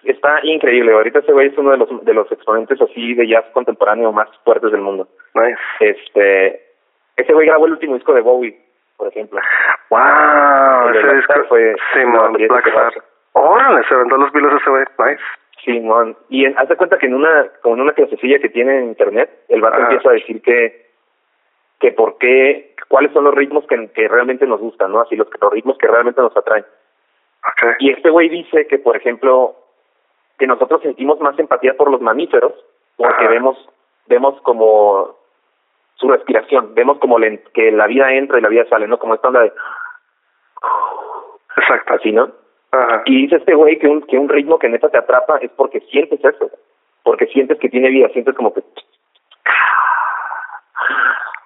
Está 0.05 0.41
increíble, 0.45 0.93
ahorita 0.93 1.19
ese 1.19 1.33
güey 1.33 1.49
es 1.49 1.59
uno 1.59 1.73
de 1.73 1.77
los 1.77 2.05
de 2.05 2.15
los 2.15 2.31
exponentes 2.33 2.81
así 2.81 3.15
de 3.15 3.27
jazz 3.29 3.45
contemporáneo 3.53 4.13
más 4.13 4.29
fuertes 4.45 4.73
del 4.73 4.81
mundo. 4.81 5.09
Nice. 5.35 5.59
Este, 5.81 6.63
ese 7.17 7.33
güey 7.35 7.47
grabó 7.47 7.67
el 7.67 7.73
último 7.73 7.95
disco 7.95 8.15
de 8.15 8.23
Bowie, 8.23 8.59
por 8.97 9.09
ejemplo. 9.09 9.39
Wow, 9.91 10.89
ese 10.95 11.15
disco. 11.17 11.35
Fue 11.49 11.75
sí, 11.93 12.05
man, 12.07 12.33
Black 12.33 12.67
Star. 12.67 12.93
Órale, 13.33 13.87
se 13.89 13.95
aventó 13.95 14.17
los 14.17 14.33
vilos 14.33 14.53
ese 14.61 14.71
güey. 14.71 14.85
Nice. 14.99 15.23
Simón. 15.65 16.17
Y 16.31 16.47
en, 16.47 16.59
haz 16.59 16.69
de 16.69 16.77
cuenta 16.77 16.99
que 16.99 17.07
en 17.07 17.15
una, 17.15 17.49
como 17.63 17.75
en 17.77 17.83
una 17.83 17.93
clasecilla 17.93 18.39
que 18.39 18.49
tiene 18.49 18.79
en 18.79 18.85
internet, 18.89 19.45
el 19.49 19.61
vato 19.61 19.75
Ajá. 19.77 19.85
empieza 19.85 20.09
a 20.11 20.15
decir 20.15 20.41
que, 20.43 20.91
que 21.79 21.93
por 21.93 22.17
qué, 22.19 22.75
cuáles 22.89 23.13
son 23.13 23.25
los 23.25 23.35
ritmos 23.35 23.67
que, 23.67 23.89
que 23.93 24.09
realmente 24.09 24.47
nos 24.47 24.59
gustan, 24.61 24.91
¿no? 24.93 25.01
Así 25.01 25.17
los, 25.17 25.29
los 25.41 25.53
ritmos 25.53 25.77
que 25.79 25.87
realmente 25.87 26.21
nos 26.23 26.35
atraen. 26.37 26.65
Ok. 27.47 27.75
Y 27.79 27.91
este 27.93 28.09
güey 28.11 28.29
dice 28.31 28.67
que, 28.67 28.79
por 28.79 28.97
ejemplo, 28.97 29.55
que 30.39 30.47
nosotros 30.47 30.81
sentimos 30.83 31.21
más 31.21 31.39
empatía 31.39 31.75
por 31.77 31.91
los 31.91 32.01
mamíferos 32.01 32.55
porque 32.97 33.25
Ajá. 33.25 33.29
vemos, 33.29 33.69
vemos 34.07 34.41
como 34.43 35.15
su 35.97 36.09
respiración, 36.09 36.75
vemos 36.75 36.99
como 36.99 37.19
le- 37.19 37.43
que 37.53 37.71
la 37.71 37.87
vida 37.87 38.13
entra 38.15 38.39
y 38.39 38.43
la 38.43 38.49
vida 38.49 38.65
sale, 38.71 38.89
¿no? 38.89 38.99
Como 38.99 39.15
esta 39.15 39.29
onda 39.29 39.41
de 39.43 39.53
Exacto. 41.57 41.95
así, 41.95 42.13
¿no? 42.13 42.31
Ajá. 42.73 43.03
Y 43.07 43.23
dice 43.23 43.37
este 43.37 43.55
güey 43.55 43.79
que 43.79 43.89
un, 43.89 44.03
que 44.03 44.19
un 44.19 44.29
ritmo 44.29 44.59
que 44.59 44.69
neta 44.69 44.89
te 44.89 44.99
atrapa 44.99 45.39
es 45.39 45.51
porque 45.57 45.81
sientes 45.91 46.25
eso, 46.25 46.51
porque 47.03 47.27
sientes 47.27 47.59
que 47.59 47.69
tiene 47.69 47.89
vida, 47.89 48.09
sientes 48.11 48.35
como 48.35 48.55
que... 48.55 48.63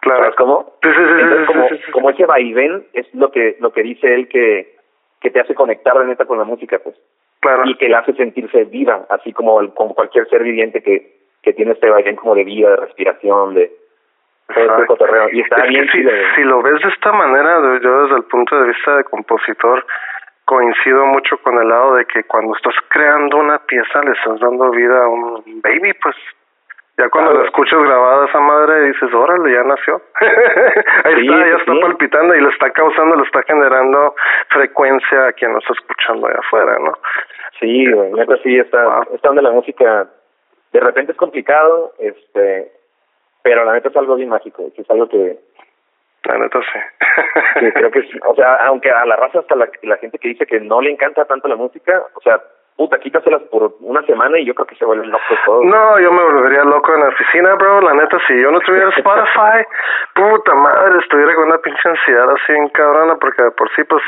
Claro. 0.00 0.20
¿Sabes 0.20 0.36
cómo? 0.36 0.74
Entonces, 0.82 1.46
como, 1.46 1.68
como 1.92 2.10
ese 2.10 2.26
vaivén 2.26 2.86
es 2.92 3.06
lo 3.14 3.30
que 3.30 3.56
lo 3.58 3.72
que 3.72 3.82
dice 3.82 4.14
él 4.14 4.28
que, 4.28 4.76
que 5.20 5.30
te 5.30 5.40
hace 5.40 5.54
conectar 5.54 5.98
de 5.98 6.04
neta 6.04 6.26
con 6.26 6.36
la 6.36 6.44
música, 6.44 6.78
pues. 6.78 6.94
Claro. 7.40 7.62
Y 7.64 7.74
que 7.76 7.88
la 7.88 8.00
hace 8.00 8.12
sentirse 8.14 8.64
viva, 8.64 9.06
así 9.08 9.32
como, 9.32 9.60
el- 9.60 9.72
como 9.72 9.94
cualquier 9.94 10.28
ser 10.28 10.42
viviente 10.42 10.82
que, 10.82 11.20
que 11.42 11.54
tiene 11.54 11.72
este 11.72 11.88
vaivén 11.88 12.16
como 12.16 12.34
de 12.34 12.44
vida, 12.44 12.70
de 12.70 12.76
respiración, 12.76 13.54
de 13.54 13.72
este. 14.48 14.60
Y 15.32 15.40
está 15.40 15.64
Es 15.64 15.68
bien 15.68 15.88
si, 15.90 16.42
lo 16.42 16.60
ves 16.62 16.82
de 16.82 16.88
esta 16.90 17.12
manera, 17.12 17.58
yo 17.82 18.02
desde 18.02 18.16
el 18.16 18.24
punto 18.24 18.60
de 18.60 18.68
vista 18.68 18.96
de 18.98 19.04
compositor, 19.04 19.86
coincido 20.44 21.06
mucho 21.06 21.38
con 21.38 21.58
el 21.58 21.68
lado 21.68 21.94
de 21.94 22.04
que 22.06 22.24
cuando 22.24 22.54
estás 22.56 22.74
creando 22.88 23.38
una 23.38 23.58
pieza 23.60 24.02
le 24.02 24.12
estás 24.12 24.40
dando 24.40 24.70
vida 24.70 25.04
a 25.04 25.08
un 25.08 25.42
baby, 25.62 25.92
pues 26.02 26.14
ya 26.96 27.08
cuando 27.08 27.30
Claro. 27.30 27.42
la 27.42 27.48
escuchas 27.48 27.78
grabada 27.82 28.26
esa 28.26 28.40
madre 28.40 28.82
dices, 28.88 29.12
órale, 29.12 29.52
ya 29.52 29.62
nació. 29.64 30.00
Ahí 31.04 31.14
Sí, 31.16 31.26
está, 31.26 31.38
ya 31.38 31.44
sí, 31.56 31.60
está 31.60 31.72
palpitando 31.80 32.34
y 32.36 32.40
le 32.40 32.48
está 32.50 32.70
causando, 32.70 33.16
le 33.16 33.22
está 33.24 33.42
generando 33.42 34.14
frecuencia 34.50 35.26
a 35.26 35.32
quien 35.32 35.52
lo 35.52 35.58
está 35.58 35.72
escuchando 35.72 36.26
allá 36.28 36.38
afuera, 36.38 36.78
¿no? 36.78 36.92
Sí, 37.58 37.86
neta 37.86 38.36
sí, 38.42 38.58
está, 38.58 38.84
Wow. 38.84 39.14
está 39.14 39.28
donde 39.28 39.42
la 39.42 39.50
música 39.50 40.08
de 40.72 40.80
repente 40.80 41.12
es 41.12 41.18
complicado, 41.18 41.94
este, 41.98 42.70
pero 43.42 43.64
la 43.64 43.72
neta 43.72 43.88
es 43.88 43.96
algo 43.96 44.14
bien 44.16 44.28
mágico, 44.28 44.64
es 44.76 44.90
algo 44.90 45.08
que, 45.08 45.38
La 46.24 46.38
neta 46.38 46.60
sí. 46.60 46.78
que 47.60 47.72
creo 47.72 47.90
que 47.90 47.98
es, 48.00 48.06
o 48.26 48.34
sea, 48.34 48.54
aunque 48.66 48.90
a 48.90 49.04
la 49.04 49.16
raza 49.16 49.40
hasta 49.40 49.56
la, 49.56 49.68
la 49.82 49.96
gente 49.98 50.18
que 50.18 50.28
dice 50.28 50.46
que 50.46 50.60
no 50.60 50.80
le 50.80 50.90
encanta 50.90 51.24
tanto 51.26 51.48
la 51.48 51.56
música, 51.56 52.02
o 52.14 52.20
sea, 52.20 52.40
puta, 52.76 52.98
quítaselas 52.98 53.42
por 53.50 53.76
una 53.80 54.02
semana 54.02 54.38
y 54.38 54.46
yo 54.46 54.54
creo 54.54 54.66
que 54.66 54.76
se 54.76 54.84
vuelven 54.84 55.10
locos 55.10 55.38
todos. 55.44 55.64
No, 55.64 56.00
yo 56.00 56.12
me 56.12 56.22
volvería 56.22 56.64
loco 56.64 56.94
en 56.94 57.00
la 57.00 57.08
oficina, 57.08 57.54
bro. 57.54 57.80
La 57.80 57.94
neta, 57.94 58.18
si 58.26 58.40
yo 58.40 58.50
no 58.50 58.60
tuviera 58.60 58.88
Spotify, 58.96 59.64
puta 60.14 60.54
madre, 60.54 60.98
estuviera 60.98 61.34
con 61.34 61.44
una 61.44 61.58
pinche 61.58 61.88
ansiedad 61.88 62.30
así 62.30 62.52
en 62.52 62.68
cabrona, 62.70 63.16
porque 63.16 63.42
de 63.42 63.50
por 63.52 63.70
sí, 63.74 63.84
pues, 63.84 64.02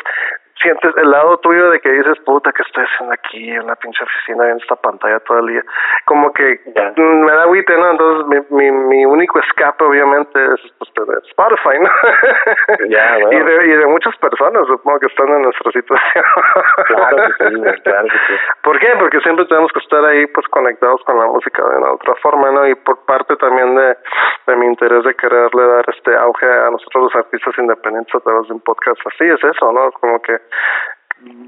sientes 0.62 0.94
el 0.96 1.10
lado 1.10 1.38
tuyo 1.38 1.70
de 1.70 1.80
que 1.80 1.90
dices, 1.90 2.18
puta, 2.24 2.52
¿qué 2.52 2.62
estoy 2.62 2.84
haciendo 2.84 3.14
aquí 3.14 3.50
en 3.50 3.66
la 3.66 3.76
pinche 3.76 4.02
oficina, 4.02 4.50
en 4.50 4.58
esta 4.58 4.76
pantalla 4.76 5.20
todo 5.20 5.38
el 5.38 5.46
día? 5.46 5.62
Como 6.04 6.32
que 6.32 6.60
mm, 6.96 7.24
me 7.24 7.32
da 7.32 7.42
agüite, 7.42 7.76
¿no? 7.76 7.90
Entonces, 7.90 8.46
mi, 8.50 8.56
mi, 8.56 8.70
mi 8.70 9.04
único 9.04 9.38
escape, 9.40 9.84
obviamente, 9.84 10.38
es 10.54 10.60
pues, 10.78 10.90
Spotify, 11.28 11.78
¿no? 11.80 11.90
Bueno. 13.16 13.32
y, 13.32 13.42
de, 13.44 13.66
y 13.66 13.76
de 13.76 13.86
muchas 13.86 14.16
personas, 14.18 14.66
supongo 14.66 15.00
que 15.00 15.06
están 15.06 15.28
en 15.28 15.42
nuestra 15.42 15.72
situación. 15.72 16.24
Claro 16.86 17.16
que 17.16 17.48
sí, 17.48 17.54
claro 17.84 18.08
que 18.08 18.18
sí. 18.26 18.34
¿Por 18.62 18.78
qué? 18.78 18.88
Porque 18.98 19.20
siempre 19.20 19.46
tenemos 19.46 19.72
que 19.72 19.80
estar 19.80 20.04
ahí 20.04 20.26
pues 20.28 20.46
conectados 20.48 21.02
con 21.04 21.18
la 21.18 21.26
música 21.26 21.62
de 21.62 21.76
una 21.76 21.92
otra 21.92 22.14
forma, 22.16 22.50
¿no? 22.50 22.66
Y 22.66 22.74
por 22.74 23.04
parte 23.06 23.36
también 23.36 23.74
de, 23.74 23.96
de 24.46 24.56
mi 24.56 24.66
interés 24.66 25.04
de 25.04 25.14
quererle 25.14 25.66
dar 25.66 25.84
este 25.88 26.14
auge 26.16 26.46
a 26.46 26.70
nosotros 26.70 27.04
los 27.04 27.16
artistas 27.16 27.54
independientes 27.58 28.14
a 28.14 28.20
través 28.20 28.48
de 28.48 28.54
un 28.54 28.60
podcast 28.60 29.00
así 29.06 29.24
es 29.24 29.42
eso, 29.42 29.72
¿no? 29.72 29.90
Como 29.92 30.20
que 30.22 30.36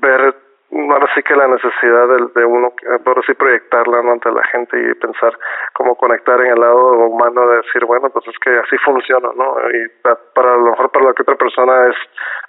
ver 0.03 0.35
ahora 0.71 1.07
sí 1.15 1.23
que 1.23 1.35
la 1.35 1.49
necesidad 1.49 2.09
de, 2.09 2.41
de 2.41 2.45
uno, 2.45 2.73
ahora 3.07 3.23
sí 3.27 3.35
proyectarla 3.35 4.03
¿no? 4.03 4.13
ante 4.13 4.31
la 4.31 4.43
gente 4.45 4.77
y 4.79 4.95
pensar 4.95 5.33
cómo 5.75 5.95
conectar 5.97 6.41
en 6.41 6.53
el 6.53 6.61
lado 6.61 6.93
humano 7.09 7.49
de 7.49 7.57
decir, 7.59 7.85
bueno, 7.85 8.11
pues 8.11 8.27
es 8.29 8.39
que 8.39 8.51
así 8.51 8.77
funciona, 8.85 9.29
¿no? 9.37 9.57
Y 9.71 9.89
pa- 10.03 10.19
para 10.35 10.53
a 10.55 10.57
lo 10.57 10.71
mejor 10.71 10.91
para 10.91 11.07
la 11.07 11.15
que 11.15 11.23
otra 11.23 11.37
persona 11.37 11.89
es, 11.89 11.97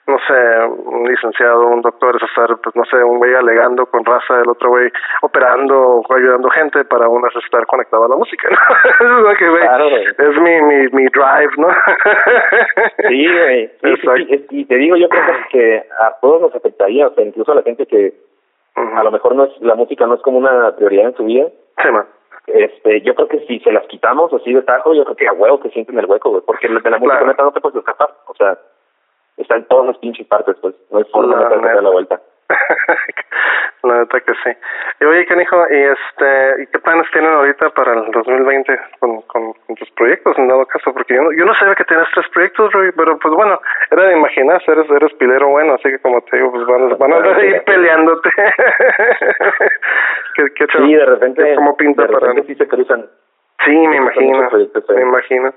no 0.08 0.18
sé, 0.28 0.66
un 0.86 1.08
licenciado, 1.08 1.68
un 1.68 1.82
doctor, 1.82 2.16
es 2.18 2.24
estar, 2.24 2.50
pues 2.62 2.76
no 2.76 2.84
sé, 2.86 2.98
un 3.04 3.18
güey 3.20 3.34
alegando 3.36 3.86
con 3.86 4.04
raza, 4.04 4.40
el 4.42 4.50
otro 4.50 4.70
güey 4.70 4.92
operando 5.22 5.80
o 6.02 6.16
ayudando 6.16 6.50
gente, 6.50 6.84
para 6.86 7.08
uno 7.08 7.28
es 7.28 7.36
estar 7.44 7.66
conectado 7.68 8.06
a 8.06 8.10
la 8.10 8.16
música, 8.16 8.50
¿no? 8.50 8.58
es 9.06 9.24
lo 9.24 9.34
que, 9.36 9.50
güey, 9.50 9.62
Claro, 9.62 9.88
es 9.98 10.38
mi, 10.42 10.62
mi, 10.62 10.88
mi 10.92 11.06
drive, 11.06 11.52
¿no? 11.58 11.68
Sí, 13.08 13.28
güey. 13.32 13.68
Sí, 13.68 13.74
sí, 13.82 13.90
Exacto. 13.90 14.16
sí, 14.18 14.28
es- 14.34 14.42
y 14.52 14.66
te 14.66 14.76
digo, 14.76 14.96
yo 14.98 15.08
creo 15.10 15.24
que 15.52 15.84
a 16.02 16.16
todos 16.22 16.42
nos 16.42 16.56
afectaría, 16.56 17.08
o 17.08 17.14
sea, 17.14 17.24
incluso 17.24 17.52
a 17.52 17.56
la 17.56 17.64
gente 17.64 17.86
que 17.86 18.09
A 18.96 19.04
lo 19.04 19.12
mejor 19.12 19.36
no 19.36 19.46
es 19.46 19.62
la 19.62 19.76
música 19.76 20.06
no 20.06 20.16
es 20.16 20.22
como 20.22 20.38
una 20.38 20.76
prioridad 20.76 21.06
en 21.08 21.16
su 21.16 21.24
vida. 21.26 21.48
Sí, 21.82 21.92
man. 21.92 22.06
Este, 22.48 23.02
yo 23.02 23.14
creo 23.14 23.28
que 23.28 23.40
si 23.46 23.60
se 23.60 23.72
las 23.72 23.86
quitamos 23.88 24.34
así 24.34 24.54
de 24.54 24.62
tajo, 24.64 24.94
yo 24.94 25.04
creo 25.04 25.16
que 25.16 25.28
a 25.28 25.34
huevo 25.34 25.60
que 25.60 25.70
sienten 25.70 26.00
el 26.00 26.06
hueco, 26.06 26.32
güey, 26.32 26.44
porque 26.46 26.68
de 26.68 26.90
la 26.90 26.98
música 26.98 27.24
neta 27.24 27.44
no 27.44 27.52
te 27.52 27.62
puedes 27.62 27.78
escapar, 27.78 28.10
o 28.26 28.34
sea, 28.34 28.58
está 29.38 29.56
en 29.56 29.66
todas 29.66 29.86
las 29.88 29.98
pinches 30.00 30.26
partes, 30.28 30.56
pues, 30.62 30.74
no 30.90 30.98
hay 30.98 31.04
forma 31.06 31.36
La 31.36 31.50
de 31.50 31.58
neta. 31.58 31.82
la 31.82 31.90
vuelta. 31.92 32.22
la 33.84 34.00
neta 34.00 34.20
que 34.22 34.34
sí. 34.44 34.50
Y 35.00 35.06
oye, 35.06 35.26
canijo, 35.28 35.58
¿y 35.70 35.78
este, 35.78 36.64
¿y 36.64 36.68
qué 36.68 36.80
planes 36.80 37.06
tienen 37.12 37.32
ahorita 37.32 37.70
para 37.70 37.94
el 37.94 38.12
2020 38.12 38.80
con, 39.00 39.22
con, 39.24 39.49
con 39.49 39.49
tus 39.76 39.90
proyectos 39.92 40.38
en 40.38 40.48
dado 40.48 40.66
caso? 40.66 40.94
Porque 40.94 41.16
yo 41.16 41.22
no, 41.22 41.32
yo 41.32 41.46
no 41.46 41.54
sabía 41.56 41.76
que 41.76 41.84
tenías 41.86 42.08
tres 42.14 42.28
proyectos, 42.30 42.72
Roy, 42.74 42.92
pero 42.96 43.18
pues 43.20 43.34
bueno, 43.34 43.60
era 43.92 44.04
de 44.04 44.18
imaginarse, 44.18 44.72
eres, 44.72 44.90
eres 44.90 45.14
pilero 45.14 45.48
bueno, 45.50 45.74
así 45.74 45.90
que 45.90 46.00
como 46.00 46.22
te 46.22 46.38
digo, 46.38 46.52
pues 46.52 46.66
van, 46.68 46.98
van 46.98 47.14
a 47.14 47.36
ahí 47.36 47.60
peleándote. 47.66 48.30
¿Qué, 50.36 50.46
qué 50.56 50.66
Sí, 50.78 50.94
de 50.94 51.06
repente, 51.06 51.56
¿Cómo 51.56 51.76
pinta 51.78 52.04
de 52.04 52.10
para...? 52.14 52.28
repente 52.28 52.54
sí 52.54 52.56
se 52.56 52.68
cruzan. 52.68 53.06
Sí, 53.66 53.72
me 53.76 53.98
imagino, 53.98 54.50
me 54.96 55.02
imagino. 55.02 55.54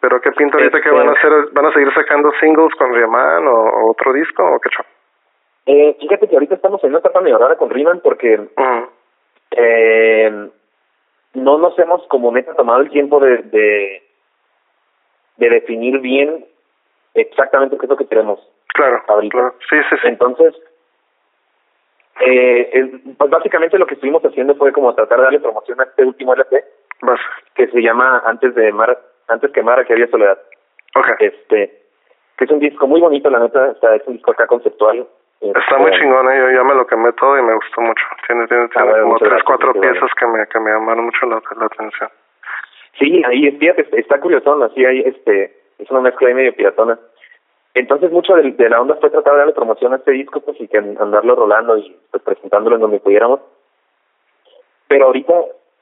Pero 0.00 0.20
¿qué 0.20 0.30
pinta 0.32 0.58
ahorita 0.58 0.80
que 0.80 0.88
Este- 0.88 0.98
van 0.98 1.08
a 1.08 1.12
hacer? 1.12 1.32
¿Van 1.52 1.66
a 1.66 1.72
seguir 1.72 1.92
sacando 1.94 2.30
singles 2.40 2.74
con 2.76 2.94
Riemann 2.94 3.46
o, 3.48 3.52
o 3.52 3.90
otro 3.90 4.12
disco 4.12 4.44
o 4.44 4.60
qué 4.60 4.68
show? 4.70 4.84
Eh, 5.66 5.96
fíjate 6.00 6.28
que 6.28 6.36
ahorita 6.36 6.54
estamos 6.54 6.82
en 6.84 6.90
una 6.90 7.00
etapa 7.00 7.20
medio 7.20 7.38
rara 7.38 7.56
con 7.56 7.68
Riman 7.70 8.00
porque 8.02 8.38
eh, 9.50 10.48
no 11.38 11.58
nos 11.58 11.78
hemos 11.78 12.06
como 12.08 12.30
neta 12.32 12.54
tomado 12.54 12.80
el 12.80 12.90
tiempo 12.90 13.20
de, 13.20 13.38
de, 13.38 14.02
de 15.36 15.48
definir 15.50 15.98
bien 16.00 16.46
exactamente 17.14 17.76
qué 17.78 17.86
es 17.86 17.90
lo 17.90 17.96
que 17.96 18.06
queremos. 18.06 18.40
Claro, 18.74 19.02
Ahorita. 19.08 19.32
claro. 19.32 19.54
Sí, 19.70 19.76
sí, 19.90 19.96
sí. 20.02 20.08
Entonces, 20.08 20.54
eh, 22.20 22.70
es- 22.72 23.16
pues 23.16 23.30
básicamente 23.30 23.78
lo 23.78 23.86
que 23.86 23.94
estuvimos 23.94 24.22
haciendo 24.24 24.54
fue 24.56 24.72
como 24.72 24.94
tratar 24.94 25.18
de 25.18 25.24
darle 25.24 25.40
promoción 25.40 25.80
a 25.80 25.84
este 25.84 26.04
último 26.04 26.34
LP 26.34 26.64
Vas. 27.02 27.20
que 27.54 27.68
se 27.68 27.80
llama 27.80 28.22
Antes 28.26 28.54
de 28.54 28.72
Mar, 28.72 28.98
antes 29.28 29.50
que 29.52 29.62
Mara 29.62 29.84
que 29.84 29.92
había 29.92 30.08
soledad. 30.08 30.38
Ok. 30.96 31.06
Este, 31.20 31.82
que 32.36 32.44
es 32.44 32.50
un 32.50 32.58
disco 32.58 32.86
muy 32.86 33.00
bonito, 33.00 33.30
la 33.30 33.38
neta, 33.40 33.70
está, 33.72 33.94
es 33.94 34.06
un 34.06 34.14
disco 34.14 34.32
acá 34.32 34.46
conceptual. 34.46 35.06
Está 35.40 35.60
Este, 35.60 35.76
muy 35.78 35.90
chingón, 35.92 36.30
¿eh? 36.32 36.38
yo 36.38 36.50
ya 36.50 36.64
me 36.64 36.74
lo 36.74 36.86
quemé 36.86 37.12
todo 37.12 37.38
y 37.38 37.42
me 37.42 37.54
gustó 37.54 37.80
mucho. 37.80 38.04
Tiene, 38.26 38.46
tiene, 38.48 38.68
tiene 38.68 38.88
bueno, 38.90 39.04
como 39.04 39.18
tres, 39.18 39.42
cuatro 39.44 39.72
piezas 39.72 40.10
que 40.18 40.26
me, 40.26 40.46
que 40.48 40.58
me 40.60 40.70
llamaron 40.72 41.04
mucho 41.06 41.26
la, 41.26 41.40
la 41.58 41.66
atención. 41.66 42.10
Sí, 42.98 43.22
ahí 43.24 43.50
fíjate, 43.52 43.86
está 44.00 44.20
curiosón, 44.20 44.62
así 44.64 44.84
hay 44.84 45.00
este, 45.00 45.56
es 45.78 45.88
una 45.90 46.00
mezcla 46.00 46.28
ahí 46.28 46.34
medio 46.34 46.54
piratona. 46.54 46.98
Entonces 47.74 48.10
mucho 48.10 48.34
de, 48.34 48.50
de 48.50 48.68
la 48.68 48.80
onda 48.80 48.96
fue 48.96 49.10
tratar 49.10 49.34
de 49.34 49.38
darle 49.38 49.52
promoción 49.54 49.92
a 49.92 49.96
este 49.96 50.10
disco 50.10 50.40
pues 50.40 50.60
y 50.60 50.66
que 50.66 50.78
an- 50.78 50.96
andarlo 51.00 51.36
rolando 51.36 51.76
y 51.78 51.96
pues 52.10 52.22
presentándolo 52.24 52.74
en 52.74 52.82
donde 52.82 52.98
pudiéramos. 52.98 53.38
Pero 54.88 55.06
ahorita 55.06 55.34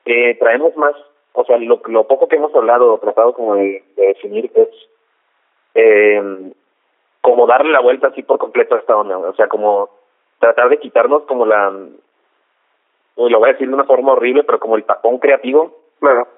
eh, 0.04 0.36
traemos 0.38 0.76
más, 0.76 0.92
o 1.32 1.44
sea, 1.44 1.56
lo, 1.56 1.80
lo 1.86 2.06
poco 2.06 2.28
que 2.28 2.36
hemos 2.36 2.54
hablado 2.54 2.92
o 2.92 2.98
tratado 2.98 3.32
como 3.32 3.54
de, 3.54 3.82
de 3.96 4.06
definir 4.08 4.50
es 4.54 4.68
eh, 5.74 6.52
como 7.26 7.44
darle 7.48 7.72
la 7.72 7.80
vuelta 7.80 8.06
así 8.06 8.22
por 8.22 8.38
completo 8.38 8.76
a 8.76 8.78
esta 8.78 8.96
onda, 8.96 9.18
o 9.18 9.34
sea, 9.34 9.48
como 9.48 9.90
tratar 10.38 10.68
de 10.68 10.78
quitarnos 10.78 11.22
como 11.24 11.44
la, 11.44 11.70
lo 11.70 13.38
voy 13.40 13.48
a 13.48 13.52
decir 13.52 13.66
de 13.66 13.74
una 13.74 13.82
forma 13.82 14.12
horrible, 14.12 14.44
pero 14.44 14.60
como 14.60 14.76
el 14.76 14.84
tapón 14.84 15.18
creativo 15.18 15.74
Claro. 15.98 16.28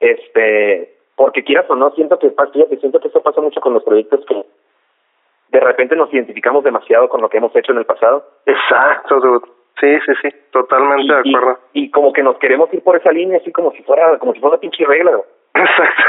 este 0.00 0.96
porque 1.16 1.42
quieras 1.44 1.64
o 1.70 1.74
no 1.76 1.92
siento 1.92 2.18
que 2.18 2.28
fíjate, 2.28 2.76
siento 2.76 3.00
que 3.00 3.08
eso 3.08 3.22
pasa 3.22 3.40
mucho 3.40 3.58
con 3.62 3.72
los 3.72 3.82
proyectos 3.84 4.22
que 4.26 4.44
de 5.48 5.60
repente 5.60 5.96
nos 5.96 6.12
identificamos 6.12 6.62
demasiado 6.62 7.08
con 7.08 7.22
lo 7.22 7.30
que 7.30 7.38
hemos 7.38 7.56
hecho 7.56 7.72
en 7.72 7.78
el 7.78 7.86
pasado 7.86 8.22
Exacto, 8.44 9.20
dude. 9.20 9.46
Sí, 9.80 9.98
sí, 10.04 10.12
sí. 10.20 10.28
Totalmente 10.50 11.04
y, 11.04 11.08
de 11.32 11.38
acuerdo. 11.38 11.58
y 11.72 11.90
como 11.90 12.12
que 12.12 12.22
nos 12.22 12.36
queremos 12.36 12.70
ir 12.74 12.82
por 12.84 12.96
esa 12.96 13.12
línea 13.12 13.38
así 13.38 13.50
como 13.50 13.70
si 13.72 13.82
fuera 13.82 14.18
como 14.18 14.34
si 14.34 14.40
fuera 14.40 14.56
una 14.56 14.60
pinche 14.60 14.84
regla 14.84 15.12
güey. 15.12 15.24
Exacto. 15.54 16.02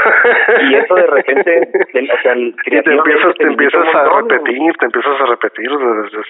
y 0.62 0.74
eso 0.74 0.94
de 0.94 1.06
repente 1.06 1.86
del- 1.92 2.10
o 2.10 2.22
sea 2.22 2.32
el- 2.32 2.54
y 2.66 2.82
te 2.82 2.92
empiezas, 2.92 3.34
te 3.36 3.44
empiezas 3.44 3.94
a 3.94 4.04
repetir, 4.04 4.72
te 4.78 4.84
empiezas 4.86 5.20
a 5.20 5.26
repetir, 5.26 5.70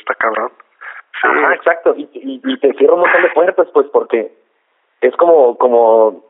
está 0.01 0.15
cabrón. 0.15 0.51
Sí. 1.21 1.29
Ajá, 1.29 1.55
exacto. 1.55 1.95
Y, 1.97 2.09
y, 2.15 2.41
y 2.45 2.59
te 2.61 2.73
cierra 2.75 2.95
un 2.95 3.01
montón 3.01 3.23
de 3.23 3.29
puertas, 3.31 3.69
pues, 3.75 3.87
porque 3.89 4.33
es 5.01 5.15
como, 5.17 5.59
como, 5.59 6.25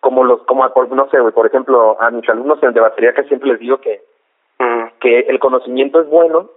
como 0.00 0.24
los, 0.24 0.42
como, 0.44 0.66
no 0.90 1.08
sé, 1.10 1.20
güey, 1.20 1.32
por 1.32 1.46
ejemplo, 1.46 1.96
a 2.00 2.10
mis 2.10 2.28
alumnos 2.28 2.60
de 2.60 2.80
batería 2.80 3.12
que 3.14 3.24
siempre 3.24 3.50
les 3.50 3.60
digo 3.60 3.78
que, 3.80 4.02
Ujú. 4.58 4.90
que 5.00 5.20
el 5.20 5.38
conocimiento 5.38 6.00
es 6.00 6.08
bueno, 6.08 6.50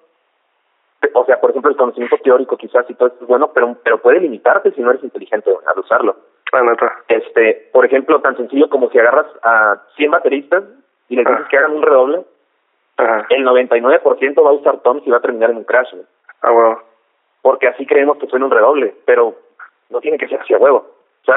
o 1.13 1.25
sea, 1.25 1.39
por 1.39 1.51
ejemplo, 1.51 1.69
el 1.69 1.77
conocimiento 1.77 2.17
teórico 2.23 2.57
quizás 2.57 2.89
y 2.89 2.95
todo 2.95 3.09
esto 3.09 3.23
es 3.23 3.27
bueno, 3.27 3.51
pero, 3.53 3.75
pero 3.83 3.99
puede 3.99 4.19
limitarte 4.21 4.71
si 4.71 4.81
no 4.81 4.89
eres 4.91 5.03
inteligente 5.03 5.51
al 5.67 5.79
usarlo. 5.79 6.15
La 6.53 6.61
neta. 6.63 6.93
Este, 7.07 7.69
por 7.73 7.85
ejemplo, 7.85 8.21
tan 8.21 8.37
sencillo 8.37 8.69
como 8.69 8.89
si 8.89 8.99
agarras 8.99 9.27
a 9.43 9.81
100 9.97 10.11
bateristas 10.11 10.63
y 11.09 11.15
les 11.15 11.25
dices 11.25 11.41
Ah. 11.45 11.47
que 11.49 11.57
hagan 11.57 11.73
un 11.75 11.81
redoble, 11.81 12.25
Ajá. 12.97 13.25
el 13.29 13.43
99% 13.43 14.43
va 14.43 14.49
a 14.49 14.53
usar 14.53 14.79
toms 14.81 15.05
y 15.05 15.09
va 15.11 15.17
a 15.17 15.21
terminar 15.21 15.49
en 15.51 15.57
un 15.57 15.63
crash. 15.63 15.93
Ah, 16.41 16.51
bueno. 16.51 16.79
porque 17.41 17.67
así 17.67 17.85
creemos 17.85 18.17
que 18.17 18.27
suena 18.27 18.45
un 18.45 18.51
redoble, 18.51 18.93
pero 19.05 19.33
no 19.89 20.01
tiene 20.01 20.17
que 20.17 20.27
ser 20.27 20.41
así 20.41 20.53
a 20.53 20.57
huevo. 20.57 20.85
O 21.21 21.25
sea, 21.25 21.35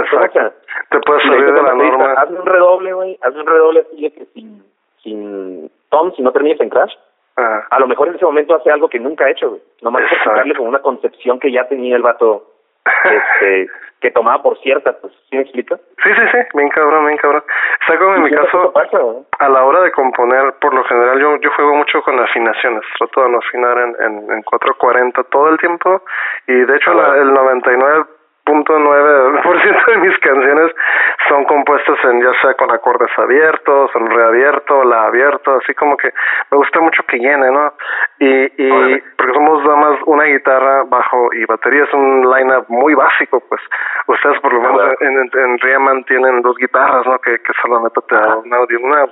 Te 0.91 0.99
puedes 1.01 1.23
salir 1.23 1.53
de 1.53 1.63
la 1.63 1.75
norma. 1.75 2.13
Hazme 2.15 2.41
un 2.41 2.47
redoble, 2.47 2.93
güey, 2.93 3.19
hazme 3.23 3.41
un 3.43 3.47
redoble 3.47 3.81
así 3.81 4.03
de 4.03 4.13
que 4.13 4.25
sin, 4.35 4.65
sin 5.03 5.71
tom, 5.89 6.13
si 6.17 6.23
no 6.23 6.33
termines 6.33 6.61
en 6.61 6.69
crash. 6.71 6.93
A 7.37 7.79
lo 7.79 7.87
mejor 7.87 8.09
en 8.09 8.17
ese 8.17 8.25
momento 8.25 8.55
hace 8.57 8.71
algo 8.71 8.89
que 8.89 8.99
nunca 8.99 9.25
ha 9.27 9.31
hecho, 9.31 9.51
güey. 9.51 9.63
Nomás 9.83 10.03
quitarle 10.11 10.55
como 10.57 10.69
una 10.69 10.81
concepción 10.81 11.39
que 11.39 11.53
ya 11.53 11.67
tenía 11.69 11.95
el 11.97 12.03
vato, 12.03 12.45
este, 13.05 13.69
que 14.01 14.11
tomaba 14.11 14.43
por 14.43 14.59
cierta, 14.61 14.93
pues, 15.01 15.13
¿sí 15.29 15.37
me 15.37 15.43
explica? 15.43 15.77
Sí, 15.77 16.11
sí, 16.15 16.23
sí, 16.33 16.39
bien 16.55 16.69
cabrón, 16.71 17.05
bien 17.07 17.19
cabrón. 17.19 17.45
Está 17.81 17.99
como 17.99 18.15
en 18.17 18.23
mi 18.23 18.31
caso, 18.31 18.73
pasa, 18.73 18.99
a 19.39 19.49
la 19.49 19.65
hora 19.65 19.83
de 19.83 19.93
componer, 19.93 20.55
por 20.61 20.75
lo 20.75 20.83
general 20.85 21.21
yo 21.21 21.37
yo 21.41 21.51
juego 21.53 21.77
mucho 21.77 22.03
con 22.03 22.19
afinaciones, 22.19 22.83
trato 22.99 23.23
de 23.25 23.31
no 23.31 23.39
afinar 23.39 23.79
en, 23.79 23.95
en, 24.01 24.31
en 24.33 24.43
440 24.43 25.23
todo 25.25 25.49
el 25.51 25.59
tiempo 25.59 26.03
y 26.47 26.55
de 26.55 26.77
hecho 26.77 26.91
Ah, 26.93 26.95
la, 26.95 27.17
el 27.23 27.31
99.9% 27.31 29.87
de 29.87 29.97
mis 29.99 30.19
canciones 30.19 30.73
son 31.31 31.45
compuestas 31.45 31.97
en 32.05 32.21
ya 32.21 32.33
sea 32.43 32.55
con 32.55 32.71
acordes 32.73 33.11
abiertos, 33.17 33.91
en 33.95 34.07
re 34.11 34.25
abierto, 34.25 34.83
la 34.85 35.05
abierto, 35.05 35.59
así 35.63 35.73
como 35.75 35.97
que 35.97 36.13
me 36.51 36.59
gusta 36.59 36.81
mucho 36.81 37.03
que 37.05 37.19
llene, 37.19 37.51
¿no? 37.51 37.73
Y, 38.19 38.63
y 38.63 38.71
Órale. 38.71 39.03
porque 39.17 39.33
somos 39.33 39.65
nada 39.65 39.77
más 39.77 40.01
una 40.07 40.25
guitarra, 40.25 40.83
bajo 40.89 41.33
y 41.33 41.45
batería, 41.45 41.85
es 41.85 41.95
un 41.95 42.29
line-up 42.29 42.67
muy 42.69 42.95
básico, 42.95 43.41
pues 43.49 43.61
ustedes 44.09 44.41
por 44.41 44.53
lo 44.53 44.61
menos 44.61 44.93
en, 45.01 45.19
en, 45.19 45.31
en 45.33 45.59
Riemann 45.61 46.05
tienen 46.05 46.43
dos 46.43 46.57
guitarras, 46.57 47.07
¿no? 47.07 47.19
Que, 47.21 47.39
que 47.39 47.53
eso 47.53 47.69
la 47.69 47.81
neta 47.81 48.01
te 48.01 48.15
da 48.17 48.37
una, 48.37 48.59
una 48.61 49.05
uf, 49.05 49.11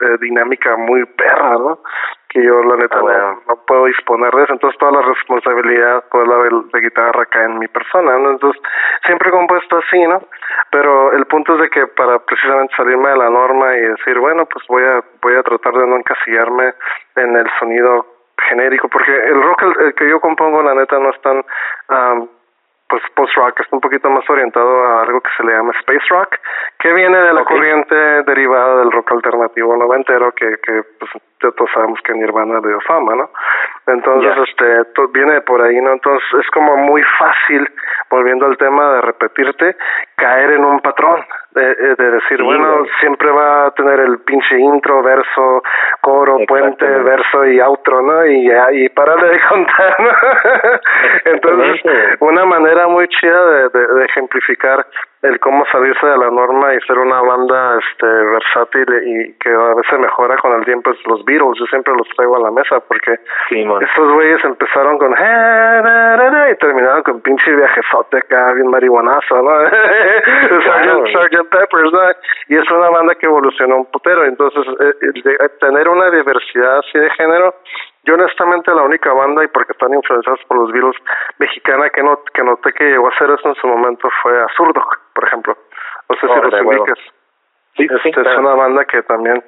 eh, 0.00 0.16
dinámica 0.20 0.76
muy 0.76 1.04
perra, 1.04 1.50
¿no? 1.50 1.80
Que 2.28 2.44
yo 2.44 2.62
la 2.62 2.76
neta 2.76 2.96
Ah, 2.96 2.98
no, 2.98 3.02
bueno. 3.04 3.40
no 3.48 3.56
puedo 3.66 3.84
disponer 3.86 4.30
de 4.34 4.44
eso, 4.44 4.52
entonces 4.52 4.78
toda 4.78 4.92
la 4.92 5.02
responsabilidad 5.02 6.04
por 6.10 6.28
la 6.28 6.36
de, 6.44 6.50
de 6.72 6.80
guitarra 6.80 7.24
cae 7.26 7.44
en 7.46 7.58
mi 7.58 7.68
persona, 7.68 8.18
¿no? 8.18 8.30
Entonces 8.32 8.60
siempre 9.06 9.30
he 9.30 9.32
compuesto 9.32 9.78
así, 9.78 10.00
¿no? 10.06 10.20
Pero 10.70 11.12
el 11.12 11.24
punto 11.26 11.54
es 11.54 11.60
de 11.62 11.70
que 11.70 11.86
para 11.86 12.18
precisamente 12.18 12.74
salirme 12.76 13.08
de 13.10 13.16
la 13.16 13.30
norma 13.30 13.74
y 13.76 13.80
decir, 13.80 14.18
bueno, 14.18 14.44
pues 14.46 14.64
voy 14.68 14.82
a 14.84 15.02
voy 15.22 15.36
a 15.36 15.42
tratar 15.42 15.72
de 15.72 15.86
no 15.86 15.96
encasillarme 15.96 16.74
en 17.16 17.36
el 17.36 17.46
sonido 17.58 18.06
genérico, 18.48 18.88
porque 18.88 19.12
el 19.14 19.42
rock 19.42 19.62
el, 19.62 19.86
el 19.86 19.94
que 19.94 20.08
yo 20.08 20.20
compongo, 20.20 20.62
la 20.62 20.74
neta, 20.74 20.98
no 20.98 21.10
es 21.10 21.20
tan 21.22 21.42
am, 21.88 22.28
pues 22.88 23.02
post 23.14 23.34
rock, 23.36 23.60
está 23.60 23.76
un 23.76 23.80
poquito 23.82 24.08
más 24.10 24.28
orientado 24.30 24.82
a 24.84 25.02
algo 25.02 25.20
que 25.20 25.30
se 25.36 25.44
le 25.44 25.52
llama 25.52 25.72
space 25.80 26.06
rock, 26.08 26.36
que 26.78 26.92
viene 26.92 27.18
de 27.18 27.32
la 27.34 27.44
corriente 27.44 27.94
derivada 28.24 28.76
del 28.76 28.90
rock 28.90 29.12
alternativo 29.12 29.76
noventero, 29.76 30.32
que, 30.32 30.56
que 30.62 30.82
pues 30.98 31.10
ya 31.42 31.50
todos 31.52 31.70
sabemos 31.74 32.00
que 32.02 32.14
Nirvana 32.14 32.60
dio 32.60 32.80
fama, 32.80 33.14
¿no? 33.14 33.30
Entonces, 33.86 34.34
Ya. 34.34 34.42
este, 34.42 35.02
viene 35.12 35.40
por 35.42 35.60
ahí, 35.62 35.80
¿no? 35.80 35.92
Entonces 35.92 36.26
es 36.40 36.50
como 36.50 36.76
muy 36.78 37.02
fácil, 37.18 37.70
volviendo 38.10 38.46
al 38.46 38.56
tema 38.56 38.92
de 38.94 39.00
repetirte, 39.02 39.76
caer 40.16 40.52
en 40.52 40.64
un 40.64 40.80
patrón, 40.80 41.24
de, 41.58 41.72
eh, 41.72 41.94
de 41.98 42.10
decir, 42.10 42.38
Sí, 42.38 42.42
bueno, 42.42 42.84
siempre 43.00 43.30
va 43.30 43.66
a 43.66 43.70
tener 43.72 44.00
el 44.00 44.18
pinche 44.20 44.58
intro, 44.58 45.02
verso, 45.02 45.62
coro, 46.00 46.38
puente, 46.46 46.86
verso 46.86 47.44
y 47.46 47.60
outro, 47.60 48.00
¿no? 48.02 48.26
Y 48.26 48.48
ya, 48.48 48.72
y 48.72 48.88
párale 48.90 49.28
de 49.28 49.40
contar, 49.48 49.96
¿no? 49.98 50.10
Entonces, 51.24 51.80
una 52.20 52.44
manera 52.44 52.86
muy 52.88 53.08
chida 53.08 53.44
de, 53.46 53.68
de, 53.70 53.86
de 53.94 54.04
ejemplificar 54.04 54.86
el 55.22 55.38
cómo 55.40 55.64
salirse 55.72 56.06
de 56.06 56.16
la 56.16 56.30
norma 56.30 56.74
y 56.74 56.80
ser 56.82 56.96
una 56.98 57.20
banda 57.22 57.78
este 57.78 58.06
versátil 58.06 58.86
y 59.04 59.32
que 59.38 59.50
a 59.50 59.74
veces 59.74 59.98
mejora 59.98 60.36
con 60.36 60.52
el 60.58 60.64
tiempo 60.64 60.90
es 60.92 60.98
los 61.06 61.24
Beatles, 61.24 61.58
yo 61.58 61.66
siempre 61.66 61.92
los 61.96 62.08
traigo 62.16 62.36
a 62.36 62.40
la 62.40 62.50
mesa 62.52 62.78
porque 62.80 63.18
Sí, 63.48 63.66
estos 63.80 64.12
güeyes 64.12 64.44
empezaron 64.44 64.96
con 64.98 65.12
"Eh, 65.12 65.80
na, 65.82 66.16
na, 66.16 66.30
na", 66.30 66.50
y 66.50 66.56
terminaron 66.56 67.02
con 67.02 67.20
pinche 67.20 67.50
viajezote 67.54 68.18
acá 68.18 68.52
bien 68.52 68.68
marihuanazo, 68.70 69.42
¿no? 69.42 69.50
Claro. 70.62 71.04
Sgt. 71.06 71.48
Peppers, 71.50 71.92
¿no? 71.92 72.00
Y 72.48 72.56
es 72.56 72.70
una 72.70 72.90
banda 72.90 73.14
que 73.16 73.26
evolucionó 73.26 73.76
un 73.78 73.86
putero, 73.90 74.24
entonces 74.24 74.64
eh, 74.80 74.92
el 75.02 75.22
de- 75.22 75.32
eh, 75.34 75.48
tener 75.60 75.88
una 75.88 76.10
diversidad 76.10 76.78
así 76.78 76.98
de 76.98 77.10
género 77.10 77.54
yo 78.08 78.14
honestamente 78.14 78.74
la 78.74 78.82
única 78.82 79.12
banda 79.12 79.44
y 79.44 79.48
porque 79.48 79.72
están 79.72 79.92
influenciados 79.92 80.40
por 80.48 80.56
los 80.56 80.72
Beatles 80.72 80.96
mexicana 81.38 81.90
que 81.90 82.02
no 82.02 82.22
que 82.32 82.42
noté 82.42 82.72
que 82.72 82.84
llegó 82.84 83.06
a 83.06 83.10
hacer 83.10 83.28
eso 83.30 83.50
en 83.50 83.54
su 83.56 83.66
momento 83.66 84.08
fue 84.22 84.32
Azurdo, 84.42 84.82
por 85.14 85.24
ejemplo. 85.26 85.56
No 86.08 86.16
sé 86.16 86.26
si 86.26 86.32
Órale, 86.32 86.62
los 86.62 86.80
ubicas. 86.80 86.98
Sí, 87.76 87.86
sí, 87.86 88.08
este, 88.08 88.10
claro. 88.12 88.30
Es 88.30 88.38
una 88.38 88.54
banda 88.54 88.84
que 88.86 89.02
también 89.02 89.44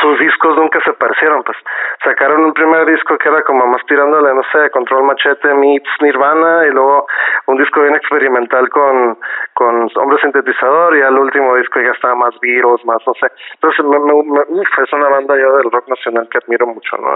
sus 0.00 0.18
discos 0.20 0.56
nunca 0.56 0.78
se 0.84 0.92
parecieron, 0.92 1.42
pues 1.42 1.56
sacaron 2.02 2.44
un 2.44 2.52
primer 2.54 2.86
disco 2.86 3.18
que 3.18 3.28
era 3.28 3.42
como 3.42 3.66
más 3.66 3.84
tirándole, 3.86 4.32
no 4.32 4.42
sé, 4.52 4.70
Control 4.70 5.02
Machete 5.04 5.52
meets 5.54 5.88
Nirvana 6.00 6.66
y 6.66 6.70
luego 6.70 7.06
un 7.46 7.58
disco 7.58 7.80
bien 7.82 7.96
experimental 7.96 8.68
con 8.70 9.18
con 9.54 9.88
hombre 9.96 10.18
sintetizador 10.20 10.96
y 10.96 11.02
al 11.02 11.18
último 11.18 11.56
disco 11.56 11.80
ya 11.80 11.90
estaba 11.92 12.14
más 12.14 12.38
virus, 12.40 12.84
más 12.84 12.98
no 13.06 13.14
sé. 13.14 13.26
Entonces 13.54 13.84
me, 13.84 13.98
me, 13.98 14.14
me- 14.22 14.60
uf, 14.60 14.78
es 14.78 14.92
una 14.92 15.08
banda 15.08 15.36
yo 15.36 15.56
del 15.56 15.70
rock 15.70 15.88
nacional 15.88 16.28
que 16.30 16.38
admiro 16.38 16.66
mucho, 16.66 16.96
¿no? 16.96 17.08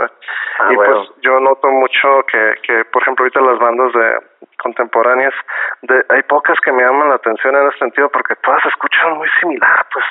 Ah, 0.58 0.72
y 0.72 0.74
bueno. 0.76 0.94
pues 0.94 1.10
yo 1.22 1.38
noto 1.40 1.68
mucho 1.68 2.24
que, 2.30 2.54
que 2.62 2.84
por 2.86 3.02
ejemplo 3.02 3.24
ahorita 3.24 3.40
las 3.40 3.58
bandas 3.58 3.92
de 3.92 4.18
contemporáneas 4.62 5.34
de, 5.82 6.04
hay 6.08 6.22
pocas 6.22 6.58
que 6.60 6.72
me 6.72 6.82
llaman 6.82 7.08
la 7.10 7.14
atención 7.16 7.54
en 7.54 7.68
ese 7.68 7.78
sentido 7.78 8.08
porque 8.08 8.34
todas 8.36 8.62
se 8.62 8.68
escuchan 8.68 9.16
muy 9.16 9.28
similar 9.40 9.86
pues 9.92 10.04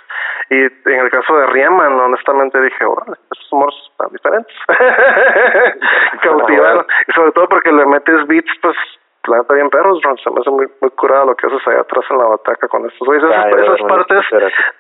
y 0.50 0.90
en 0.90 1.00
el 1.00 1.10
caso 1.10 1.36
de 1.38 1.46
Riemann 1.48 2.00
honestamente 2.00 2.37
dije 2.46 2.86
órale 2.86 3.18
estos 3.32 3.52
humores 3.52 3.76
están 3.92 4.12
diferentes 4.12 4.56
cautivaron 6.22 6.86
y 7.08 7.12
sobre 7.12 7.32
todo 7.32 7.50
porque 7.50 7.72
le 7.72 7.86
metes 7.86 8.28
beats 8.28 8.52
pues 8.62 8.76
la 9.28 9.40
neta 9.40 9.54
bien 9.56 9.70
perros 9.70 10.00
se 10.02 10.32
me 10.32 10.40
hace 10.40 10.50
muy, 10.50 10.68
muy 10.80 10.92
curado 10.92 11.26
lo 11.26 11.36
que 11.36 11.48
haces 11.48 11.68
allá 11.68 11.82
atrás 11.82 12.06
en 12.10 12.18
la 12.18 12.26
bataca 12.26 12.68
con 12.68 12.86
estos 12.86 13.06
güeyes 13.06 13.24
esas, 13.24 13.82
partes 13.88 14.26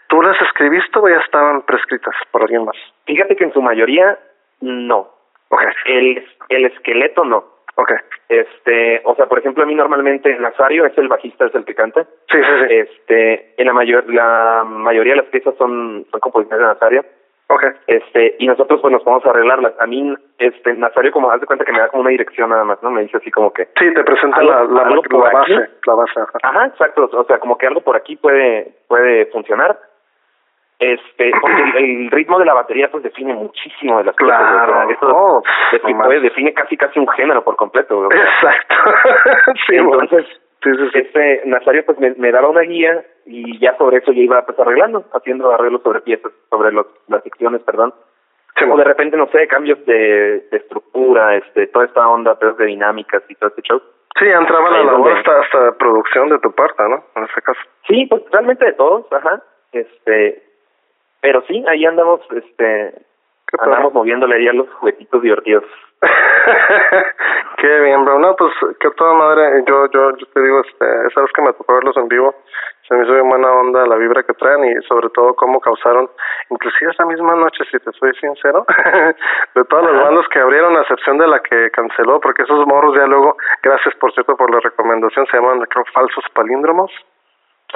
tú 0.08 0.22
las 0.22 0.41
escribiste 0.41 0.99
o 0.99 1.10
ya 1.10 1.18
estaban 1.18 1.64
prescritas 1.64 2.16
por 2.32 2.43
alguien 2.43 2.64
más 2.64 2.78
Fíjate 3.08 3.38
que 3.38 3.45
en 3.45 3.53
su 3.53 3.62
mayoría, 3.62 4.20
no. 4.60 5.08
Ok, 5.49 5.62
El, 5.86 6.28
el 6.49 6.66
esqueleto, 6.66 7.24
no. 7.24 7.38
ok. 7.76 7.91
Este, 8.28 9.01
o 9.05 9.16
sea, 9.16 9.28
por 9.28 9.39
ejemplo, 9.39 9.64
a 9.64 9.66
mí 9.66 9.74
normalmente 9.74 10.38
Nazario 10.38 10.86
es 10.86 10.97
el 10.97 11.08
bajista, 11.08 11.45
es 11.45 11.55
el 11.55 11.64
que 11.64 11.74
canta. 11.74 12.03
Sí, 12.30 12.38
sí, 12.38 12.68
sí. 12.68 12.76
Este, 12.76 13.53
en 13.58 13.66
la 13.66 13.74
mayor, 13.74 14.14
la 14.14 14.66
mayoría 14.66 15.14
de 15.14 15.22
las 15.22 15.30
piezas 15.30 15.55
son, 15.58 16.05
son 16.12 16.20
composiciones 16.20 16.60
de 16.60 16.74
Nazario. 16.74 17.05
Ok. 17.50 17.64
Este, 17.88 18.36
y 18.39 18.48
nosotros 18.48 18.82
pues 18.82 18.91
nos 18.91 19.04
vamos 19.06 19.26
a 19.26 19.30
arreglarlas. 19.30 19.74
A 19.80 19.86
mí, 19.88 20.14
este, 20.38 20.74
Nazario 20.74 21.12
como 21.14 21.32
haz 21.32 21.39
de 21.39 21.48
cuenta 21.48 21.64
que 21.64 21.72
me 21.72 21.80
da 21.80 21.88
como 21.88 22.02
una 22.02 22.10
dirección 22.12 22.50
nada 22.50 22.66
más, 22.66 22.82
¿no? 22.84 22.91
Me 22.91 23.04
dice 23.04 23.18
así 23.18 23.32
como 23.32 23.54
que, 23.54 23.66
Sí, 23.80 23.93
te 23.93 24.04
presenta 24.04 24.38
Algo- 24.38 24.52
la, 24.52 24.64
la, 24.64 24.82
algo 24.88 24.95
la 25.04 25.10
por 25.10 25.34
base, 25.34 25.54
aquí. 25.56 25.72
la 25.86 25.93
base. 25.93 26.20
Ajá. 26.20 26.39
ajá, 26.43 26.66
exacto, 26.68 27.10
o 27.12 27.24
sea, 27.24 27.39
como 27.39 27.58
que 27.58 27.68
algo 27.68 27.82
por 27.82 27.95
aquí 27.95 28.18
puede, 28.18 28.74
puede 28.89 29.28
funcionar. 29.28 29.80
Este, 30.80 31.32
porque 31.41 31.62
el, 31.64 31.78
el 32.06 32.12
ritmo 32.12 32.38
de 32.38 32.45
la 32.45 32.54
batería 32.54 32.91
pues 32.91 33.02
define 33.04 33.34
muchísimo 33.34 33.98
de 33.98 34.04
las 34.04 34.16
piezas, 34.16 34.39
o 34.39 34.45
sea, 34.56 34.66
Claro. 34.66 34.89
eso 34.91 35.08
Oh, 35.10 35.43
puede- 36.06 36.20
define 36.20 36.54
casi 36.54 36.78
casi 36.78 37.00
un 37.00 37.08
género 37.08 37.43
por 37.43 37.56
completo, 37.56 37.98
o 37.98 38.10
sea, 38.12 38.22
Exacto. 38.24 38.76
sí, 39.68 39.76
Entonces, 39.76 40.26
sí, 40.64 40.70
sí, 40.72 40.89
sí. 40.91 40.99
este 40.99 41.41
Nazario 41.45 41.86
pues 41.86 41.99
me, 41.99 42.12
me 42.16 42.32
daba 42.32 42.49
una 42.49 42.62
guía 42.62 43.05
y 43.26 43.60
ya 43.60 43.78
sobre 43.78 43.97
eso 43.97 44.12
yo 44.12 44.22
iba 44.22 44.45
pues 44.45 44.60
arreglando, 44.60 45.05
haciendo 45.14 45.51
arreglos 45.51 45.82
sobre 45.84 46.01
piezas, 46.01 46.32
sobre 46.49 46.72
los, 46.72 46.88
las 47.08 47.24
secciones, 47.24 47.62
perdón. 47.64 47.93
O 48.70 48.76
de 48.76 48.84
repente, 48.84 49.16
no 49.18 49.28
sé, 49.28 49.47
cambios 49.47 49.86
de, 49.86 50.47
de 50.49 50.58
estructura, 50.58 51.36
este, 51.36 51.68
toda 51.68 51.86
esta 51.86 52.08
onda 52.08 52.39
pero 52.39 52.53
de 52.53 52.66
dinámicas 52.66 53.22
y 53.30 53.36
todo 53.36 53.49
este 53.49 53.62
show. 53.62 53.80
Sí, 54.18 54.26
ya 54.26 54.38
entraba 54.38 54.72
la 54.72 54.84
labor 54.84 55.12
hasta, 55.12 55.41
hasta 55.41 55.78
producción 55.78 56.30
de 56.30 56.39
tu 56.39 56.51
parte, 56.53 56.82
¿no? 56.89 57.03
En 57.16 57.24
este 57.26 57.41
caso. 57.41 57.60
Sí, 57.88 58.08
pues 58.08 58.24
realmente 58.32 58.66
de 58.66 58.74
todos, 58.74 59.05
ajá. 59.12 59.43
Este, 59.72 60.43
pero 61.22 61.43
sí, 61.47 61.64
ahí 61.68 61.86
andamos, 61.86 62.22
este, 62.32 62.95
andamos 63.60 63.93
moviéndole 63.93 64.36
ahí 64.36 64.47
a 64.47 64.53
los 64.53 64.70
juguetitos 64.74 65.22
divertidos. 65.22 65.66
Qué 67.58 67.80
bien, 67.82 68.06
bro. 68.06 68.20
No, 68.20 68.36
pues 68.36 68.54
que 68.80 68.89
toda 68.91 69.14
madre, 69.14 69.64
yo, 69.68 69.88
yo, 69.91 70.12
yo 70.18 70.26
te 70.28 70.41
digo, 70.41 70.62
este, 70.62 71.08
esa 71.08 71.22
vez 71.22 71.32
que 71.34 71.41
me 71.41 71.54
tocó 71.54 71.74
verlos 71.74 71.98
en 71.98 72.08
vivo, 72.08 72.36
se 72.88 72.95
me 72.95 73.04
hizo 73.04 73.14
bien 73.14 73.28
buena 73.30 73.52
onda 73.52 73.86
la 73.86 73.95
vibra 73.95 74.24
que 74.24 74.34
traen 74.34 74.64
y 74.66 74.82
sobre 74.88 75.10
todo 75.10 75.34
cómo 75.36 75.60
causaron, 75.60 76.10
inclusive 76.50 76.91
esa 76.91 77.06
misma 77.06 77.36
noche, 77.36 77.64
si 77.72 77.78
te 77.80 77.91
soy 77.93 78.14
sincero, 78.16 78.66
de 79.56 79.66
todas 79.66 79.86
las 79.91 80.04
bandas 80.04 80.28
que 80.30 80.39
abrieron, 80.39 80.78
a 80.78 80.82
excepción 80.82 81.18
de 81.18 81.28
la 81.28 81.39
que 81.41 81.70
canceló, 81.72 82.20
porque 82.22 82.43
esos 82.43 82.66
morros 82.68 82.95
ya 82.95 83.06
luego, 83.08 83.36
gracias 83.64 83.95
por 83.95 84.14
cierto 84.14 84.38
por 84.38 84.54
la 84.54 84.60
recomendación, 84.62 85.26
se 85.28 85.38
llaman, 85.38 85.60
creo, 85.70 85.86
falsos 85.93 86.24
palíndromos. 86.34 86.91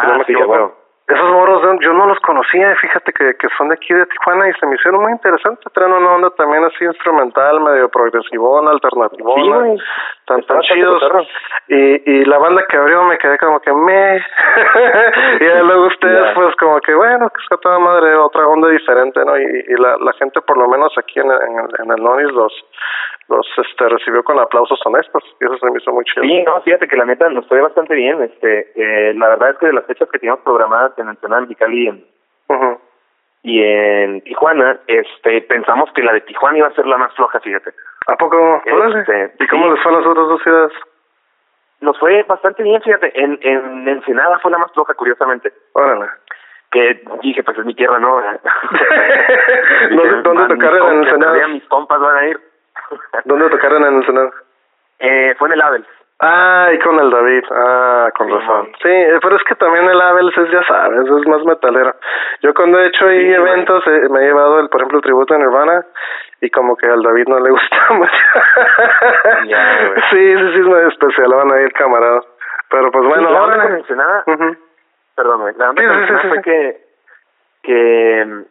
No 0.01 0.13
Ah, 0.13 0.17
me 0.19 0.24
sí, 0.26 0.32
equivoco. 0.32 0.47
bueno. 0.47 0.80
Esos 1.14 1.32
morros 1.32 1.62
de- 1.64 1.86
yo 1.86 1.93
no 1.93 2.05
los 2.05 2.20
conocía, 2.20 2.76
fíjate 2.76 3.12
que, 3.14 3.34
que 3.36 3.47
son 3.57 3.70
de 3.70 3.76
aquí 3.76 3.93
de 3.93 4.05
Tijuana 4.05 4.47
y 4.49 4.53
se 4.53 4.66
me 4.66 4.76
hicieron 4.76 5.01
muy 5.01 5.12
interesantes, 5.12 5.72
traen 5.74 5.91
una 5.91 6.12
onda 6.12 6.30
también 6.32 6.64
así 6.64 6.86
instrumental, 6.86 7.59
medio 7.62 7.89
progresivona, 7.89 8.72
alternativona, 8.72 9.76
Sí. 9.76 9.84
Tan, 10.26 10.41
tan 10.43 10.61
chidos. 10.61 11.01
Y, 11.67 12.11
y 12.11 12.26
la 12.26 12.38
banda 12.38 12.63
que 12.69 12.78
abrió 12.78 13.03
me 13.03 13.17
quedé 13.17 13.38
como 13.38 13.59
que 13.59 13.72
me 13.74 14.17
y 15.39 15.63
luego 15.63 15.88
ustedes 15.88 16.34
pues 16.36 16.55
como 16.57 16.80
que 16.82 16.93
bueno, 16.93 17.30
que 17.30 17.41
está 17.43 17.57
toda 17.57 17.80
madre, 17.80 18.15
otra 18.15 18.47
onda 18.47 18.69
diferente, 18.69 19.24
¿no? 19.26 19.38
Y, 19.38 19.43
y 19.43 19.74
la, 19.82 19.97
la 19.97 20.13
gente 20.13 20.41
por 20.41 20.57
lo 20.57 20.67
menos 20.67 20.93
aquí 20.97 21.19
en, 21.19 21.30
el- 21.32 21.41
en, 21.41 21.59
el, 21.59 21.69
en 21.86 21.91
el 21.97 22.03
Nonis 22.03 22.32
los 22.32 22.53
los 23.30 23.47
este 23.57 23.88
recibió 23.88 24.24
con 24.24 24.38
aplausos 24.39 24.80
honestos 24.86 25.24
y 25.39 25.45
eso 25.45 25.57
se 25.57 25.65
me 25.72 25.78
hizo 25.80 25.91
muy 25.93 26.03
chido. 26.05 26.24
Sí, 26.24 26.43
no, 26.43 26.61
fíjate 26.61 26.88
que 26.88 26.97
la 26.97 27.05
neta 27.05 27.30
nos 27.30 27.47
fue 27.47 27.61
bastante 27.61 27.95
bien. 27.95 28.22
Este, 28.22 28.72
eh, 28.76 29.13
la 29.15 29.30
verdad 29.30 29.51
es 29.51 29.57
que 29.57 29.67
de 29.67 29.74
las 29.74 29.86
fechas 29.86 30.09
que 30.11 30.19
teníamos 30.19 30.43
programadas 30.43 30.91
en 30.97 31.07
Ensenada, 31.07 31.41
Mexicali 31.41 31.84
y 31.84 31.88
en, 31.88 32.05
y 33.43 33.63
en 33.63 34.22
Tijuana, 34.22 34.80
este, 34.88 35.41
pensamos 35.43 35.89
que 35.93 36.03
la 36.03 36.11
de 36.13 36.22
Tijuana 36.22 36.57
iba 36.57 36.67
a 36.67 36.74
ser 36.76 36.86
la 36.86 36.97
más 36.97 37.13
floja, 37.15 37.39
fíjate. 37.39 37.72
¿A 38.07 38.15
poco? 38.15 38.61
Este, 38.65 39.33
¿Y 39.39 39.47
cómo 39.47 39.65
sí. 39.65 39.71
les 39.71 39.83
fue 39.83 39.91
a 39.91 39.95
las 39.97 40.05
otras 40.05 40.27
dos 40.27 40.41
ciudades? 40.43 40.71
Nos 41.81 41.97
fue 41.99 42.23
bastante 42.23 42.63
bien, 42.63 42.81
fíjate. 42.81 43.11
En, 43.21 43.39
en 43.41 43.87
Ensenada 43.87 44.39
fue 44.39 44.51
la 44.51 44.57
más 44.59 44.71
floja, 44.73 44.93
curiosamente. 44.93 45.51
Órale. 45.73 46.07
Que 46.71 47.03
dije, 47.21 47.43
pues 47.43 47.57
es 47.57 47.65
mi 47.65 47.75
tierra, 47.75 47.99
¿no? 47.99 48.15
¿Dónde, 50.23 50.23
tocaron 50.55 50.93
en 50.93 51.03
Ensenada? 51.03 51.47
Mis 51.47 51.65
compas 51.65 51.99
van 51.99 52.17
a 52.17 52.27
ir. 52.27 52.39
¿Dónde 53.25 53.49
tocaron 53.49 53.83
en 53.85 53.93
Ensenada? 53.95 54.31
eh, 54.99 55.35
fue 55.37 55.47
en 55.49 55.53
el 55.53 55.61
Abel. 55.61 55.85
Ah, 56.24 56.69
y 56.72 56.78
con 56.80 56.99
el 56.99 57.09
David. 57.09 57.43
Ah, 57.51 58.09
con 58.15 58.28
Sí, 58.28 58.34
razón. 58.34 58.55
man. 58.63 58.72
Sí, 58.84 58.89
eh, 58.89 59.17
pero 59.22 59.36
es 59.38 59.43
que 59.43 59.55
también 59.55 59.86
el 59.89 59.99
Abels 59.99 60.38
es, 60.38 60.51
ya 60.51 60.63
sabes, 60.63 60.99
es 61.07 61.28
más 61.28 61.43
metalero. 61.45 61.95
Yo 62.41 62.53
cuando 62.53 62.80
he 62.80 62.88
hecho 62.88 63.05
ahí 63.07 63.22
Sí, 63.34 63.38
güey. 63.38 63.51
eventos, 63.51 63.84
eh, 63.88 64.07
me 64.09 64.19
he 64.22 64.28
llevado, 64.28 64.59
el 64.59 64.69
por 64.69 64.82
ejemplo, 64.82 64.97
el 64.99 65.03
tributo 65.03 65.34
a 65.34 65.38
Nirvana 65.38 65.84
y 66.41 66.49
como 66.51 66.76
que 66.78 66.86
al 66.88 67.01
David 67.01 67.28
no 67.28 67.39
le 67.39 67.49
gusta 67.57 67.76
mucho. 67.93 68.11
Sí, 70.11 70.36
sí, 70.38 70.51
sí, 70.53 70.59
es 70.59 70.65
muy 70.65 70.80
especial, 70.88 71.34
van 71.34 71.51
ahí 71.53 71.63
el 71.63 71.74
camarada. 71.74 72.22
Pero 72.69 72.91
pues 72.91 73.05
bueno, 73.07 73.28
Sí, 73.28 73.34
la 73.34 73.43
onda 73.43 73.61
con 73.63 73.74
Ensenada, 73.74 74.24
Ujú. 74.28 74.57
perdón, 75.15 75.53
la 75.57 75.69
onda 75.72 75.82
Sí, 75.82 75.88
con 75.88 75.97
sí, 75.97 76.05
sí, 76.07 76.13
Ensenada 76.13 76.22
sí, 76.22 76.28
fue 76.30 76.41
que, 76.41 76.86
que, 77.63 78.43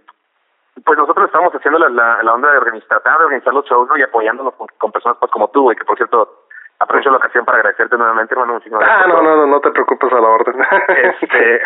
pues 0.85 0.99
nosotros 0.99 1.27
estábamos 1.27 1.55
haciendo 1.55 1.79
la, 1.79 1.89
la, 1.89 2.23
la 2.23 2.35
onda 2.35 2.51
de 2.53 2.59
organizar, 2.59 3.01
de 3.03 3.25
organizar 3.25 3.55
los 3.55 3.65
shows, 3.67 3.89
¿no? 3.89 3.97
Y 3.97 4.03
apoyándonos 4.03 4.55
con, 4.55 4.67
con 4.79 4.93
personas 4.93 5.19
pues 5.19 5.31
como 5.33 5.49
tú, 5.51 5.63
güey, 5.63 5.77
que 5.77 5.85
por 5.85 5.97
cierto, 5.97 6.47
aprovecho 6.81 7.11
la 7.11 7.19
ocasión 7.19 7.45
para 7.45 7.59
agradecerte 7.59 7.97
nuevamente, 7.97 8.35
hermano. 8.35 8.55
muchísimas 8.55 8.83
Ah, 8.83 8.87
gracias 9.05 9.09
no, 9.09 9.23
no, 9.23 9.37
no, 9.37 9.47
no 9.47 9.61
te 9.61 9.71
preocupes 9.71 10.13
a 10.13 10.21
la 10.21 10.29
orden. 10.29 10.57
este 11.21 11.63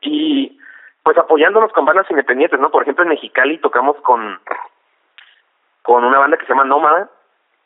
y 0.00 0.58
pues 1.02 1.16
apoyándonos 1.18 1.72
con 1.72 1.84
bandas 1.84 2.10
independientes 2.10 2.58
no 2.58 2.70
por 2.70 2.82
ejemplo 2.82 3.02
en 3.04 3.10
Mexicali 3.10 3.58
tocamos 3.58 3.96
con 4.02 4.40
con 5.82 6.04
una 6.04 6.18
banda 6.18 6.36
que 6.38 6.46
se 6.46 6.52
llama 6.52 6.64
Nómada 6.64 7.08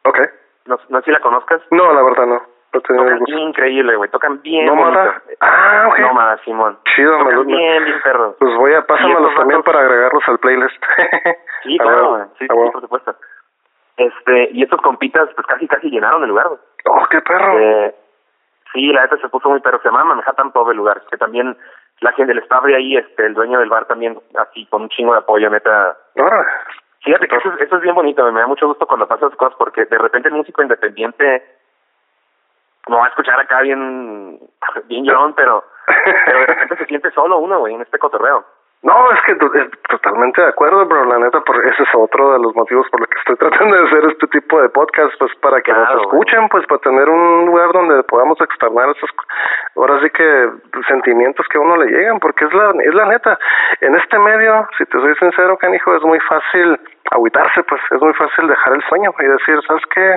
ok. 0.04 0.18
no, 0.66 0.78
no 0.88 0.98
sé 0.98 1.04
si 1.04 1.10
la 1.12 1.20
conozcas 1.20 1.60
No, 1.70 1.92
la 1.92 2.02
verdad 2.02 2.26
no. 2.26 2.42
No 2.72 2.80
tocan 2.82 3.18
gusto. 3.20 3.38
increíble 3.38 3.94
güey 3.96 4.10
tocan 4.10 4.42
bien 4.42 4.66
¿Nómada? 4.66 5.22
Ah, 5.40 5.86
ok. 5.88 5.98
Nómada 6.00 6.36
Simón 6.44 6.78
Chido, 6.94 7.16
tocan 7.16 7.38
me- 7.46 7.56
bien 7.56 7.84
bien 7.84 8.00
perro 8.02 8.36
Pues 8.40 8.54
voy 8.56 8.74
a, 8.74 8.84
pásamelos 8.86 9.34
también 9.36 9.62
para 9.62 9.80
agregarlos 9.80 10.22
al 10.26 10.38
playlist. 10.38 10.84
sí 11.62 11.78
claro 11.80 12.08
güey. 12.10 12.22
sí, 12.40 12.46
por 12.48 12.80
supuesto 12.80 13.14
este 13.96 14.48
y 14.52 14.62
estos 14.64 14.80
compitas 14.82 15.28
pues 15.34 15.46
casi 15.46 15.66
casi 15.68 15.88
llenaron 15.90 16.22
el 16.24 16.28
lugar 16.30 16.48
güey 16.48 16.60
Oh, 16.86 17.06
qué 17.10 17.20
perro. 17.20 17.58
Eh, 17.58 17.94
sí, 18.72 18.92
la 18.92 19.02
neta 19.02 19.16
se 19.18 19.28
puso 19.28 19.48
muy 19.50 19.60
perro. 19.60 19.78
Se 19.82 19.88
llama 19.88 20.04
Manhattan 20.04 20.52
Pub 20.52 20.70
el 20.70 20.76
lugar. 20.76 21.02
Que 21.10 21.16
también 21.16 21.56
la 22.00 22.12
gente, 22.12 22.32
el 22.32 22.38
staff 22.38 22.64
de 22.64 22.76
ahí, 22.76 22.96
este, 22.96 23.26
el 23.26 23.34
dueño 23.34 23.58
del 23.58 23.68
bar 23.68 23.86
también, 23.86 24.18
así, 24.38 24.66
con 24.66 24.82
un 24.82 24.88
chingo 24.88 25.12
de 25.12 25.18
apoyo, 25.18 25.50
neta. 25.50 25.96
Órale. 26.16 26.48
Fíjate 27.02 27.28
que 27.28 27.36
eso, 27.36 27.52
es- 27.54 27.60
eso 27.62 27.76
es 27.76 27.82
bien 27.82 27.94
bonito, 27.94 28.30
me 28.32 28.40
da 28.40 28.46
mucho 28.46 28.66
gusto 28.66 28.86
cuando 28.86 29.06
pasan 29.06 29.28
esas 29.28 29.38
cosas, 29.38 29.54
porque 29.58 29.84
de 29.86 29.98
repente 29.98 30.28
el 30.28 30.34
músico 30.34 30.62
independiente 30.62 31.44
no 32.88 32.98
va 32.98 33.04
a 33.06 33.08
escuchar 33.08 33.38
acá 33.40 33.60
bien, 33.60 34.40
bien 34.86 35.04
llorón, 35.04 35.34
pero, 35.34 35.64
pero 36.26 36.38
de 36.40 36.46
repente 36.46 36.76
se 36.76 36.86
siente 36.86 37.10
solo 37.12 37.38
uno, 37.38 37.60
güey, 37.60 37.74
en 37.74 37.82
este 37.82 37.98
cotorreo. 37.98 38.44
No, 38.80 39.10
es 39.10 39.20
que 39.22 39.32
eh, 39.32 39.70
totalmente 39.88 40.40
de 40.40 40.48
acuerdo, 40.48 40.86
pero 40.88 41.04
la 41.04 41.18
neta, 41.18 41.40
por, 41.40 41.56
ese 41.66 41.82
es 41.82 41.88
otro 41.94 42.32
de 42.32 42.38
los 42.38 42.54
motivos 42.54 42.86
por 42.90 43.00
los 43.00 43.08
que 43.08 43.18
estoy 43.18 43.36
tratando 43.48 43.74
de 43.74 43.86
hacer 43.88 44.04
este 44.12 44.26
tipo 44.28 44.62
de 44.62 44.68
podcast, 44.68 45.12
pues 45.18 45.34
para 45.40 45.60
que 45.60 45.72
Claro, 45.72 45.94
nos 45.94 46.02
escuchen, 46.02 46.48
pues 46.48 46.64
para 46.66 46.80
tener 46.82 47.08
un 47.08 47.46
lugar 47.46 47.72
donde 47.72 48.02
podamos 48.04 48.40
externar 48.40 48.90
esos, 48.90 49.10
ahora 49.74 50.00
sí 50.00 50.10
que 50.10 50.50
sentimientos 50.86 51.46
que 51.48 51.58
a 51.58 51.60
uno 51.60 51.76
le 51.76 51.86
llegan, 51.86 52.20
porque 52.20 52.44
es 52.44 52.54
la, 52.54 52.72
es 52.84 52.94
la 52.94 53.06
neta. 53.06 53.38
En 53.80 53.96
este 53.96 54.18
medio, 54.18 54.68
si 54.78 54.84
te 54.86 54.98
soy 54.98 55.14
sincero, 55.16 55.58
canijo, 55.58 55.96
es 55.96 56.02
muy 56.02 56.20
fácil 56.20 56.78
agüitarse, 57.10 57.64
pues 57.64 57.80
es 57.90 58.00
muy 58.00 58.14
fácil 58.14 58.46
dejar 58.46 58.74
el 58.74 58.82
sueño 58.84 59.12
y 59.18 59.24
decir, 59.24 59.60
¿sabes 59.66 59.82
qué? 59.92 60.16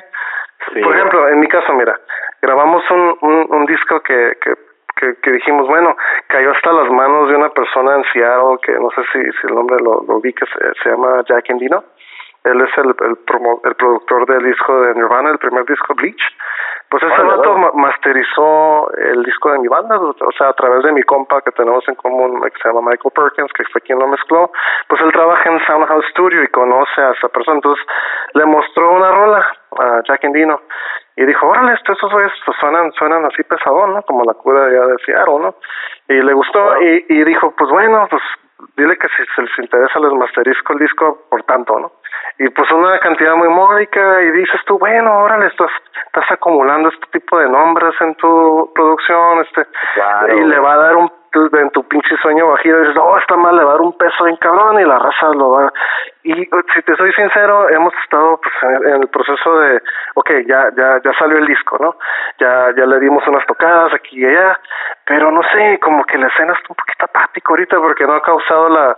Sí. 0.71 0.81
Por 0.81 0.95
ejemplo, 0.95 1.27
en 1.29 1.39
mi 1.39 1.47
caso, 1.47 1.73
mira, 1.73 1.99
grabamos 2.43 2.83
un, 2.91 3.17
un, 3.21 3.47
un 3.49 3.65
disco 3.65 4.01
que, 4.01 4.37
que, 4.39 4.53
que, 4.95 5.31
dijimos, 5.31 5.67
bueno, 5.67 5.95
cayó 6.27 6.51
hasta 6.51 6.71
las 6.73 6.89
manos 6.91 7.29
de 7.29 7.35
una 7.35 7.49
persona 7.49 7.95
en 7.95 8.03
Seattle 8.11 8.57
que 8.63 8.73
no 8.73 8.89
sé 8.91 9.01
si, 9.11 9.19
el 9.47 9.55
nombre 9.55 9.77
lo, 9.81 10.19
vi, 10.21 10.33
que 10.33 10.45
se, 10.45 10.81
se 10.83 10.89
llama 10.89 11.23
Jack 11.27 11.49
Endino. 11.49 11.83
Él 12.43 12.59
es 12.61 12.77
el, 12.77 12.95
el, 13.07 13.17
promo, 13.17 13.61
el 13.63 13.75
productor 13.75 14.25
del 14.25 14.43
disco 14.43 14.81
de 14.81 14.95
Nirvana, 14.95 15.29
el 15.29 15.37
primer 15.37 15.65
disco 15.65 15.93
Bleach. 15.93 16.21
Pues 16.91 17.03
ese 17.03 17.23
ma- 17.23 17.71
masterizó 17.73 18.91
el 18.97 19.23
disco 19.23 19.49
de 19.51 19.59
mi 19.59 19.67
banda, 19.69 19.97
o 19.97 20.31
sea, 20.37 20.49
a 20.49 20.53
través 20.53 20.83
de 20.83 20.91
mi 20.91 21.01
compa 21.03 21.41
que 21.41 21.51
tenemos 21.51 21.87
en 21.87 21.95
común, 21.95 22.41
que 22.41 22.61
se 22.61 22.67
llama 22.67 22.81
Michael 22.91 23.13
Perkins, 23.15 23.51
que 23.53 23.63
fue 23.71 23.79
quien 23.81 23.97
lo 23.97 24.07
mezcló. 24.07 24.51
Pues 24.89 25.01
él 25.01 25.11
trabaja 25.13 25.49
en 25.49 25.59
Soundhouse 25.65 26.05
Studio 26.11 26.43
y 26.43 26.47
conoce 26.49 27.01
a 27.01 27.11
esa 27.11 27.29
persona. 27.29 27.55
Entonces 27.55 27.85
le 28.33 28.45
mostró 28.45 28.91
una 28.91 29.09
rola 29.11 29.47
a 29.79 30.01
Jack 30.03 30.25
Endino 30.25 30.59
y 31.15 31.25
dijo, 31.25 31.47
órale, 31.47 31.73
esto, 31.75 31.93
esos 31.93 32.11
güeyes 32.11 32.31
pues, 32.45 32.57
suenan, 32.59 32.91
suenan 32.91 33.25
así 33.25 33.41
pesadón, 33.43 33.93
¿no? 33.93 34.01
Como 34.03 34.23
la 34.25 34.33
cura 34.33 34.69
ya 34.71 34.85
de 34.85 34.97
Seattle, 35.05 35.39
¿no? 35.39 35.55
Y 36.09 36.21
le 36.21 36.33
gustó 36.33 36.81
y, 36.81 37.05
y 37.07 37.23
dijo, 37.23 37.53
pues 37.57 37.69
bueno, 37.69 38.05
pues 38.09 38.21
dile 38.75 38.97
que 38.97 39.07
si 39.07 39.23
se 39.35 39.41
les 39.43 39.59
interesa 39.59 39.99
les 39.99 40.11
masterizco 40.13 40.73
el 40.73 40.79
disco 40.79 41.25
por 41.29 41.41
tanto, 41.43 41.79
¿no? 41.79 41.91
Y 42.43 42.49
pues 42.49 42.71
una 42.71 42.97
cantidad 42.97 43.35
muy 43.35 43.49
módica 43.49 44.19
y 44.23 44.31
dices 44.31 44.59
tú, 44.65 44.79
bueno, 44.79 45.15
órale, 45.25 45.45
estás, 45.45 45.69
estás 46.07 46.25
acumulando 46.31 46.89
este 46.89 47.19
tipo 47.19 47.37
de 47.37 47.47
nombres 47.47 47.93
en 48.01 48.15
tu 48.15 48.71
producción, 48.73 49.41
este, 49.41 49.67
Claro. 49.93 50.35
y 50.35 50.45
le 50.45 50.59
va 50.59 50.73
a 50.73 50.77
dar 50.77 50.95
un, 50.95 51.11
en 51.35 51.69
tu 51.69 51.87
pinche 51.87 52.17
sueño 52.17 52.47
bajido, 52.47 52.79
dices, 52.79 52.97
oh, 52.99 53.15
está 53.19 53.35
mal, 53.35 53.55
le 53.55 53.63
va 53.63 53.69
a 53.69 53.73
dar 53.73 53.81
un 53.81 53.95
peso 53.95 54.23
bien 54.23 54.37
cabrón 54.37 54.79
y 54.79 54.85
la 54.85 54.97
raza 54.97 55.27
lo 55.35 55.51
va, 55.51 55.71
y 56.23 56.33
si 56.33 56.81
te 56.81 56.95
soy 56.95 57.13
sincero, 57.13 57.69
hemos 57.69 57.93
estado 58.03 58.41
pues 58.41 58.73
en, 58.87 59.03
el 59.03 59.07
proceso 59.09 59.59
de, 59.59 59.79
ok, 60.15 60.31
ya, 60.47 60.71
ya, 60.75 60.99
ya 61.03 61.13
salió 61.19 61.37
el 61.37 61.45
disco, 61.45 61.77
¿no? 61.79 61.95
Ya, 62.39 62.73
ya 62.75 62.87
le 62.87 62.99
dimos 62.99 63.21
unas 63.27 63.45
tocadas 63.45 63.93
aquí 63.93 64.19
y 64.19 64.25
allá, 64.25 64.59
pero 65.05 65.29
no 65.29 65.43
sé, 65.43 65.79
como 65.79 66.03
que 66.05 66.17
la 66.17 66.25
escena 66.25 66.53
está 66.53 66.65
un 66.69 66.75
poquito 66.75 67.05
apático 67.05 67.53
ahorita 67.53 67.77
porque 67.77 68.07
no 68.07 68.13
ha 68.13 68.21
causado 68.23 68.69
la, 68.69 68.97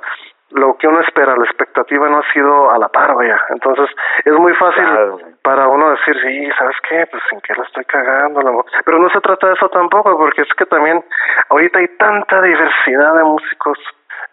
lo 0.53 0.75
que 0.77 0.87
uno 0.87 0.99
espera, 1.01 1.35
la 1.35 1.43
expectativa 1.45 2.07
no 2.09 2.19
ha 2.19 2.33
sido 2.33 2.71
a 2.71 2.77
la 2.77 2.87
par, 2.89 3.13
vaya. 3.15 3.39
Entonces, 3.49 3.89
es 4.23 4.33
muy 4.33 4.53
fácil 4.55 4.83
Claro. 4.85 5.17
para 5.41 5.67
uno 5.67 5.91
decir, 5.91 6.15
sí, 6.21 6.49
¿sabes 6.57 6.75
qué? 6.89 7.05
Pues 7.11 7.21
sin 7.29 7.41
que 7.41 7.53
la 7.55 7.63
estoy 7.63 7.85
cagando. 7.85 8.41
la- 8.41 8.51
Pero 8.85 8.99
no 8.99 9.09
se 9.09 9.19
trata 9.21 9.47
de 9.47 9.53
eso 9.53 9.69
tampoco, 9.69 10.17
porque 10.17 10.41
es 10.43 10.53
que 10.55 10.65
también 10.65 11.03
ahorita 11.49 11.79
hay 11.79 11.87
tanta 11.97 12.41
diversidad 12.41 13.13
de 13.15 13.23
músicos 13.23 13.77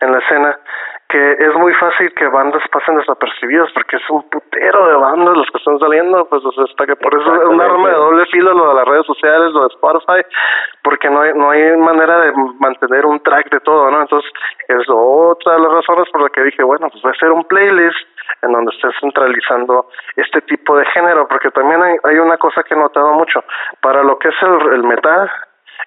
en 0.00 0.12
la 0.12 0.18
escena 0.18 0.58
que 1.11 1.32
es 1.32 1.54
muy 1.56 1.74
fácil 1.74 2.12
que 2.14 2.28
bandas 2.28 2.62
pasen 2.70 2.96
desapercibidas 2.96 3.70
porque 3.72 3.96
es 3.96 4.11
un 4.11 4.22
putero 4.30 4.86
de 4.86 4.94
bandas 4.94 5.36
los 5.36 5.50
que 5.50 5.58
están 5.58 5.78
saliendo, 5.78 6.24
pues 6.26 6.44
o 6.44 6.52
sea, 6.52 6.64
está 6.64 6.86
que 6.86 6.96
por 6.96 7.12
eso 7.14 7.34
es 7.34 7.48
un 7.48 7.61
arma 7.61 7.88
de 7.88 7.94
doble 7.94 8.26
filo 8.26 8.54
lo 8.54 8.68
de 8.68 8.74
las 8.74 8.88
redes 8.88 9.06
sociales, 9.06 9.52
lo 9.52 9.62
de 9.62 9.74
Spotify, 9.74 10.22
porque 10.82 11.11
no 11.11 11.20
hay, 11.20 11.32
no 11.34 11.50
hay 11.50 11.76
manera 11.76 12.20
de 12.20 12.32
mantener 12.61 13.06
un 13.06 13.20
track 13.20 13.50
de 13.50 13.61
todo, 13.61 13.90
¿no? 13.90 14.02
Entonces, 14.02 14.30
es 14.68 14.86
otra 14.88 15.54
de 15.54 15.61
las 15.61 15.72
razones 15.72 16.08
por 16.12 16.22
la 16.22 16.28
que 16.28 16.42
dije, 16.44 16.62
bueno, 16.62 16.88
pues 16.90 17.02
voy 17.02 17.11
a 17.11 17.16
hacer 17.16 17.30
un 17.30 17.44
playlist 17.44 17.98
en 18.42 18.52
donde 18.52 18.72
esté 18.74 18.88
centralizando 19.00 19.86
este 20.16 20.40
tipo 20.42 20.76
de 20.76 20.86
género, 20.86 21.26
porque 21.28 21.50
también 21.50 21.82
hay, 21.82 21.96
hay 22.04 22.18
una 22.18 22.36
cosa 22.38 22.62
que 22.62 22.74
he 22.74 22.78
notado 22.78 23.12
mucho, 23.14 23.42
para 23.80 24.02
lo 24.02 24.18
que 24.18 24.28
es 24.28 24.36
el, 24.42 24.74
el 24.74 24.84
metal, 24.84 25.30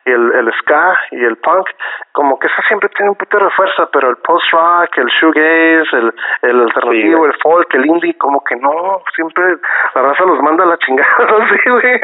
y 0.06 0.12
el, 0.12 0.32
el 0.34 0.54
ska 0.60 0.98
y 1.12 1.24
el 1.24 1.38
punk, 1.38 1.68
como 2.12 2.38
que 2.40 2.48
eso 2.48 2.62
siempre 2.68 2.90
tiene 2.90 3.12
un 3.12 3.16
poquito 3.16 3.44
de 3.44 3.50
fuerza, 3.52 3.90
pero 3.92 4.10
el 4.10 4.18
post-rock, 4.18 4.98
el 4.98 5.08
shoegaze, 5.08 5.96
el, 5.98 6.14
el 6.44 6.62
alternativo, 6.62 7.26
el 7.26 7.34
folk, 7.42 7.74
el 7.74 7.86
indie, 7.86 8.18
como 8.18 8.44
que 8.44 8.56
no, 8.56 9.02
siempre 9.16 9.58
la 9.96 10.02
raza 10.02 10.24
los 10.26 10.42
manda 10.42 10.64
a 10.64 10.68
la 10.68 10.78
chingada, 10.78 11.48
sí, 11.64 11.70
güey. 11.70 12.00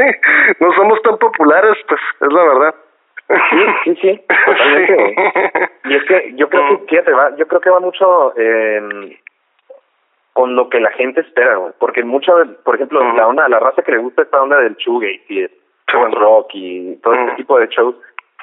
No 0.60 0.72
somos 0.74 1.02
tan 1.02 1.18
populares, 1.18 1.78
pues, 1.88 2.02
es 2.22 2.34
la 2.34 2.44
verdad. 2.44 2.76
Sí, 3.50 3.66
sí, 3.84 3.96
sí, 4.02 4.26
totalmente, 4.46 4.96
güey. 4.96 5.16
Y 5.86 5.96
es 5.96 6.04
que 6.06 6.34
yo 6.36 6.50
creo 6.50 6.68
que, 6.68 6.86
fíjate, 6.88 7.12
va, 7.14 7.36
yo 7.36 7.48
creo 7.48 7.62
que 7.62 7.70
va 7.70 7.80
mucho 7.80 8.34
eh, 8.38 9.20
con 10.34 10.56
lo 10.56 10.70
que 10.70 10.80
la 10.80 10.92
gente 10.92 11.22
espera, 11.22 11.56
güey. 11.56 11.74
Porque 11.80 12.04
mucho, 12.04 12.36
de- 12.38 12.46
por 12.64 12.76
ejemplo, 12.76 13.02
Ujú. 13.02 13.16
la 13.18 13.28
onda, 13.28 13.48
la 13.50 13.60
raza 13.60 13.82
que 13.82 13.92
le 13.92 13.98
gusta 14.00 14.24
esta 14.24 14.42
onda 14.42 14.58
del 14.60 14.76
shoegaze 14.76 15.22
y 15.30 15.48
rock 15.92 16.50
y 16.54 16.96
todo 16.98 17.14
este 17.14 17.26
Ujú. 17.28 17.36
tipo 17.36 17.60
de 17.60 17.68
shows, 17.68 17.96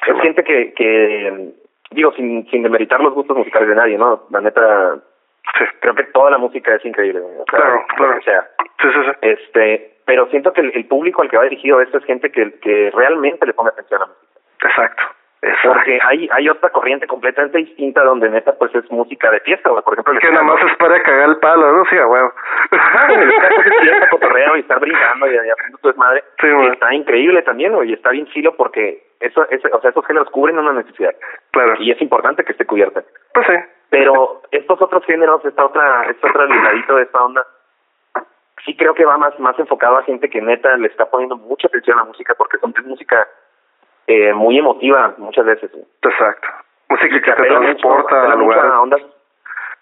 es 0.05 0.21
gente 0.21 0.43
que, 0.43 0.73
que, 0.73 1.49
digo, 1.91 2.11
sin, 2.13 2.47
sin 2.49 2.63
demeritar 2.63 2.99
los 3.01 3.13
gustos 3.13 3.35
musicales 3.37 3.69
de 3.69 3.75
nadie, 3.75 3.97
¿no? 3.97 4.23
La 4.29 4.41
neta, 4.41 4.97
Sí, 5.57 5.63
creo 5.79 5.95
que 5.95 6.03
toda 6.03 6.29
la 6.29 6.37
música 6.37 6.75
es 6.75 6.83
increíble, 6.85 7.21
güey. 7.21 7.33
O 7.35 7.45
sea, 7.49 7.59
Claro, 7.59 7.85
claro. 7.95 8.15
que 8.19 8.21
sea. 8.25 8.47
sí, 8.81 8.87
sí, 8.93 8.99
sí. 9.05 9.11
Este, 9.21 9.97
pero 10.05 10.27
siento 10.27 10.51
que 10.51 10.59
el, 10.61 10.71
el 10.75 10.85
público 10.87 11.21
al 11.21 11.29
que 11.29 11.37
va 11.37 11.43
dirigido 11.43 11.79
esto 11.79 11.97
es 11.99 12.03
gente 12.05 12.29
que, 12.31 12.59
que 12.59 12.91
realmente 12.93 13.45
le 13.45 13.53
pone 13.53 13.69
atención 13.69 14.01
a 14.01 14.05
la 14.05 14.11
música. 14.11 14.67
Exacto. 14.67 15.03
Exacto. 15.41 15.69
Porque 15.73 15.99
hay 16.03 16.27
hay 16.33 16.49
otra 16.49 16.69
corriente 16.71 17.05
completamente 17.07 17.59
distinta 17.59 18.03
donde 18.03 18.27
neta 18.29 18.57
pues 18.57 18.73
es 18.75 18.89
música 18.91 19.29
de 19.31 19.39
fiesta, 19.41 19.69
güey. 19.69 19.83
Por 19.83 19.93
ejemplo, 19.93 20.19
Que 20.19 20.31
nada 20.31 20.43
más 20.43 20.61
es 20.63 20.75
para 20.77 20.99
cagar 21.01 21.29
el 21.29 21.37
palo, 21.37 21.71
¿no? 21.73 21.85
Sí, 21.85 21.95
a 21.97 22.05
el 23.21 24.57
y 24.57 24.59
estar 24.59 24.79
brincando 24.79 25.27
y, 25.27 25.35
y 25.35 25.37
haciendo 25.49 25.77
tu 25.81 25.87
desmadre. 25.89 26.23
Sí, 26.39 26.47
está 26.71 26.93
increíble 26.93 27.41
también, 27.43 27.73
y 27.85 27.93
está 27.93 28.11
bien 28.11 28.27
filo 28.27 28.55
porque 28.55 29.03
eso, 29.19 29.47
eso, 29.49 29.67
o 29.71 29.81
sea, 29.81 29.89
esos 29.91 30.05
géneros 30.05 30.29
cubren 30.29 30.57
una 30.59 30.73
necesidad 30.73 31.15
Claro. 31.51 31.75
y 31.79 31.91
es 31.91 32.01
importante 32.01 32.43
que 32.43 32.51
esté 32.51 32.65
cubierta. 32.65 33.03
Pues 33.33 33.47
sí. 33.47 33.53
Pero 33.89 34.41
estos 34.51 34.81
otros 34.81 35.03
géneros, 35.05 35.43
esta 35.45 35.65
otra, 35.65 36.05
este 36.09 36.27
otro 36.27 36.45
ladito 36.45 36.95
de 36.95 37.03
esta 37.03 37.23
onda, 37.23 37.45
sí 38.65 38.75
creo 38.75 38.93
que 38.93 39.05
va 39.05 39.17
más 39.17 39.39
más 39.39 39.57
enfocado 39.59 39.97
a 39.97 40.03
gente 40.03 40.29
que 40.29 40.41
neta 40.41 40.75
le 40.77 40.87
está 40.87 41.05
poniendo 41.09 41.37
mucha 41.37 41.67
atención 41.67 41.97
a 41.97 42.01
la 42.01 42.07
música 42.07 42.33
porque 42.37 42.57
son 42.57 42.73
es 42.77 42.85
música 42.85 43.27
eh, 44.07 44.33
muy 44.33 44.57
emotiva 44.57 45.13
muchas 45.17 45.45
veces. 45.45 45.71
Exacto. 46.01 46.47
Música 46.89 47.21
que 47.21 47.31
te 47.43 47.47
transporta 47.47 48.33
a 48.33 48.81
ondas 48.81 49.01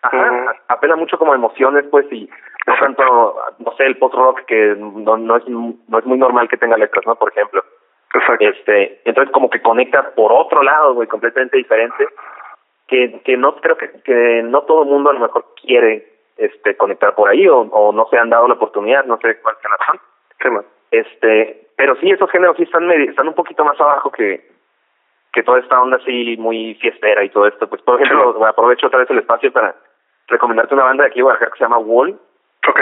ajá, 0.03 0.17
Ujú. 0.17 0.49
a- 0.49 0.73
apela 0.73 0.95
mucho 0.95 1.17
como 1.17 1.31
a 1.33 1.35
emociones 1.35 1.85
pues 1.89 2.05
y 2.11 2.29
no 2.67 2.73
tanto 2.79 3.35
no 3.59 3.71
sé 3.77 3.85
el 3.85 3.97
post 3.97 4.15
rock 4.15 4.41
que 4.45 4.75
no, 4.77 5.17
no 5.17 5.35
es 5.37 5.47
no 5.47 5.99
es 5.99 6.05
muy 6.05 6.17
normal 6.17 6.47
que 6.49 6.57
tenga 6.57 6.77
letras 6.77 7.05
no 7.05 7.15
por 7.15 7.29
ejemplo. 7.31 7.63
Exacto. 8.13 8.45
este 8.45 9.01
entonces 9.05 9.31
como 9.33 9.49
que 9.49 9.61
conecta 9.61 10.11
por 10.15 10.31
otro 10.31 10.63
lado 10.63 10.93
güey 10.93 11.07
completamente 11.07 11.57
diferente 11.57 12.07
que 12.87 13.21
que 13.23 13.35
no 13.37 13.55
creo 13.57 13.77
que 13.77 13.91
que 14.03 14.41
no 14.43 14.61
todo 14.63 14.83
el 14.83 14.89
mundo 14.89 15.09
a 15.09 15.13
lo 15.13 15.19
mejor 15.19 15.45
quiere 15.61 16.11
este 16.37 16.75
conectar 16.77 17.13
por 17.15 17.29
ahí 17.29 17.47
o, 17.47 17.59
o 17.61 17.91
no 17.91 18.07
se 18.09 18.17
han 18.17 18.29
dado 18.29 18.47
la 18.47 18.53
oportunidad 18.55 19.05
no 19.05 19.17
sé 19.17 19.39
cuál 19.41 19.55
sea 19.61 19.69
la 19.71 19.77
razón. 19.77 19.99
Sí, 20.41 20.49
man. 20.49 20.65
este 20.91 21.61
pero 21.77 21.95
sí 21.97 22.09
esos 22.09 22.29
géneros 22.31 22.55
sí 22.57 22.63
están 22.63 22.87
medi- 22.87 23.09
están 23.09 23.27
un 23.27 23.33
poquito 23.35 23.63
más 23.65 23.79
abajo 23.81 24.11
que 24.11 24.49
que 25.33 25.43
toda 25.43 25.59
esta 25.59 25.81
onda 25.81 25.97
así 25.97 26.37
muy 26.37 26.75
fiestera 26.75 27.21
y 27.23 27.29
todo 27.29 27.45
esto. 27.47 27.67
Pues 27.67 27.81
por 27.81 28.01
ejemplo 28.01 28.45
aprovecho 28.45 28.87
otra 28.87 28.99
vez 28.99 29.09
el 29.09 29.19
espacio 29.19 29.51
para 29.51 29.75
recomendarte 30.27 30.73
una 30.73 30.85
banda 30.85 31.03
de 31.03 31.09
aquí 31.09 31.19
de 31.19 31.23
Guadalajara 31.23 31.51
que 31.51 31.57
se 31.57 31.63
llama 31.65 31.77
Wall 31.79 32.17
Ok. 32.67 32.79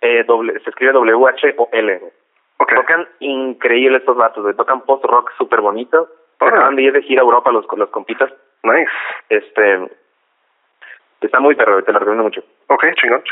eh, 0.00 0.24
doble, 0.24 0.58
se 0.60 0.70
escribe 0.70 0.92
W 0.92 1.26
H 1.28 1.54
O 1.58 1.68
L 1.72 1.98
güey. 1.98 2.12
Ok. 2.58 2.74
tocan 2.74 3.08
increíble 3.20 3.98
estos 3.98 4.16
güey. 4.42 4.54
tocan 4.54 4.80
post 4.82 5.04
rock 5.04 5.30
súper 5.38 5.60
bonito 5.60 6.08
Órale. 6.40 6.56
acaban 6.56 6.76
de 6.76 6.82
ir 6.82 6.92
de 6.92 7.02
gira 7.02 7.22
a 7.22 7.24
Europa 7.24 7.50
los 7.52 7.66
los 7.76 7.90
compitas 7.90 8.32
Nice. 8.62 8.90
este 9.28 9.88
está 11.20 11.40
muy 11.40 11.54
perro 11.56 11.82
te 11.82 11.92
lo 11.92 11.98
recomiendo 11.98 12.24
mucho 12.24 12.42
Ok, 12.68 12.84
chingón. 13.00 13.22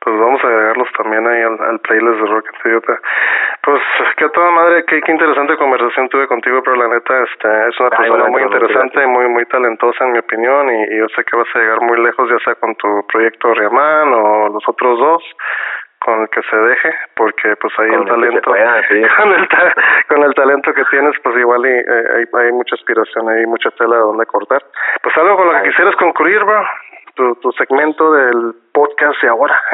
Pues 0.00 0.18
vamos 0.20 0.42
a 0.44 0.48
agregarlos 0.48 0.88
también 0.98 1.26
ahí 1.26 1.40
al, 1.42 1.58
al 1.62 1.80
playlist 1.80 2.20
de 2.20 2.26
Rock 2.26 2.46
Idiota. 2.64 3.00
Pues 3.64 3.80
que 4.18 4.24
a 4.26 4.28
toda 4.28 4.50
madre, 4.50 4.84
qué, 4.86 5.00
qué 5.00 5.12
interesante 5.12 5.56
conversación 5.56 6.08
tuve 6.10 6.26
contigo, 6.26 6.60
pero 6.62 6.76
la 6.76 6.88
neta 6.88 7.22
este, 7.22 7.48
es 7.68 7.80
una 7.80 7.88
Ay, 7.92 7.96
persona 7.96 8.08
bueno, 8.24 8.28
muy 8.28 8.42
interesante 8.42 9.02
y 9.02 9.06
muy 9.06 9.28
muy 9.28 9.46
talentosa 9.46 10.04
en 10.04 10.12
mi 10.12 10.18
opinión 10.18 10.68
y, 10.70 10.82
y 10.94 10.98
yo 10.98 11.06
sé 11.16 11.24
que 11.24 11.36
vas 11.36 11.48
a 11.54 11.58
llegar 11.58 11.80
muy 11.80 11.98
lejos 12.02 12.28
ya 12.28 12.38
sea 12.44 12.54
con 12.56 12.74
tu 12.76 13.06
proyecto 13.06 13.54
Riamán 13.54 14.12
o 14.12 14.48
los 14.50 14.68
otros 14.68 14.98
dos 14.98 15.22
con 16.00 16.20
el 16.20 16.28
que 16.28 16.42
se 16.42 16.56
deje 16.56 16.90
porque 17.16 17.56
pues 17.56 17.72
ahí 17.78 17.88
Con 17.88 18.00
el 18.00 18.04
que 18.04 18.10
talento 18.10 18.50
pueda, 18.50 18.82
sí. 18.88 19.02
con 19.16 19.32
el 19.32 19.48
ta- 19.48 19.74
con 20.08 20.22
el 20.24 20.34
talento 20.34 20.72
que 20.74 20.84
tienes 20.90 21.14
pues 21.22 21.36
igual 21.38 21.64
y, 21.64 21.70
eh, 21.70 22.04
hay, 22.16 22.24
hay 22.44 22.52
mucha 22.52 22.74
aspiración 22.74 23.28
hay 23.30 23.46
mucha 23.46 23.70
tela 23.70 23.96
de 23.96 24.02
donde 24.02 24.26
cortar 24.26 24.62
pues 25.02 25.16
algo 25.16 25.36
con 25.38 25.46
lo 25.46 25.52
que 25.52 25.58
Ay. 25.60 25.68
quisieras 25.70 25.96
concluir 25.96 26.44
bro 26.44 26.62
tu, 27.14 27.34
tu 27.36 27.52
segmento 27.52 28.12
del 28.12 28.54
podcast 28.74 29.22
de 29.22 29.28
ahora 29.28 29.58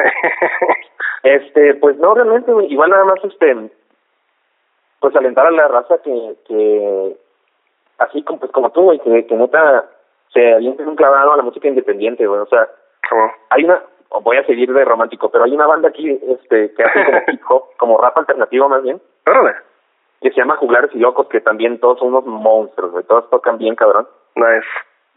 Este, 1.23 1.75
pues 1.75 1.97
no, 1.97 2.15
realmente, 2.15 2.51
igual 2.69 2.89
nada 2.89 3.05
más, 3.05 3.23
este, 3.23 3.55
pues 5.01 5.15
alentar 5.15 5.47
a 5.47 5.51
la 5.51 5.67
raza 5.67 5.97
que, 6.03 6.35
que 6.47 7.17
así 7.97 8.23
como, 8.23 8.39
pues 8.39 8.51
como 8.51 8.69
tú, 8.69 8.83
güey, 8.83 8.99
que, 8.99 9.25
que 9.25 9.35
neta 9.35 9.85
se 10.31 10.53
avienten 10.53 10.87
un 10.87 10.95
clavado 10.95 11.33
a 11.33 11.37
la 11.37 11.43
música 11.43 11.67
independiente, 11.67 12.25
güey, 12.25 12.39
o 12.39 12.45
sea, 12.45 12.69
Como, 13.09 13.29
hay 13.49 13.65
una, 13.65 13.81
voy 14.21 14.37
a 14.37 14.45
seguir 14.45 14.71
de 14.71 14.85
romántico, 14.85 15.29
pero 15.29 15.43
hay 15.43 15.51
una 15.53 15.67
banda 15.67 15.89
aquí, 15.89 16.07
este, 16.09 16.73
que 16.73 16.83
hace 16.83 17.03
como 17.03 17.17
hip 17.27 17.41
hop, 17.49 17.63
como 17.77 17.97
rap 17.97 18.17
alternativo 18.17 18.69
más 18.69 18.83
bien, 18.83 19.01
órale. 19.25 19.55
que 20.21 20.29
se 20.29 20.37
llama 20.37 20.55
Juglares 20.57 20.91
y 20.93 20.99
Locos, 20.99 21.27
que 21.27 21.41
también 21.41 21.79
todos 21.79 21.99
son 21.99 22.09
unos 22.09 22.25
monstruos, 22.25 22.91
güey, 22.91 23.03
todos 23.05 23.29
tocan 23.29 23.57
bien, 23.57 23.75
cabrón, 23.75 24.07
nice. 24.35 24.67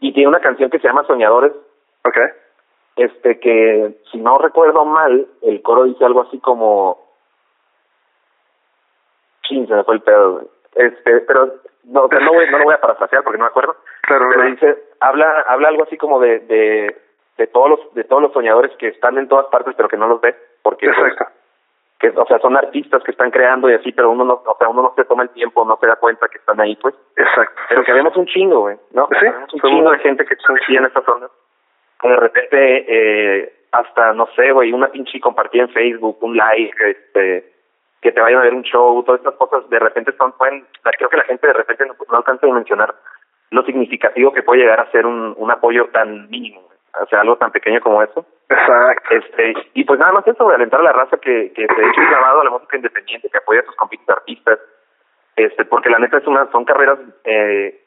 Y 0.01 0.11
tiene 0.11 0.27
una 0.27 0.41
canción 0.41 0.69
que 0.69 0.79
se 0.79 0.87
llama 0.87 1.05
Soñadores, 1.05 1.53
okay 2.03 2.25
este 2.95 3.39
que 3.39 3.97
si 4.11 4.17
no 4.17 4.37
recuerdo 4.37 4.85
mal 4.85 5.27
el 5.41 5.61
coro 5.61 5.83
dice 5.83 6.05
algo 6.05 6.21
así 6.21 6.39
como 6.39 6.97
chin 9.47 9.67
se 9.67 9.73
me 9.73 9.83
fue 9.83 9.95
el 9.95 10.01
pedo 10.01 10.41
este, 10.75 11.21
pero 11.21 11.45
no, 11.85 12.07
no, 12.07 12.33
voy, 12.33 12.49
no 12.51 12.57
lo 12.57 12.63
voy 12.65 12.73
a 12.73 12.81
parafrasear 12.81 13.23
porque 13.23 13.37
no 13.37 13.45
me 13.45 13.49
acuerdo. 13.49 13.75
Claro, 14.01 14.27
pero 14.29 14.43
dice, 14.43 14.83
habla, 14.99 15.45
habla 15.47 15.69
algo 15.69 15.83
así 15.83 15.97
como 15.97 16.19
de, 16.19 16.39
de, 16.39 16.95
de 17.37 17.47
todos 17.47 17.69
los, 17.69 17.93
de 17.93 18.03
todos 18.03 18.21
los 18.21 18.33
soñadores 18.33 18.71
que 18.77 18.89
están 18.89 19.17
en 19.17 19.27
todas 19.27 19.47
partes 19.47 19.73
pero 19.75 19.87
que 19.87 19.97
no 19.97 20.07
los 20.07 20.21
ves, 20.21 20.35
porque 20.61 20.91
pues, 20.93 21.15
que, 21.99 22.09
o 22.09 22.25
sea, 22.25 22.39
son 22.39 22.57
artistas 22.57 23.01
que 23.03 23.11
están 23.11 23.31
creando 23.31 23.69
y 23.69 23.73
así, 23.73 23.93
pero 23.93 24.11
uno 24.11 24.25
no, 24.25 24.43
o 24.45 24.57
sea, 24.59 24.67
uno 24.67 24.81
no 24.81 24.93
se 24.95 25.05
toma 25.05 25.23
el 25.23 25.29
tiempo, 25.29 25.63
no 25.63 25.77
se 25.79 25.87
da 25.87 25.95
cuenta 25.95 26.27
que 26.27 26.39
están 26.39 26.59
ahí, 26.59 26.75
pues. 26.75 26.93
Exacto. 27.15 27.61
Pero 27.69 27.83
que 27.85 27.93
vemos 27.93 28.15
un 28.17 28.25
chingo, 28.25 28.61
güey, 28.61 28.77
¿no? 28.91 29.07
Sí, 29.17 29.25
Vemos 29.25 29.53
un 29.53 29.61
chingo 29.61 29.91
de 29.91 29.99
gente 29.99 30.25
que 30.25 30.33
está 30.33 30.53
aquí 30.53 30.75
en 30.75 30.85
estas 30.85 31.05
zonas. 31.05 31.31
Que 32.01 32.09
de 32.09 32.15
repente, 32.17 32.85
eh, 32.89 33.53
hasta, 33.71 34.11
no 34.11 34.27
sé, 34.35 34.51
güey, 34.51 34.73
una 34.73 34.89
pinche 34.89 35.21
compartida 35.21 35.63
en 35.63 35.69
Facebook, 35.69 36.17
un 36.19 36.35
like, 36.35 36.89
este, 36.89 37.54
que 38.05 38.11
te 38.11 38.21
vayan 38.21 38.39
a 38.39 38.43
ver 38.43 38.53
un 38.53 38.61
show, 38.61 39.01
todas 39.03 39.19
estas 39.19 39.33
cosas, 39.33 39.67
de 39.67 39.79
repente 39.79 40.13
son, 40.15 40.31
pueden, 40.33 40.63
creo 40.83 41.09
que 41.09 41.17
la 41.17 41.23
gente 41.23 41.47
de 41.47 41.53
repente 41.53 41.87
no, 41.87 41.95
no 42.07 42.17
alcanza 42.17 42.45
a 42.45 42.49
dimensionar 42.49 42.93
lo 43.49 43.63
significativo 43.63 44.31
que 44.31 44.43
puede 44.43 44.61
llegar 44.61 44.79
a 44.79 44.91
ser 44.91 45.07
un, 45.07 45.33
un 45.35 45.49
apoyo 45.49 45.87
tan 45.87 46.29
mínimo, 46.29 46.61
o 47.01 47.05
sea, 47.07 47.21
algo 47.21 47.35
tan 47.37 47.49
pequeño 47.49 47.81
como 47.81 48.03
eso. 48.03 48.23
Exacto. 48.47 49.09
Este, 49.09 49.55
y 49.73 49.83
pues 49.85 49.99
nada 49.99 50.11
más 50.11 50.27
eso, 50.27 50.43
güey, 50.43 50.55
alentar 50.55 50.81
a 50.81 50.83
la 50.83 50.91
raza 50.91 51.17
que, 51.17 51.51
que 51.53 51.65
se 51.65 51.81
eche 51.81 51.99
un 51.99 52.11
llamado 52.11 52.41
a 52.41 52.43
la 52.43 52.51
música 52.51 52.77
independiente, 52.77 53.27
que 53.27 53.39
apoye 53.39 53.61
a 53.61 53.65
sus 53.65 53.75
compitos 53.75 54.07
artistas, 54.07 54.59
este, 55.35 55.65
porque 55.65 55.89
la 55.89 55.97
neta 55.97 56.19
es 56.19 56.27
una, 56.27 56.47
son 56.51 56.63
carreras 56.63 56.99
eh, 57.23 57.85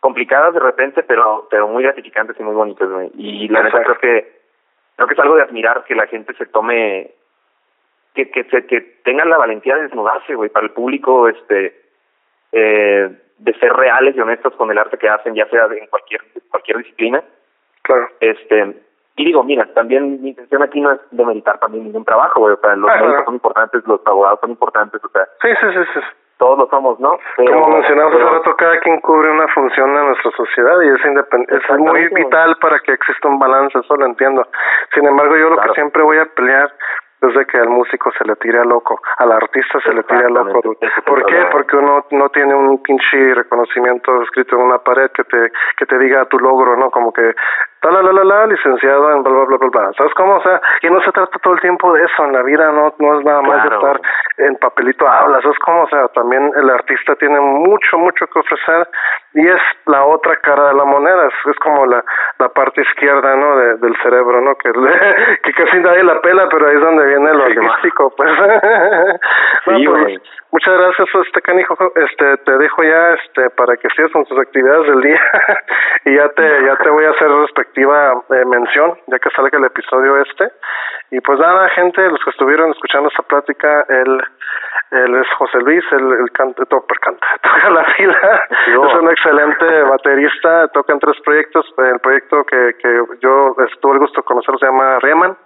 complicadas 0.00 0.54
de 0.54 0.60
repente, 0.60 1.02
pero, 1.02 1.48
pero 1.50 1.68
muy 1.68 1.82
gratificantes 1.82 2.40
y 2.40 2.42
muy 2.42 2.54
bonitas. 2.54 2.88
Y 3.12 3.46
la 3.48 3.62
neta 3.62 3.82
creo 3.82 3.98
que, 3.98 4.40
creo 4.96 5.06
que 5.06 5.14
es 5.14 5.20
algo 5.20 5.36
de 5.36 5.42
admirar 5.42 5.84
que 5.84 5.94
la 5.94 6.06
gente 6.06 6.32
se 6.32 6.46
tome, 6.46 7.12
que, 8.14 8.30
que 8.30 8.44
se, 8.44 8.66
que 8.66 8.80
tengan 9.04 9.28
la 9.30 9.38
valentía 9.38 9.76
de 9.76 9.82
desnudarse, 9.82 10.34
güey, 10.34 10.50
para 10.50 10.66
el 10.66 10.72
público, 10.72 11.28
este, 11.28 11.80
eh, 12.52 13.10
de 13.38 13.54
ser 13.54 13.72
reales 13.72 14.14
y 14.16 14.20
honestos 14.20 14.54
con 14.56 14.70
el 14.70 14.78
arte 14.78 14.96
que 14.98 15.08
hacen, 15.08 15.34
ya 15.34 15.46
sea 15.48 15.64
en 15.64 15.86
cualquier, 15.88 16.20
cualquier 16.50 16.78
disciplina. 16.78 17.22
Claro. 17.82 18.08
Este, 18.20 18.76
y 19.16 19.24
digo, 19.24 19.42
mira, 19.42 19.66
también 19.74 20.22
mi 20.22 20.30
intención 20.30 20.62
aquí 20.62 20.80
no 20.80 20.92
es 20.92 21.00
demeritar 21.10 21.58
también 21.58 21.84
ningún 21.84 22.04
trabajo, 22.04 22.40
güey, 22.40 22.54
o 22.54 22.60
sea, 22.60 22.74
los 22.76 22.90
Ah, 22.90 22.96
médicos 23.00 23.24
son 23.26 23.34
importantes, 23.34 23.82
los 23.86 24.00
abogados 24.06 24.40
son 24.40 24.50
importantes, 24.50 25.00
o 25.04 25.08
sea, 25.08 25.24
Sí, 25.42 25.48
sí, 25.60 25.66
sí, 25.72 25.84
sí. 25.94 26.00
todos 26.38 26.58
lo 26.58 26.66
somos, 26.68 26.98
¿no? 27.00 27.18
Pero- 27.36 27.52
Como 27.52 27.76
mencionamos 27.76 28.12
pero- 28.14 28.26
hace 28.26 28.36
rato, 28.38 28.56
cada 28.56 28.78
quien 28.80 29.00
cubre 29.00 29.30
una 29.30 29.46
función 29.48 29.90
en 29.96 30.06
nuestra 30.06 30.30
sociedad 30.32 30.80
y 30.82 30.88
es, 30.88 31.00
independ- 31.04 31.48
es 31.52 31.78
muy 31.78 32.08
vital 32.08 32.56
para 32.60 32.78
que 32.80 32.92
exista 32.92 33.28
un 33.28 33.38
balance, 33.38 33.78
eso 33.78 33.94
lo 33.96 34.06
entiendo. 34.06 34.46
Sin 34.94 35.06
embargo, 35.06 35.36
yo 35.36 35.50
lo 35.50 35.56
Claro. 35.56 35.72
que 35.72 35.80
siempre 35.80 36.02
voy 36.02 36.18
a 36.18 36.26
pelear 36.26 36.72
es 37.28 37.34
de 37.34 37.46
que 37.46 37.58
al 37.58 37.68
músico 37.68 38.10
se 38.18 38.24
le 38.24 38.36
tire 38.36 38.58
a 38.60 38.64
loco, 38.64 39.00
al 39.18 39.32
artista 39.32 39.80
se 39.80 39.92
le 39.92 40.02
tire 40.04 40.24
a 40.26 40.28
loco. 40.28 40.60
¿Por 41.06 41.26
qué? 41.26 41.46
Porque 41.50 41.76
uno 41.76 42.04
no 42.10 42.28
tiene 42.30 42.54
un 42.54 42.82
pinche 42.82 43.34
reconocimiento 43.34 44.22
escrito 44.22 44.56
en 44.56 44.62
una 44.62 44.78
pared 44.78 45.10
que 45.12 45.24
te 45.24 45.52
que 45.76 45.86
te 45.86 45.98
diga 45.98 46.24
tu 46.26 46.38
logro, 46.38 46.76
¿no? 46.76 46.90
Como 46.90 47.12
que 47.12 47.34
la 47.82 47.90
la 48.02 48.12
la 48.12 48.24
la 48.24 48.46
licenciado 48.46 49.12
en 49.12 49.22
bla 49.22 49.32
bla 49.32 49.44
bla 49.44 49.56
bla 49.58 49.68
bla. 49.68 49.92
¿Sabes 49.96 50.14
cómo? 50.14 50.36
O 50.36 50.42
sea, 50.42 50.60
y 50.82 50.88
no 50.88 51.00
se 51.02 51.12
trata 51.12 51.38
todo 51.38 51.54
el 51.54 51.60
tiempo 51.60 51.92
de 51.92 52.04
eso 52.04 52.24
en 52.24 52.32
la 52.32 52.42
vida, 52.42 52.70
no 52.72 52.94
no 52.98 53.18
es 53.18 53.24
nada 53.24 53.42
más 53.42 53.54
Claro. 53.62 53.70
de 53.70 53.76
estar 53.76 54.00
en 54.38 54.56
papelito 54.56 55.06
hablas, 55.06 55.44
es 55.44 55.58
como, 55.58 55.82
o 55.82 55.88
sea, 55.88 56.08
también 56.08 56.50
el 56.56 56.70
artista 56.70 57.14
tiene 57.16 57.38
mucho, 57.40 57.98
mucho 57.98 58.26
que 58.26 58.38
ofrecer 58.38 58.88
y 59.34 59.46
es 59.48 59.60
la 59.86 60.04
otra 60.04 60.36
cara 60.36 60.68
de 60.68 60.74
la 60.74 60.84
moneda, 60.84 61.26
es, 61.26 61.50
es 61.50 61.58
como 61.58 61.86
la, 61.86 62.04
la 62.38 62.48
parte 62.50 62.82
izquierda, 62.82 63.34
¿no? 63.36 63.56
De, 63.56 63.76
del 63.78 63.96
cerebro, 64.02 64.40
¿no? 64.40 64.54
Que, 64.56 64.70
que 65.42 65.52
casi 65.52 65.78
nadie 65.80 66.04
la 66.04 66.20
pela, 66.20 66.48
pero 66.48 66.68
ahí 66.68 66.76
es 66.76 66.80
donde 66.80 67.06
viene 67.06 67.32
lo 67.32 67.44
artístico, 67.44 68.14
pues. 68.16 68.30
No, 69.66 69.74
Sí, 69.76 69.86
pues, 69.86 70.22
muchas 70.52 70.78
gracias, 70.78 71.08
este 71.26 71.42
canijo, 71.42 71.76
este, 71.96 72.36
te 72.38 72.58
dejo 72.58 72.82
ya, 72.82 73.10
este, 73.14 73.50
para 73.50 73.76
que 73.76 73.88
sigas 73.90 74.12
con 74.12 74.24
tus 74.24 74.38
actividades 74.38 74.86
del 74.86 75.00
día 75.00 75.20
y 76.04 76.14
ya 76.14 76.28
te, 76.28 76.64
ya 76.64 76.76
te 76.76 76.90
voy 76.90 77.04
a 77.04 77.10
hacer 77.10 77.28
respectiva 77.28 78.22
eh, 78.30 78.44
mención, 78.44 78.98
ya 79.06 79.18
que 79.18 79.30
salga 79.30 79.58
el 79.58 79.64
episodio 79.64 80.16
este. 80.18 80.50
Y 81.10 81.20
pues 81.20 81.38
nada, 81.38 81.68
gente, 81.70 82.08
los 82.08 82.22
que 82.22 82.30
estuvieron 82.30 82.70
escuchando 82.70 83.08
esta 83.08 83.22
plática, 83.22 83.84
él, 83.88 84.22
él 84.94 85.14
es 85.16 85.26
José 85.38 85.58
Luis, 85.58 85.84
él, 85.92 86.12
él 86.12 86.30
canta, 86.32 86.64
toca, 86.66 86.94
canta, 87.00 87.26
toca 87.42 87.70
la 87.70 87.84
fila, 87.96 88.42
es 88.66 88.76
un 88.76 89.10
excelente 89.10 89.82
baterista, 89.82 90.68
toca 90.68 90.92
en 90.92 91.00
tres 91.00 91.16
proyectos, 91.24 91.66
el 91.78 92.00
proyecto 92.00 92.44
que, 92.44 92.74
que 92.80 93.00
yo 93.20 93.54
tuve 93.80 93.94
el 93.94 93.98
gusto 94.00 94.20
de 94.20 94.24
conocer 94.24 94.58
se 94.58 94.66
llama 94.66 94.98
Riemann, 95.00 95.36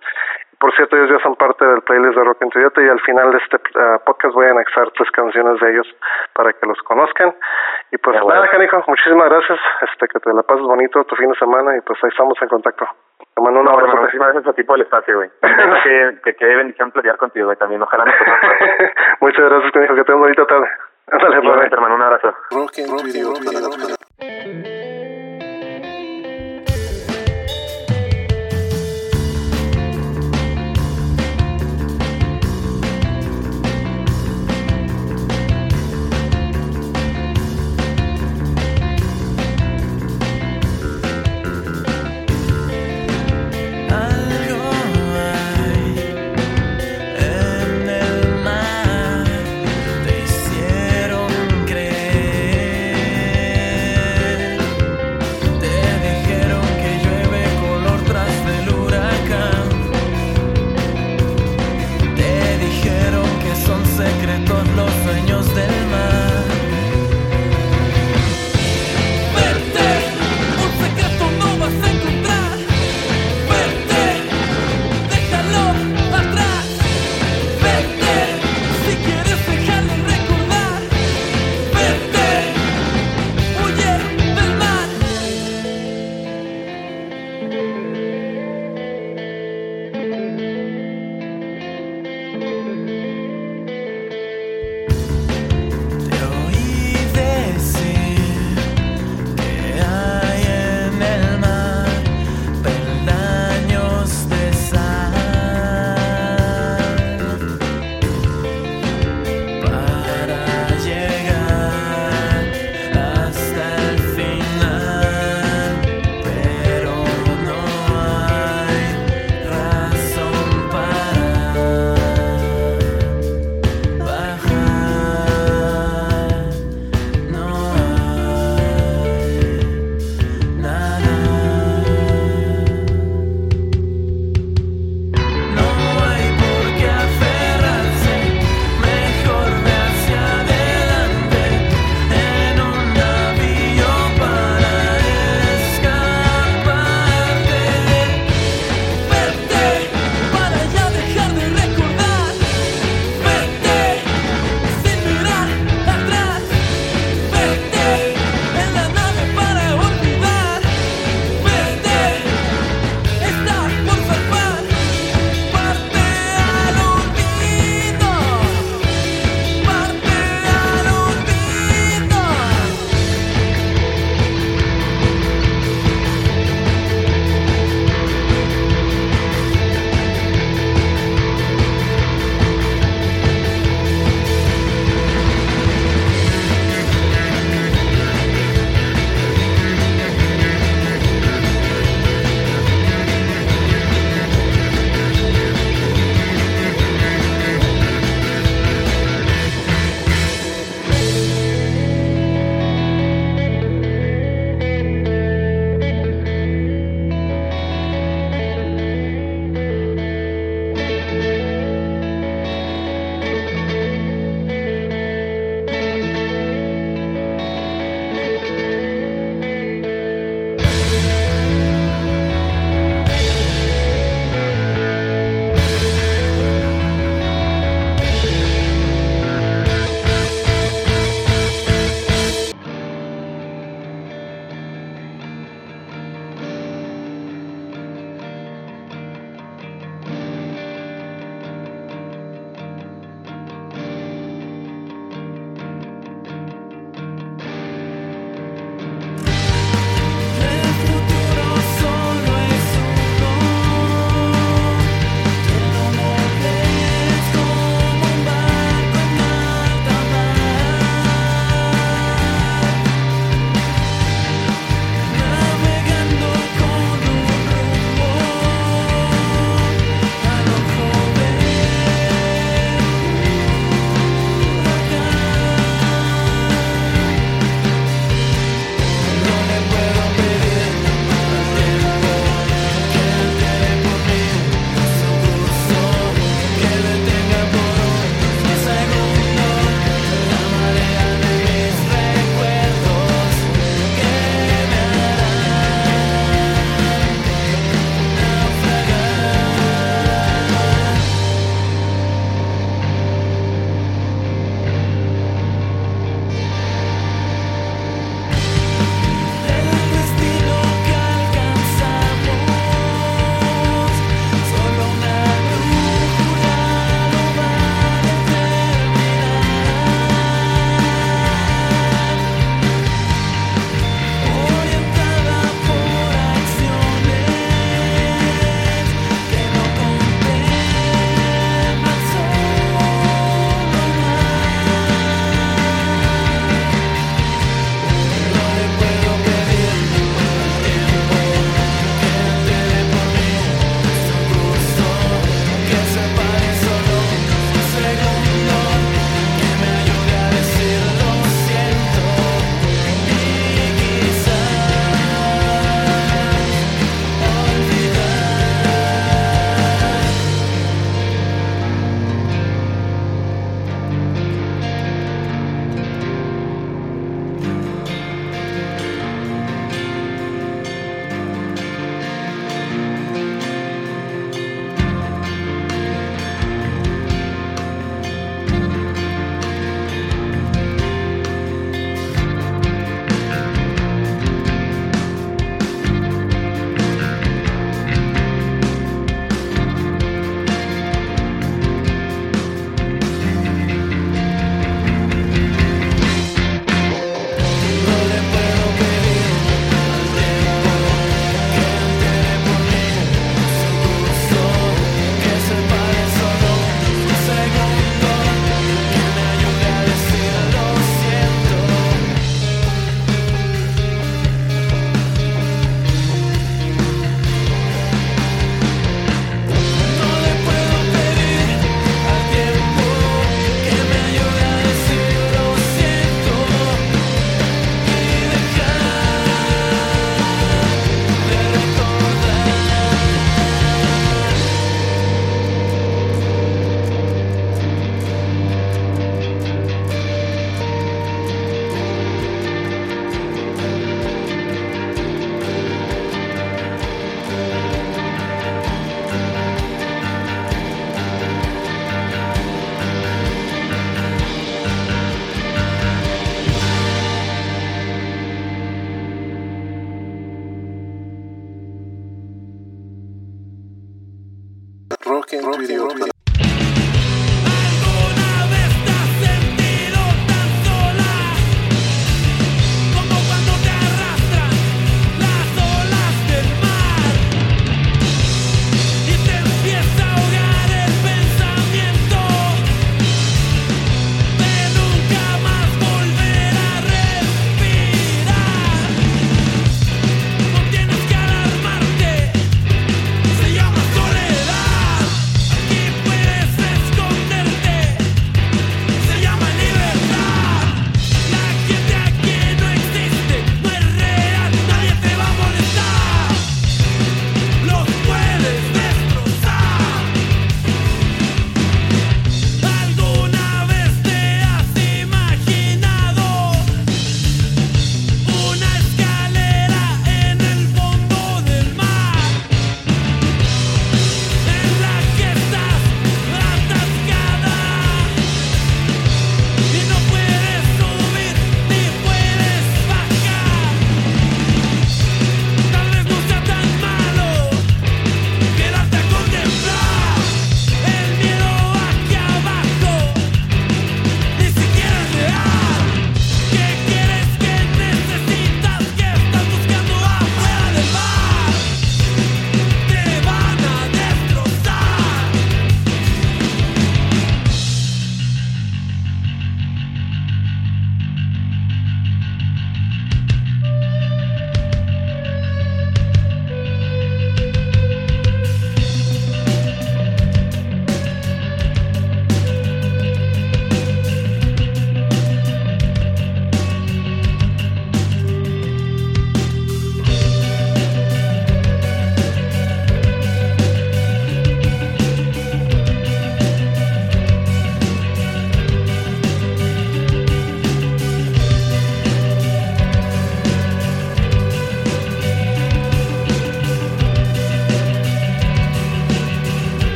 por 0.58 0.74
cierto, 0.74 0.96
ellos 0.96 1.10
ya 1.10 1.22
son 1.22 1.36
parte 1.36 1.64
del 1.64 1.82
playlist 1.82 2.16
de 2.16 2.24
Rock 2.24 2.42
Toyota 2.52 2.82
y 2.82 2.88
al 2.88 3.00
final 3.00 3.30
de 3.30 3.38
este 3.38 3.56
uh, 3.56 4.02
podcast 4.04 4.34
voy 4.34 4.46
a 4.46 4.50
anexar 4.50 4.90
tres 4.90 5.08
canciones 5.12 5.60
de 5.60 5.70
ellos 5.70 5.86
para 6.34 6.52
que 6.52 6.66
los 6.66 6.78
conozcan. 6.82 7.32
Y 7.92 7.98
pues 7.98 8.16
nada, 8.16 8.24
bueno. 8.24 8.50
canijo, 8.50 8.82
muchísimas 8.88 9.28
gracias, 9.28 9.58
este 9.82 10.08
que 10.08 10.18
te 10.18 10.32
la 10.32 10.42
pases 10.42 10.64
bonito 10.64 11.04
tu 11.04 11.14
fin 11.14 11.30
de 11.30 11.38
semana 11.38 11.76
y 11.76 11.80
pues 11.82 12.02
ahí 12.02 12.10
estamos 12.10 12.36
en 12.42 12.48
contacto. 12.48 12.88
Te 13.34 13.40
mando 13.42 13.60
un 13.60 13.64
No, 13.66 13.70
abrazo. 13.72 13.86
hermano, 13.86 14.02
muchísimas 14.02 14.32
gracias 14.32 14.52
a 14.52 14.56
ti 14.56 14.62
por 14.64 14.76
el 14.76 14.82
espacio, 14.82 15.16
güey. 15.16 15.30
Que, 15.82 16.18
que 16.24 16.34
qué 16.34 16.46
bendición 16.46 16.90
platicar 16.90 17.16
contigo, 17.18 17.46
güey, 17.46 17.56
también. 17.58 17.82
Ojalá 17.82 18.04
nos 18.04 18.14
ver. 18.18 18.92
Muchas 19.20 19.44
gracias, 19.48 19.72
canijo, 19.72 19.94
que 19.94 20.04
tengas 20.04 20.20
bonita 20.20 20.46
tarde. 20.46 20.68
Bye. 21.10 21.38
Igualmente, 21.42 21.74
hermano, 21.74 21.94
un 21.94 22.02
abrazo. 22.02 22.34